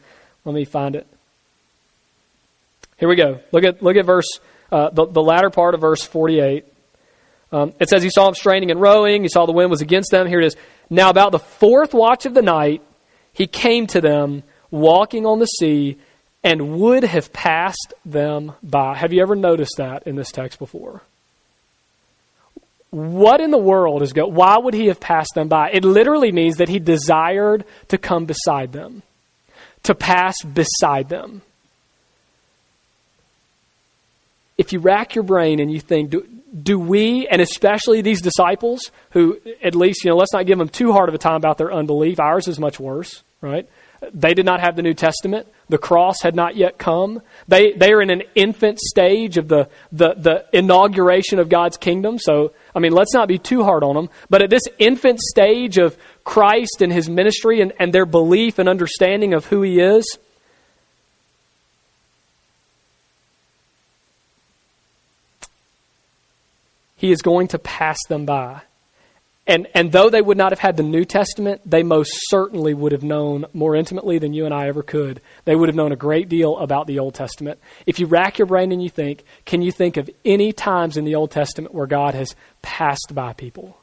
Let 0.47 0.55
me 0.55 0.65
find 0.65 0.95
it. 0.95 1.07
Here 2.97 3.09
we 3.09 3.17
go. 3.17 3.41
Look 3.53 3.65
at, 3.65 3.83
look 3.83 3.97
at 3.97 4.07
verse, 4.07 4.39
uh, 4.73 4.91
the, 4.91 5.05
the 5.07 5.23
latter 5.23 5.51
part 5.51 5.75
of 5.75 5.81
verse 5.81 6.03
48. 6.03 6.65
Um, 7.53 7.75
it 7.81 7.89
says, 7.89 8.03
He 8.03 8.11
saw 8.11 8.27
them 8.27 8.35
straining 8.35 8.71
and 8.71 8.81
rowing. 8.81 9.23
He 9.23 9.29
saw 9.29 9.45
the 9.45 9.53
wind 9.53 9.71
was 9.71 9.83
against 9.83 10.11
them. 10.13 10.27
Here 10.27 10.41
it 10.41 10.47
is. 10.47 10.57
Now, 10.89 11.11
about 11.11 11.33
the 11.33 11.41
fourth 11.41 11.93
watch 11.93 12.27
of 12.27 12.35
the 12.35 12.43
night, 12.43 12.81
he 13.33 13.47
came 13.47 13.89
to 13.89 14.01
them 14.01 14.45
walking 14.71 15.27
on 15.27 15.41
the 15.41 15.47
sea 15.47 15.99
and 16.45 16.79
would 16.79 17.03
have 17.03 17.33
passed 17.33 17.93
them 18.05 18.53
by. 18.63 18.97
Have 18.97 19.13
you 19.13 19.21
ever 19.23 19.35
noticed 19.35 19.79
that 19.79 20.05
in 20.05 20.15
this 20.15 20.31
text 20.31 20.61
before? 20.61 21.03
What 22.91 23.41
in 23.41 23.51
the 23.51 23.59
world 23.59 24.03
is 24.03 24.13
going? 24.13 24.33
Why 24.33 24.57
would 24.57 24.75
he 24.75 24.87
have 24.87 25.01
passed 25.01 25.33
them 25.35 25.49
by? 25.49 25.71
It 25.73 25.85
literally 25.85 26.31
means 26.31 26.59
that 26.59 26.69
he 26.69 26.79
desired 26.79 27.65
to 27.89 27.99
come 27.99 28.27
beside 28.27 28.73
them, 28.73 29.03
to 29.87 29.95
pass 29.95 30.37
beside 30.43 31.09
them. 31.09 31.43
If 34.59 34.73
you 34.73 34.79
rack 34.79 35.15
your 35.15 35.25
brain 35.25 35.61
and 35.61 35.71
you 35.71 35.81
think, 35.81 36.11
do, 36.11 36.27
do 36.63 36.79
we, 36.79 37.27
and 37.29 37.43
especially 37.43 38.01
these 38.01 38.23
disciples, 38.23 38.91
who 39.11 39.39
at 39.63 39.75
least, 39.75 40.05
you 40.05 40.11
know, 40.11 40.17
let's 40.17 40.33
not 40.33 40.47
give 40.47 40.59
them 40.59 40.69
too 40.69 40.93
hard 40.93 41.09
of 41.09 41.15
a 41.15 41.19
time 41.19 41.37
about 41.37 41.59
their 41.59 41.73
unbelief. 41.73 42.19
Ours 42.19 42.49
is 42.49 42.59
much 42.59 42.81
worse, 42.81 43.23
right? 43.41 43.69
They 44.13 44.35
did 44.35 44.47
not 44.47 44.61
have 44.61 44.77
the 44.77 44.83
New 44.83 44.95
Testament. 44.95 45.47
The 45.69 45.79
cross 45.79 46.23
had 46.23 46.35
not 46.35 46.57
yet 46.57 46.79
come. 46.79 47.23
They, 47.49 47.73
they 47.73 47.93
are 47.93 48.03
in 48.03 48.11
an 48.11 48.23
infant 48.35 48.79
stage 48.79 49.37
of 49.37 49.49
the, 49.49 49.69
the, 49.91 50.15
the 50.15 50.47
inauguration 50.53 51.39
of 51.39 51.49
God's 51.49 51.77
kingdom. 51.77 52.19
So, 52.19 52.53
I 52.75 52.79
mean, 52.79 52.93
let's 52.93 53.15
not 53.15 53.27
be 53.29 53.39
too 53.39 53.65
hard 53.65 53.83
on 53.83 53.95
them. 53.95 54.11
But 54.31 54.43
at 54.43 54.51
this 54.51 54.63
infant 54.79 55.21
stage 55.21 55.79
of 55.79 55.97
Christ 56.27 56.83
and 56.83 56.93
his 56.93 57.09
ministry 57.09 57.61
and, 57.61 57.73
and 57.79 57.93
their 57.93 58.05
belief 58.05 58.59
and 58.59 58.69
understanding 58.69 59.33
of 59.33 59.47
who 59.47 59.63
he 59.63 59.79
is, 59.79 60.19
he 66.97 67.13
is 67.13 67.23
going 67.23 67.47
to 67.49 67.61
pass 67.61 67.99
them 68.09 68.27
by. 68.27 68.63
And, 69.47 69.69
and 69.73 69.93
though 69.93 70.11
they 70.11 70.21
would 70.21 70.37
not 70.37 70.51
have 70.51 70.59
had 70.59 70.77
the 70.77 70.83
New 70.83 71.05
Testament, 71.05 71.61
they 71.65 71.85
most 71.85 72.11
certainly 72.27 72.75
would 72.75 72.91
have 72.91 73.05
known 73.05 73.47
more 73.55 73.77
intimately 73.77 74.19
than 74.19 74.35
you 74.35 74.47
and 74.47 74.53
I 74.53 74.67
ever 74.67 74.83
could. 74.83 75.21
They 75.45 75.55
would 75.55 75.69
have 75.69 75.77
known 75.77 75.93
a 75.93 75.97
great 75.97 76.29
deal 76.29 76.59
about 76.59 76.89
the 76.89 76.99
Old 76.99 77.15
Testament. 77.15 77.61
If 77.87 78.01
you 78.01 78.07
rack 78.07 78.39
your 78.39 78.47
brain 78.47 78.73
and 78.73 78.83
you 78.83 78.91
think, 78.91 79.23
can 79.45 79.63
you 79.63 79.71
think 79.71 79.97
of 79.97 80.11
any 80.25 80.53
times 80.53 80.97
in 80.97 81.05
the 81.05 81.15
Old 81.15 81.31
Testament 81.31 81.73
where 81.73 81.87
God 81.87 82.15
has 82.15 82.35
passed 82.63 83.13
by 83.15 83.33
people? 83.33 83.79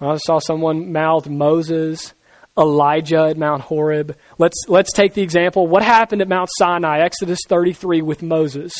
Uh, 0.00 0.12
I 0.12 0.16
saw 0.18 0.38
someone 0.38 0.92
mouth 0.92 1.28
Moses, 1.28 2.14
Elijah 2.58 3.28
at 3.30 3.38
Mount 3.38 3.62
Horeb. 3.62 4.16
Let's, 4.38 4.56
let's 4.68 4.92
take 4.92 5.14
the 5.14 5.22
example. 5.22 5.66
What 5.66 5.82
happened 5.82 6.22
at 6.22 6.28
Mount 6.28 6.48
Sinai, 6.58 7.00
Exodus 7.00 7.40
33, 7.48 8.02
with 8.02 8.22
Moses? 8.22 8.72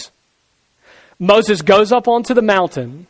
Moses 1.19 1.63
goes 1.63 1.93
up 1.93 2.09
onto 2.09 2.35
the 2.35 2.43
mountain 2.43 3.07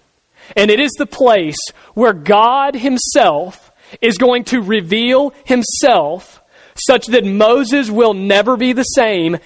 and 0.55 0.71
it 0.71 0.79
is 0.79 0.93
the 0.93 1.07
place 1.07 1.57
where 1.95 2.13
God 2.13 2.75
Himself 2.77 3.73
is 4.01 4.19
going 4.19 4.45
to 4.45 4.61
reveal 4.61 5.33
Himself 5.45 6.43
such 6.87 7.07
that 7.07 7.25
Moses 7.25 7.91
will 7.91 8.15
never 8.15 8.57
be 8.57 8.73
the 8.73 8.83
same, 8.83 9.39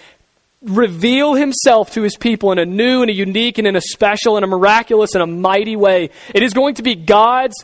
reveal 0.63 1.35
Himself 1.35 1.93
to 1.93 2.03
His 2.03 2.17
people 2.17 2.53
in 2.53 2.59
a 2.59 2.67
new 2.67 3.03
and 3.03 3.11
a 3.11 3.15
unique 3.15 3.59
and 3.59 3.67
in 3.67 3.77
a 3.77 3.81
special 3.81 4.37
and 4.37 4.45
a 4.45 4.49
miraculous 4.49 5.15
and 5.15 5.23
a 5.23 5.27
mighty 5.27 5.77
way. 5.77 6.11
It 6.35 6.43
is 6.43 6.55
going 6.55 6.75
to 6.75 6.83
be 6.83 6.95
God's 6.95 7.57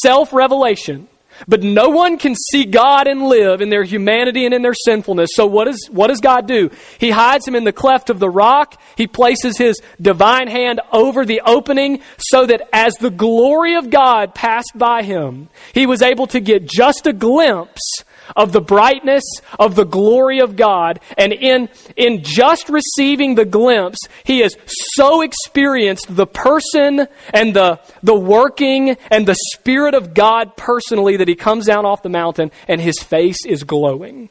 self 0.00 0.32
revelation 0.32 1.08
but 1.48 1.62
no 1.62 1.90
one 1.90 2.18
can 2.18 2.34
see 2.34 2.64
God 2.64 3.06
and 3.06 3.22
live 3.22 3.60
in 3.60 3.68
their 3.68 3.84
humanity 3.84 4.44
and 4.44 4.54
in 4.54 4.62
their 4.62 4.74
sinfulness. 4.74 5.30
So 5.34 5.46
what, 5.46 5.68
is, 5.68 5.88
what 5.90 6.08
does 6.08 6.20
God 6.20 6.46
do? 6.46 6.70
He 6.98 7.10
hides 7.10 7.46
him 7.46 7.54
in 7.54 7.64
the 7.64 7.72
cleft 7.72 8.10
of 8.10 8.18
the 8.18 8.30
rock. 8.30 8.80
He 8.96 9.06
places 9.06 9.58
his 9.58 9.80
divine 10.00 10.48
hand 10.48 10.80
over 10.92 11.24
the 11.24 11.42
opening 11.44 12.00
so 12.18 12.46
that 12.46 12.68
as 12.72 12.94
the 12.94 13.10
glory 13.10 13.74
of 13.74 13.90
God 13.90 14.34
passed 14.34 14.72
by 14.74 15.02
him, 15.02 15.48
he 15.74 15.86
was 15.86 16.02
able 16.02 16.26
to 16.28 16.40
get 16.40 16.66
just 16.66 17.06
a 17.06 17.12
glimpse 17.12 18.04
of 18.34 18.52
the 18.52 18.60
brightness 18.60 19.24
of 19.58 19.74
the 19.74 19.84
glory 19.84 20.40
of 20.40 20.56
God. 20.56 21.00
And 21.16 21.32
in, 21.32 21.68
in 21.96 22.22
just 22.22 22.68
receiving 22.68 23.34
the 23.34 23.44
glimpse, 23.44 23.98
he 24.24 24.40
has 24.40 24.56
so 24.66 25.22
experienced 25.22 26.06
the 26.08 26.26
person 26.26 27.06
and 27.32 27.54
the, 27.54 27.80
the 28.02 28.14
working 28.14 28.96
and 29.10 29.26
the 29.26 29.36
Spirit 29.52 29.94
of 29.94 30.14
God 30.14 30.56
personally 30.56 31.16
that 31.18 31.28
he 31.28 31.34
comes 31.34 31.66
down 31.66 31.84
off 31.84 32.02
the 32.02 32.08
mountain 32.08 32.50
and 32.68 32.80
his 32.80 32.98
face 32.98 33.44
is 33.46 33.62
glowing. 33.64 34.28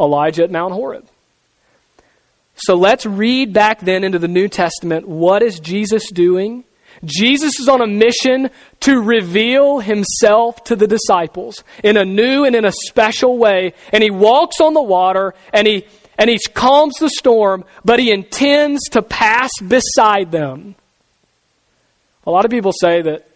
Elijah 0.00 0.44
at 0.44 0.50
Mount 0.50 0.72
Horeb. 0.72 1.06
So 2.54 2.74
let's 2.74 3.06
read 3.06 3.52
back 3.52 3.80
then 3.80 4.04
into 4.04 4.18
the 4.18 4.28
New 4.28 4.48
Testament. 4.48 5.08
What 5.08 5.42
is 5.42 5.60
Jesus 5.60 6.10
doing? 6.10 6.64
Jesus 7.04 7.58
is 7.58 7.68
on 7.68 7.80
a 7.80 7.86
mission 7.86 8.50
to 8.80 9.00
reveal 9.00 9.78
himself 9.78 10.62
to 10.64 10.76
the 10.76 10.86
disciples 10.86 11.64
in 11.82 11.96
a 11.96 12.04
new 12.04 12.44
and 12.44 12.54
in 12.54 12.64
a 12.64 12.72
special 12.72 13.38
way. 13.38 13.72
And 13.92 14.02
he 14.02 14.10
walks 14.10 14.60
on 14.60 14.74
the 14.74 14.82
water 14.82 15.34
and 15.52 15.66
he, 15.66 15.86
and 16.18 16.28
he 16.28 16.38
calms 16.54 16.94
the 17.00 17.08
storm, 17.08 17.64
but 17.84 17.98
he 17.98 18.10
intends 18.10 18.82
to 18.90 19.02
pass 19.02 19.50
beside 19.66 20.30
them. 20.30 20.74
A 22.26 22.30
lot 22.30 22.44
of 22.44 22.50
people 22.50 22.72
say 22.72 23.00
that 23.02 23.26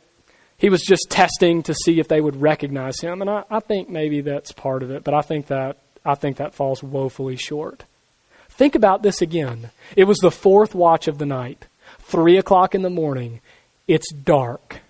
he 0.58 0.68
was 0.68 0.82
just 0.82 1.06
testing 1.10 1.62
to 1.64 1.74
see 1.74 1.98
if 1.98 2.08
they 2.08 2.20
would 2.20 2.40
recognize 2.40 3.00
him, 3.00 3.20
and 3.20 3.30
I, 3.30 3.44
I 3.50 3.60
think 3.60 3.88
maybe 3.88 4.20
that's 4.20 4.52
part 4.52 4.82
of 4.82 4.90
it, 4.90 5.04
but 5.04 5.14
I 5.14 5.22
think 5.22 5.48
that 5.48 5.78
I 6.04 6.14
think 6.14 6.36
that 6.36 6.54
falls 6.54 6.82
woefully 6.82 7.36
short. 7.36 7.84
Think 8.50 8.74
about 8.74 9.02
this 9.02 9.20
again. 9.20 9.70
It 9.96 10.04
was 10.04 10.18
the 10.18 10.30
fourth 10.30 10.74
watch 10.74 11.08
of 11.08 11.18
the 11.18 11.26
night. 11.26 11.66
3 12.04 12.36
o'clock 12.38 12.74
in 12.74 12.82
the 12.82 12.90
morning. 12.90 13.40
It's 13.86 14.12
dark. 14.12 14.80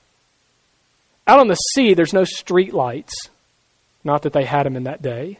Out 1.26 1.40
on 1.40 1.48
the 1.48 1.54
sea, 1.54 1.94
there's 1.94 2.12
no 2.12 2.24
street 2.24 2.74
lights. 2.74 3.14
Not 4.02 4.22
that 4.22 4.32
they 4.32 4.44
had 4.44 4.66
them 4.66 4.76
in 4.76 4.84
that 4.84 5.02
day. 5.02 5.38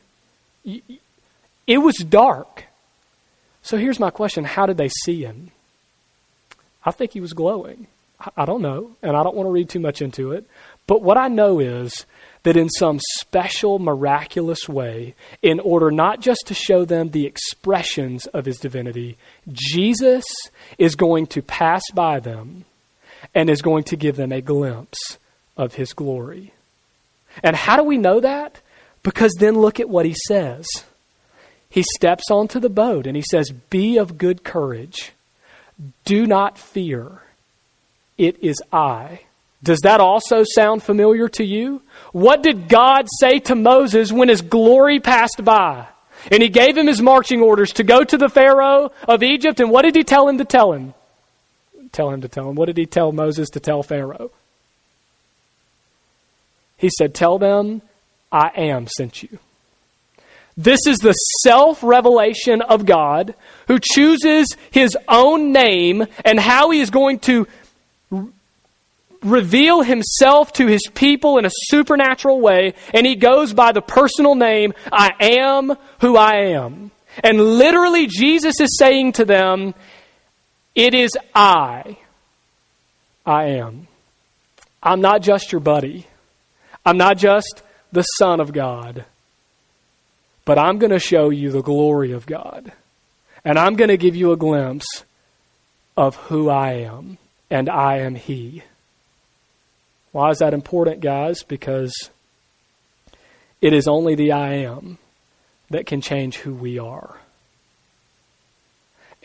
It 0.65 1.79
was 1.79 1.97
dark. 1.97 2.65
So 3.63 3.77
here's 3.77 4.01
my 4.01 4.11
question 4.11 4.45
How 4.45 4.67
did 4.67 4.77
they 4.77 4.89
see 4.89 5.23
him? 5.23 5.51
I 6.85 6.91
think 6.91 7.13
he 7.13 7.21
was 7.21 7.33
glowing. 7.33 7.87
I 8.37 8.45
don't 8.45 8.63
know, 8.63 8.93
and 9.03 9.17
I 9.17 9.23
don't 9.23 9.37
want 9.37 9.47
to 9.47 9.51
read 9.51 9.69
too 9.69 9.81
much 9.81 10.01
into 10.01 10.33
it. 10.33 10.47
But 10.87 11.03
what 11.03 11.19
I 11.19 11.29
know 11.29 11.61
is 11.61 12.07
that 12.45 12.57
in 12.57 12.69
some 12.69 13.01
special, 13.19 13.79
miraculous 13.79 14.69
way, 14.69 15.15
in 15.43 15.61
order 15.61 15.91
not 15.91 16.21
just 16.21 16.47
to 16.47 16.55
show 16.55 16.85
them 16.85 17.11
the 17.11 17.27
expressions 17.27 18.27
of 18.29 18.45
his 18.45 18.59
divinity, 18.59 19.17
Jesus 19.51 20.25
is 20.79 20.95
going 20.95 21.27
to 21.29 21.43
pass 21.43 21.83
by 21.93 22.21
them 22.21 22.65
and 23.35 23.51
is 23.51 23.63
going 23.63 23.85
to 23.85 23.97
give 23.97 24.17
them 24.17 24.31
a 24.31 24.41
glimpse 24.41 25.19
of 25.57 25.75
his 25.75 25.93
glory. 25.93 26.53
And 27.43 27.57
how 27.57 27.77
do 27.77 27.83
we 27.83 27.99
know 27.99 28.21
that? 28.21 28.61
Because 29.03 29.33
then 29.39 29.59
look 29.59 29.81
at 29.81 29.89
what 29.89 30.07
he 30.07 30.15
says. 30.29 30.67
He 31.69 31.83
steps 31.95 32.31
onto 32.31 32.61
the 32.61 32.69
boat 32.69 33.07
and 33.07 33.17
he 33.17 33.25
says, 33.29 33.51
Be 33.51 33.97
of 33.97 34.19
good 34.19 34.45
courage. 34.45 35.13
Do 36.05 36.27
not 36.27 36.59
fear. 36.59 37.23
It 38.17 38.43
is 38.43 38.63
I. 38.73 39.23
Does 39.65 39.81
that 39.81 39.99
also 39.99 40.45
sound 40.45 40.83
familiar 40.83 41.27
to 41.31 41.45
you? 41.45 41.81
What 42.13 42.43
did 42.43 42.69
God 42.69 43.07
say 43.19 43.39
to 43.41 43.55
Moses 43.55 44.13
when 44.13 44.29
his 44.29 44.43
glory 44.43 45.01
passed 45.01 45.43
by? 45.43 45.89
And 46.31 46.43
he 46.43 46.51
gave 46.51 46.77
him 46.77 46.87
his 46.87 47.01
marching 47.01 47.41
orders 47.41 47.73
to 47.75 47.83
go 47.83 48.05
to 48.05 48.19
the 48.19 48.29
Pharaoh 48.29 48.93
of 49.09 49.23
Egypt. 49.23 49.61
And 49.61 49.71
what 49.71 49.83
did 49.83 49.97
he 49.97 50.05
tell 50.05 50.29
him 50.29 50.37
to 50.39 50.45
tell 50.45 50.73
him? 50.73 50.93
Tell 51.93 52.11
him 52.11 52.21
to 52.21 52.29
tell 52.29 52.49
him. 52.49 52.57
What 52.57 52.67
did 52.67 52.77
he 52.77 52.87
tell 52.87 53.11
Moses 53.11 53.49
to 53.51 53.61
tell 53.61 53.83
Pharaoh? 53.83 54.31
He 56.77 56.91
said, 56.91 57.15
Tell 57.15 57.39
them, 57.39 57.81
I 58.31 58.51
am 58.57 58.87
sent 58.87 59.23
you. 59.23 59.39
This 60.57 60.87
is 60.87 60.99
the 60.99 61.13
self 61.43 61.83
revelation 61.83 62.61
of 62.61 62.85
God 62.85 63.35
who 63.69 63.79
chooses 63.81 64.57
his 64.71 64.97
own 65.09 65.53
name 65.53 66.07
and 66.25 66.39
how 66.39 66.71
he 66.71 66.81
is 66.81 66.91
going 66.91 67.21
to 67.21 67.47
reveal 69.25 69.83
himself 69.83 70.53
to 70.55 70.67
his 70.67 70.87
people 70.95 71.39
in 71.39 71.45
a 71.45 71.51
supernatural 71.53 72.41
way, 72.41 72.75
and 72.93 73.07
he 73.07 73.17
goes 73.17 73.53
by 73.53 73.73
the 73.73 73.83
personal 73.83 74.35
name, 74.35 74.75
I 74.93 75.11
am 75.21 75.77
who 76.01 76.17
I 76.17 76.51
am. 76.53 76.91
And 77.23 77.41
literally, 77.41 78.07
Jesus 78.07 78.61
is 78.61 78.77
saying 78.79 79.13
to 79.13 79.25
them, 79.25 79.75
It 80.75 80.95
is 80.95 81.17
I. 81.35 81.97
I 83.25 83.45
am. 83.45 83.87
I'm 84.83 85.01
not 85.01 85.23
just 85.23 85.53
your 85.53 85.61
buddy. 85.61 86.07
I'm 86.85 86.99
not 86.99 87.17
just 87.17 87.63
the 87.93 88.03
Son 88.03 88.41
of 88.41 88.53
God. 88.53 89.05
But 90.45 90.59
I'm 90.59 90.79
going 90.79 90.91
to 90.91 90.99
show 90.99 91.31
you 91.31 91.51
the 91.51 91.63
glory 91.63 92.13
of 92.13 92.27
God. 92.27 92.73
And 93.45 93.59
I'm 93.59 93.77
going 93.77 93.89
to 93.89 93.97
give 93.97 94.15
you 94.15 94.33
a 94.33 94.37
glimpse 94.37 95.05
of 95.97 96.17
who 96.17 96.51
I 96.51 96.73
am. 96.73 97.17
And 97.49 97.71
I 97.71 97.99
am 97.99 98.15
He. 98.15 98.63
Why 100.15 100.31
is 100.31 100.39
that 100.39 100.55
important, 100.55 101.01
guys? 101.01 101.43
Because 101.43 101.93
it 103.61 103.73
is 103.73 103.89
only 103.89 104.15
the 104.15 104.31
I 104.31 104.53
am 104.59 104.99
that 105.71 105.87
can 105.87 106.01
change 106.01 106.37
who 106.37 106.55
we 106.55 106.79
are. 106.79 107.19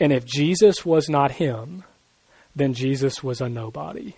And 0.00 0.12
if 0.12 0.24
Jesus 0.24 0.84
was 0.84 1.08
not 1.08 1.30
him, 1.30 1.84
then 2.56 2.74
Jesus 2.74 3.22
was 3.22 3.40
a 3.40 3.48
nobody. 3.48 4.16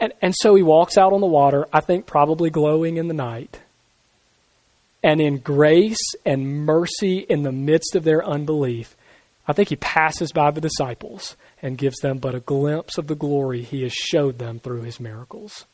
And, 0.00 0.14
and 0.22 0.34
so 0.34 0.54
he 0.54 0.62
walks 0.62 0.96
out 0.96 1.12
on 1.12 1.20
the 1.20 1.26
water, 1.26 1.68
I 1.74 1.80
think 1.80 2.06
probably 2.06 2.48
glowing 2.48 2.96
in 2.96 3.08
the 3.08 3.12
night. 3.12 3.60
And 5.02 5.20
in 5.20 5.40
grace 5.40 6.14
and 6.24 6.64
mercy 6.64 7.18
in 7.18 7.42
the 7.42 7.52
midst 7.52 7.94
of 7.94 8.04
their 8.04 8.24
unbelief, 8.24 8.96
I 9.46 9.52
think 9.52 9.68
he 9.68 9.76
passes 9.76 10.32
by 10.32 10.52
the 10.52 10.62
disciples 10.62 11.36
and 11.62 11.78
gives 11.78 11.98
them 12.00 12.18
but 12.18 12.34
a 12.34 12.40
glimpse 12.40 12.98
of 12.98 13.06
the 13.06 13.14
glory 13.14 13.62
he 13.62 13.82
has 13.82 13.92
showed 13.92 14.38
them 14.38 14.58
through 14.58 14.82
his 14.82 14.98
miracles. 14.98 15.64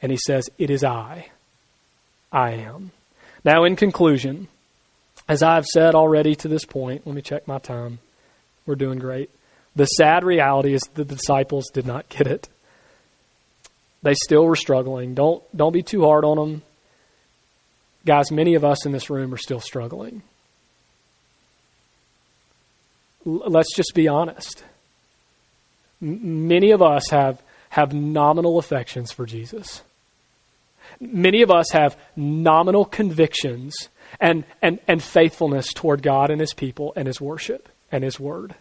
And 0.00 0.10
he 0.10 0.18
says, 0.26 0.48
It 0.58 0.70
is 0.70 0.82
I. 0.82 1.28
I 2.32 2.52
am. 2.52 2.90
Now, 3.44 3.64
in 3.64 3.76
conclusion, 3.76 4.48
as 5.28 5.42
I've 5.42 5.66
said 5.66 5.94
already 5.94 6.34
to 6.36 6.48
this 6.48 6.64
point, 6.64 7.06
let 7.06 7.14
me 7.14 7.22
check 7.22 7.46
my 7.46 7.58
time. 7.58 7.98
We're 8.64 8.74
doing 8.74 8.98
great. 8.98 9.30
The 9.76 9.84
sad 9.84 10.24
reality 10.24 10.72
is 10.72 10.82
the 10.94 11.04
disciples 11.04 11.66
did 11.72 11.86
not 11.86 12.08
get 12.08 12.26
it. 12.26 12.48
They 14.02 14.14
still 14.14 14.44
were 14.46 14.56
struggling. 14.56 15.14
Don't, 15.14 15.42
don't 15.56 15.72
be 15.72 15.82
too 15.82 16.04
hard 16.04 16.24
on 16.24 16.36
them. 16.36 16.62
Guys, 18.04 18.30
many 18.30 18.54
of 18.54 18.64
us 18.64 18.86
in 18.86 18.92
this 18.92 19.10
room 19.10 19.34
are 19.34 19.38
still 19.38 19.60
struggling. 19.60 20.22
L- 23.26 23.42
let's 23.46 23.74
just 23.74 23.92
be 23.94 24.08
honest 24.08 24.64
many 26.00 26.70
of 26.70 26.82
us 26.82 27.10
have, 27.10 27.42
have 27.70 27.92
nominal 27.92 28.58
affections 28.58 29.12
for 29.12 29.26
Jesus. 29.26 29.82
Many 31.00 31.42
of 31.42 31.50
us 31.50 31.70
have 31.72 31.96
nominal 32.14 32.84
convictions 32.84 33.74
and, 34.20 34.44
and, 34.62 34.78
and 34.86 35.02
faithfulness 35.02 35.72
toward 35.74 36.02
God 36.02 36.30
and 36.30 36.40
His 36.40 36.54
people 36.54 36.92
and 36.96 37.06
His 37.06 37.20
worship 37.20 37.68
and 37.90 38.04
His 38.04 38.20
Word. 38.20 38.54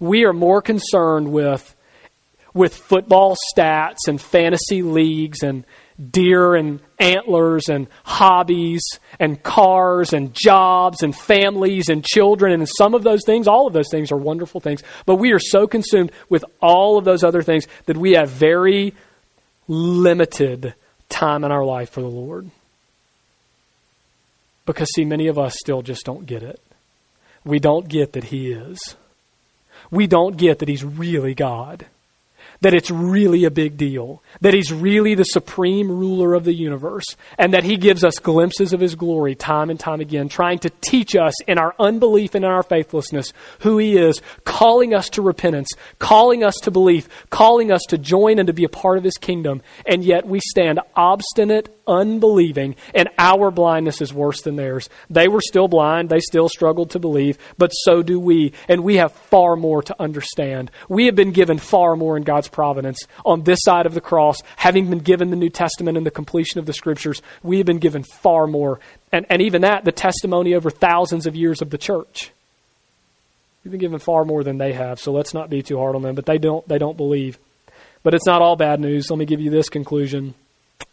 We 0.00 0.24
are 0.24 0.32
more 0.32 0.60
concerned 0.60 1.32
with, 1.32 1.74
with 2.52 2.74
football 2.74 3.36
stats 3.54 4.06
and 4.06 4.20
fantasy 4.20 4.82
leagues 4.82 5.42
and, 5.42 5.64
deer 5.98 6.54
and 6.54 6.80
antlers 6.98 7.68
and 7.68 7.88
hobbies 8.04 8.82
and 9.18 9.42
cars 9.42 10.12
and 10.12 10.32
jobs 10.32 11.02
and 11.02 11.14
families 11.14 11.88
and 11.88 12.04
children 12.04 12.52
and 12.52 12.68
some 12.68 12.94
of 12.94 13.02
those 13.02 13.20
things, 13.26 13.48
all 13.48 13.66
of 13.66 13.72
those 13.72 13.90
things 13.90 14.12
are 14.12 14.16
wonderful 14.16 14.60
things. 14.60 14.82
But 15.06 15.16
we 15.16 15.32
are 15.32 15.40
so 15.40 15.66
consumed 15.66 16.12
with 16.28 16.44
all 16.60 16.98
of 16.98 17.04
those 17.04 17.24
other 17.24 17.42
things 17.42 17.66
that 17.86 17.96
we 17.96 18.12
have 18.12 18.30
very 18.30 18.94
limited 19.66 20.74
time 21.08 21.44
in 21.44 21.52
our 21.52 21.64
life 21.64 21.90
for 21.90 22.00
the 22.00 22.06
Lord. 22.06 22.50
Because, 24.66 24.88
see, 24.94 25.04
many 25.04 25.28
of 25.28 25.38
us 25.38 25.56
still 25.58 25.82
just 25.82 26.04
don't 26.04 26.26
get 26.26 26.42
it. 26.42 26.60
We 27.44 27.58
don't 27.58 27.88
get 27.88 28.12
that 28.12 28.24
He 28.24 28.52
is. 28.52 28.96
We 29.90 30.06
don't 30.06 30.36
get 30.36 30.58
that 30.58 30.68
He's 30.68 30.84
really 30.84 31.34
God 31.34 31.86
that 32.60 32.74
it's 32.74 32.90
really 32.90 33.44
a 33.44 33.50
big 33.50 33.76
deal, 33.76 34.22
that 34.40 34.54
He's 34.54 34.72
really 34.72 35.14
the 35.14 35.24
supreme 35.24 35.90
ruler 35.90 36.34
of 36.34 36.44
the 36.44 36.54
universe, 36.54 37.16
and 37.38 37.54
that 37.54 37.64
He 37.64 37.76
gives 37.76 38.04
us 38.04 38.18
glimpses 38.18 38.72
of 38.72 38.80
His 38.80 38.94
glory 38.94 39.34
time 39.34 39.70
and 39.70 39.78
time 39.78 40.00
again, 40.00 40.28
trying 40.28 40.58
to 40.60 40.70
teach 40.80 41.14
us 41.14 41.40
in 41.42 41.58
our 41.58 41.74
unbelief 41.78 42.34
and 42.34 42.44
in 42.44 42.50
our 42.50 42.62
faithlessness 42.62 43.32
who 43.60 43.78
He 43.78 43.96
is, 43.96 44.20
calling 44.44 44.94
us 44.94 45.08
to 45.10 45.22
repentance, 45.22 45.68
calling 45.98 46.44
us 46.44 46.54
to 46.62 46.70
belief, 46.70 47.08
calling 47.30 47.70
us 47.70 47.82
to 47.88 47.98
join 47.98 48.38
and 48.38 48.46
to 48.46 48.52
be 48.52 48.64
a 48.64 48.68
part 48.68 48.98
of 48.98 49.04
His 49.04 49.16
kingdom, 49.16 49.62
and 49.86 50.04
yet 50.04 50.26
we 50.26 50.40
stand 50.40 50.80
obstinate, 50.96 51.74
unbelieving, 51.88 52.76
and 52.94 53.08
our 53.18 53.50
blindness 53.50 54.00
is 54.00 54.12
worse 54.12 54.42
than 54.42 54.56
theirs. 54.56 54.88
They 55.10 55.26
were 55.26 55.40
still 55.40 55.66
blind, 55.66 56.08
they 56.10 56.20
still 56.20 56.48
struggled 56.48 56.90
to 56.90 56.98
believe, 56.98 57.38
but 57.56 57.70
so 57.70 58.02
do 58.02 58.20
we, 58.20 58.52
and 58.68 58.84
we 58.84 58.96
have 58.96 59.12
far 59.12 59.56
more 59.56 59.82
to 59.82 59.96
understand. 59.98 60.70
We 60.88 61.06
have 61.06 61.16
been 61.16 61.32
given 61.32 61.58
far 61.58 61.96
more 61.96 62.16
in 62.16 62.22
God's 62.22 62.48
providence 62.48 63.00
on 63.24 63.42
this 63.42 63.58
side 63.62 63.86
of 63.86 63.94
the 63.94 64.00
cross, 64.00 64.40
having 64.56 64.90
been 64.90 65.00
given 65.00 65.30
the 65.30 65.36
New 65.36 65.50
Testament 65.50 65.96
and 65.96 66.06
the 66.06 66.10
completion 66.10 66.60
of 66.60 66.66
the 66.66 66.72
Scriptures, 66.72 67.22
we 67.42 67.56
have 67.56 67.66
been 67.66 67.78
given 67.78 68.02
far 68.02 68.46
more. 68.46 68.78
And, 69.10 69.26
and 69.30 69.40
even 69.40 69.62
that, 69.62 69.84
the 69.84 69.92
testimony 69.92 70.54
over 70.54 70.70
thousands 70.70 71.26
of 71.26 71.34
years 71.34 71.62
of 71.62 71.70
the 71.70 71.78
church. 71.78 72.30
We've 73.64 73.72
been 73.72 73.80
given 73.80 73.98
far 73.98 74.24
more 74.24 74.44
than 74.44 74.58
they 74.58 74.72
have, 74.72 75.00
so 75.00 75.12
let's 75.12 75.34
not 75.34 75.50
be 75.50 75.62
too 75.62 75.78
hard 75.78 75.96
on 75.96 76.02
them. 76.02 76.14
But 76.14 76.26
they 76.26 76.38
don't, 76.38 76.66
they 76.68 76.78
don't 76.78 76.96
believe. 76.96 77.38
But 78.02 78.14
it's 78.14 78.26
not 78.26 78.42
all 78.42 78.56
bad 78.56 78.80
news. 78.80 79.10
Let 79.10 79.18
me 79.18 79.24
give 79.24 79.40
you 79.40 79.50
this 79.50 79.68
conclusion 79.68 80.34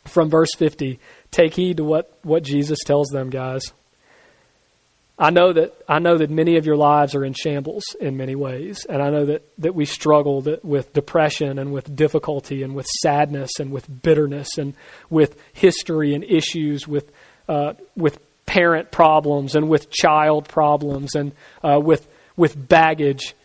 from 0.06 0.30
verse 0.30 0.54
50. 0.56 1.00
Take 1.32 1.54
heed 1.54 1.78
to 1.78 1.84
what, 1.84 2.18
what 2.24 2.44
Jesus 2.44 2.80
tells 2.86 3.10
them, 3.10 3.30
guys. 3.30 3.74
I 5.18 5.30
know 5.30 5.54
that 5.54 5.74
I 5.88 6.00
know 6.00 6.18
that 6.18 6.30
many 6.30 6.58
of 6.58 6.66
your 6.66 6.76
lives 6.76 7.16
are 7.16 7.24
in 7.24 7.32
shambles 7.32 7.84
in 8.02 8.18
many 8.18 8.36
ways, 8.36 8.86
and 8.90 9.02
I 9.02 9.10
know 9.10 9.26
that, 9.28 9.44
that 9.60 9.74
we 9.74 9.86
struggle 9.86 10.42
that, 10.42 10.66
with 10.66 10.92
depression 10.92 11.58
and 11.58 11.72
with 11.72 11.96
difficulty 11.96 12.64
and 12.64 12.76
with 12.76 12.86
sadness 12.86 13.52
and 13.60 13.72
with 13.72 14.02
bitterness 14.02 14.58
and 14.58 14.74
with 15.10 15.42
history 15.54 16.14
and 16.14 16.24
issues 16.26 16.86
with 16.86 17.10
uh, 17.48 17.76
with 17.96 18.20
parent 18.46 18.92
problems 18.92 19.56
and 19.56 19.70
with 19.70 19.90
child 19.90 20.50
problems 20.50 21.16
and 21.16 21.32
uh, 21.64 21.80
with 21.82 22.06
with 22.36 22.68
baggage. 22.68 23.36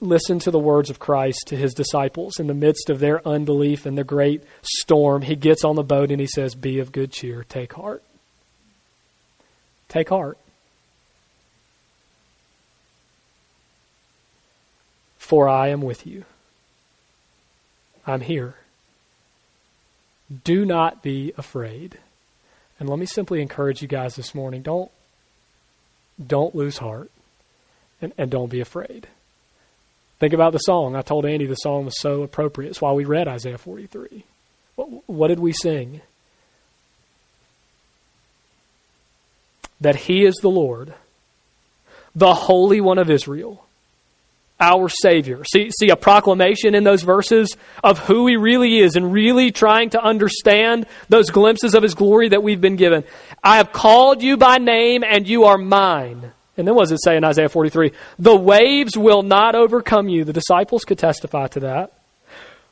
Listen 0.00 0.38
to 0.40 0.50
the 0.50 0.58
words 0.58 0.90
of 0.90 0.98
Christ 0.98 1.44
to 1.46 1.56
his 1.56 1.74
disciples 1.74 2.38
in 2.38 2.46
the 2.46 2.54
midst 2.54 2.90
of 2.90 2.98
their 2.98 3.26
unbelief 3.26 3.86
and 3.86 3.96
the 3.96 4.04
great 4.04 4.42
storm. 4.62 5.22
He 5.22 5.36
gets 5.36 5.64
on 5.64 5.76
the 5.76 5.82
boat 5.82 6.10
and 6.10 6.20
he 6.20 6.26
says, 6.26 6.54
"Be 6.54 6.78
of 6.78 6.92
good 6.92 7.12
cheer. 7.12 7.44
Take 7.44 7.74
heart. 7.74 8.02
Take 9.88 10.08
heart." 10.08 10.38
for 15.26 15.48
I 15.48 15.68
am 15.68 15.82
with 15.82 16.06
you. 16.06 16.24
I'm 18.06 18.20
here. 18.20 18.54
Do 20.44 20.64
not 20.64 21.02
be 21.02 21.32
afraid. 21.36 21.98
And 22.78 22.88
let 22.88 22.98
me 22.98 23.06
simply 23.06 23.42
encourage 23.42 23.82
you 23.82 23.88
guys 23.88 24.14
this 24.14 24.36
morning 24.36 24.62
don't, 24.62 24.90
don't 26.24 26.54
lose 26.54 26.78
heart 26.78 27.10
and, 28.00 28.12
and 28.16 28.30
don't 28.30 28.50
be 28.50 28.60
afraid. 28.60 29.08
Think 30.18 30.32
about 30.32 30.52
the 30.52 30.58
song. 30.58 30.96
I 30.96 31.02
told 31.02 31.26
Andy 31.26 31.46
the 31.46 31.54
song 31.56 31.84
was 31.84 32.00
so 32.00 32.22
appropriate. 32.22 32.70
It's 32.70 32.80
why 32.80 32.92
we 32.92 33.04
read 33.04 33.28
Isaiah 33.28 33.58
43. 33.58 34.24
What, 34.76 35.08
what 35.08 35.28
did 35.28 35.40
we 35.40 35.52
sing? 35.52 36.00
That 39.80 39.96
He 39.96 40.24
is 40.24 40.36
the 40.36 40.48
Lord, 40.48 40.94
the 42.14 42.34
Holy 42.34 42.80
One 42.80 42.98
of 42.98 43.10
Israel 43.10 43.66
our 44.58 44.88
Savior. 44.88 45.44
See, 45.44 45.70
see 45.70 45.90
a 45.90 45.96
proclamation 45.96 46.74
in 46.74 46.84
those 46.84 47.02
verses 47.02 47.56
of 47.84 47.98
who 48.00 48.26
He 48.26 48.36
really 48.36 48.78
is 48.78 48.96
and 48.96 49.12
really 49.12 49.50
trying 49.50 49.90
to 49.90 50.02
understand 50.02 50.86
those 51.08 51.30
glimpses 51.30 51.74
of 51.74 51.82
His 51.82 51.94
glory 51.94 52.30
that 52.30 52.42
we've 52.42 52.60
been 52.60 52.76
given. 52.76 53.04
I 53.44 53.58
have 53.58 53.72
called 53.72 54.22
you 54.22 54.36
by 54.36 54.58
name 54.58 55.04
and 55.04 55.28
you 55.28 55.44
are 55.44 55.58
mine. 55.58 56.32
And 56.56 56.66
then 56.66 56.74
what 56.74 56.84
does 56.84 56.92
it 56.92 57.02
say 57.02 57.16
in 57.16 57.24
Isaiah 57.24 57.48
43? 57.48 57.92
The 58.18 58.36
waves 58.36 58.96
will 58.96 59.22
not 59.22 59.54
overcome 59.54 60.08
you. 60.08 60.24
The 60.24 60.32
disciples 60.32 60.84
could 60.84 60.98
testify 60.98 61.48
to 61.48 61.60
that. 61.60 61.92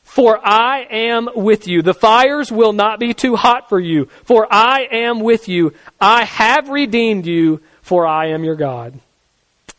For 0.03 0.39
I 0.47 0.87
am 0.91 1.29
with 1.35 1.67
you. 1.67 1.83
The 1.83 1.95
fires 1.95 2.53
will 2.53 2.73
not 2.73 3.01
be 3.01 3.15
too 3.15 3.37
hot 3.37 3.69
for 3.69 3.81
you. 3.81 4.07
For 4.25 4.47
I 4.51 4.87
am 4.91 5.21
with 5.21 5.49
you. 5.49 5.75
I 6.01 6.25
have 6.25 6.69
redeemed 6.69 7.27
you, 7.27 7.61
for 7.83 8.07
I 8.07 8.29
am 8.29 8.45
your 8.45 8.55
God. 8.55 9.01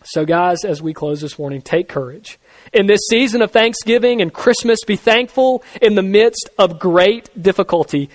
So, 0.03 0.25
guys, 0.25 0.65
as 0.65 0.81
we 0.81 0.93
close 0.93 1.21
this 1.21 1.39
morning, 1.39 1.61
take 1.61 1.89
courage. 1.89 2.37
In 2.73 2.85
this 2.85 3.01
season 3.09 3.41
of 3.41 3.51
Thanksgiving 3.51 4.21
and 4.21 4.33
Christmas, 4.33 4.83
be 4.85 4.97
thankful 4.97 5.63
in 5.81 5.95
the 5.95 6.03
midst 6.03 6.49
of 6.57 6.79
great 6.79 7.29
difficulty. 7.41 8.09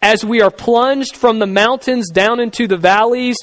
As 0.00 0.24
we 0.24 0.40
are 0.40 0.50
plunged 0.50 1.16
from 1.16 1.38
the 1.38 1.46
mountains 1.46 2.10
down 2.10 2.38
into 2.38 2.66
the 2.66 2.76
valleys, 2.76 3.36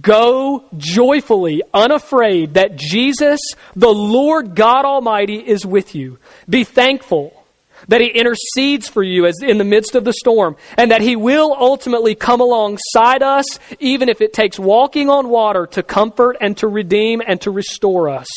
go 0.00 0.64
joyfully, 0.76 1.62
unafraid 1.72 2.54
that 2.54 2.76
Jesus, 2.76 3.40
the 3.74 3.92
Lord 3.92 4.54
God 4.54 4.84
Almighty, 4.84 5.36
is 5.36 5.64
with 5.64 5.94
you. 5.94 6.18
Be 6.48 6.64
thankful 6.64 7.44
that 7.88 8.00
He 8.00 8.08
intercedes 8.08 8.88
for 8.88 9.02
you 9.02 9.26
as 9.26 9.36
in 9.42 9.58
the 9.58 9.64
midst 9.64 9.94
of 9.94 10.04
the 10.04 10.12
storm, 10.12 10.56
and 10.76 10.90
that 10.90 11.02
He 11.02 11.14
will 11.14 11.54
ultimately 11.56 12.14
come 12.14 12.40
alongside 12.40 13.22
us, 13.22 13.44
even 13.78 14.08
if 14.08 14.20
it 14.20 14.32
takes 14.32 14.58
walking 14.58 15.08
on 15.08 15.28
water 15.28 15.66
to 15.68 15.82
comfort 15.82 16.36
and 16.40 16.56
to 16.58 16.66
redeem 16.66 17.22
and 17.24 17.40
to 17.42 17.50
restore 17.50 18.08
us, 18.08 18.28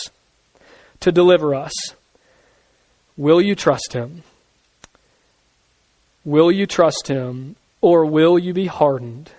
to 1.00 1.12
deliver 1.12 1.56
us. 1.56 1.74
Will 3.18 3.42
you 3.42 3.56
trust 3.56 3.94
Him? 3.94 4.24
Will 6.24 6.52
you 6.52 6.68
trust 6.68 7.08
Him, 7.08 7.56
or 7.82 8.06
will 8.06 8.38
you 8.38 8.54
be 8.54 8.68
hardened 8.68 9.32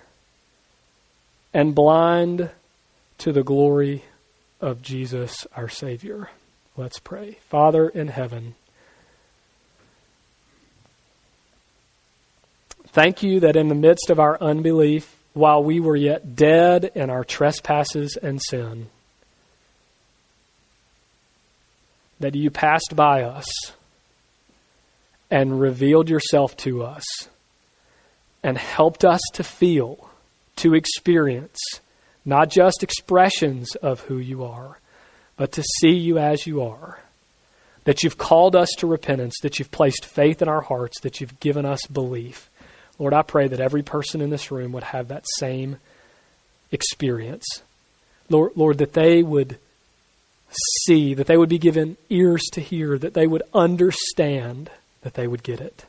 and 1.53 1.75
blind 1.75 2.49
to 3.19 3.31
the 3.31 3.43
glory 3.43 4.03
of 4.59 4.81
Jesus 4.81 5.47
our 5.55 5.69
Savior? 5.69 6.29
Let's 6.77 6.99
pray. 6.99 7.37
Father 7.49 7.89
in 7.89 8.07
heaven, 8.07 8.55
Thank 12.93 13.23
you 13.23 13.39
that 13.39 13.55
in 13.55 13.69
the 13.69 13.75
midst 13.75 14.09
of 14.09 14.19
our 14.19 14.37
unbelief, 14.41 15.15
while 15.33 15.63
we 15.63 15.79
were 15.79 15.95
yet 15.95 16.35
dead 16.35 16.91
in 16.93 17.09
our 17.09 17.23
trespasses 17.23 18.17
and 18.21 18.41
sin, 18.41 18.87
that 22.19 22.35
you 22.35 22.51
passed 22.51 22.93
by 22.93 23.23
us 23.23 23.45
and 25.29 25.61
revealed 25.61 26.09
yourself 26.09 26.57
to 26.57 26.83
us 26.83 27.05
and 28.43 28.57
helped 28.57 29.05
us 29.05 29.21
to 29.33 29.43
feel, 29.43 30.09
to 30.57 30.73
experience, 30.73 31.59
not 32.25 32.49
just 32.49 32.83
expressions 32.83 33.75
of 33.75 34.01
who 34.01 34.17
you 34.17 34.43
are, 34.43 34.79
but 35.37 35.51
to 35.53 35.63
see 35.79 35.93
you 35.93 36.17
as 36.17 36.45
you 36.45 36.61
are. 36.61 36.99
That 37.85 38.03
you've 38.03 38.17
called 38.17 38.55
us 38.55 38.69
to 38.77 38.87
repentance, 38.87 39.35
that 39.41 39.57
you've 39.57 39.71
placed 39.71 40.05
faith 40.05 40.41
in 40.41 40.47
our 40.47 40.61
hearts, 40.61 40.99
that 41.01 41.19
you've 41.19 41.39
given 41.39 41.65
us 41.65 41.85
belief. 41.87 42.49
Lord, 42.99 43.13
I 43.13 43.23
pray 43.23 43.47
that 43.47 43.59
every 43.59 43.81
person 43.81 44.21
in 44.21 44.29
this 44.29 44.51
room 44.51 44.71
would 44.73 44.83
have 44.83 45.07
that 45.07 45.25
same 45.37 45.77
experience. 46.71 47.45
Lord, 48.29 48.51
Lord, 48.55 48.77
that 48.77 48.93
they 48.93 49.23
would 49.23 49.57
see, 50.83 51.15
that 51.15 51.27
they 51.27 51.37
would 51.37 51.49
be 51.49 51.57
given 51.57 51.97
ears 52.09 52.43
to 52.53 52.61
hear, 52.61 52.97
that 52.99 53.13
they 53.13 53.25
would 53.25 53.43
understand, 53.53 54.69
that 55.01 55.15
they 55.15 55.25
would 55.25 55.41
get 55.41 55.59
it. 55.59 55.85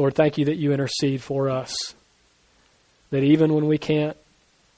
Lord, 0.00 0.14
thank 0.14 0.38
you 0.38 0.46
that 0.46 0.56
you 0.56 0.72
intercede 0.72 1.22
for 1.22 1.48
us. 1.48 1.74
That 3.10 3.22
even 3.22 3.54
when 3.54 3.66
we 3.66 3.78
can't 3.78 4.16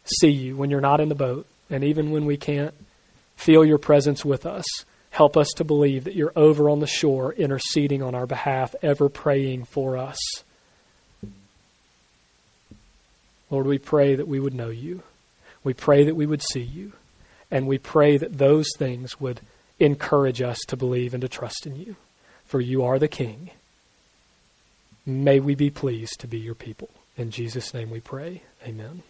see 0.05 0.31
you, 0.31 0.57
when 0.57 0.69
you're 0.71 0.81
not 0.81 1.01
in 1.01 1.09
the 1.09 1.15
boat, 1.15 1.47
and 1.71 1.85
even 1.85 2.11
when 2.11 2.27
we 2.27 2.37
can't 2.37 2.75
feel 3.37 3.65
your 3.65 3.79
presence 3.79 4.25
with 4.25 4.45
us, 4.45 4.65
Help 5.13 5.37
us 5.37 5.49
to 5.57 5.65
believe 5.65 6.05
that 6.05 6.17
you're 6.17 6.33
over 6.35 6.71
on 6.71 6.81
the 6.81 6.87
shore 6.87 7.35
interceding 7.35 8.03
on 8.03 8.15
our 8.15 8.27
behalf, 8.27 8.75
ever 8.81 9.11
praying 9.11 9.65
for 9.67 9.99
us. 9.99 10.19
Lord, 13.51 13.67
we 13.67 13.77
pray 13.77 14.15
that 14.15 14.27
we 14.27 14.41
would 14.41 14.55
know 14.55 14.71
you. 14.71 15.03
We 15.63 15.75
pray 15.75 16.05
that 16.05 16.17
we 16.17 16.25
would 16.25 16.41
see 16.41 16.63
you. 16.63 16.93
And 17.51 17.67
we 17.67 17.77
pray 17.77 18.17
that 18.17 18.39
those 18.39 18.67
things 18.79 19.21
would 19.21 19.43
encourage 19.79 20.41
us 20.41 20.59
to 20.69 20.79
believe 20.79 21.13
and 21.13 21.21
to 21.21 21.29
trust 21.29 21.67
in 21.67 21.77
you. 21.77 21.97
For 22.47 22.63
you 22.63 22.83
are 22.83 22.99
the 22.99 23.07
King. 23.07 23.51
May 25.05 25.41
we 25.41 25.55
be 25.55 25.71
pleased 25.71 26.21
to 26.21 26.29
be 26.29 26.39
your 26.39 26.55
people. 26.55 26.91
In 27.17 27.31
Jesus' 27.31 27.75
name 27.75 27.91
we 27.91 28.01
pray. 28.01 28.43
Amen. 28.65 29.03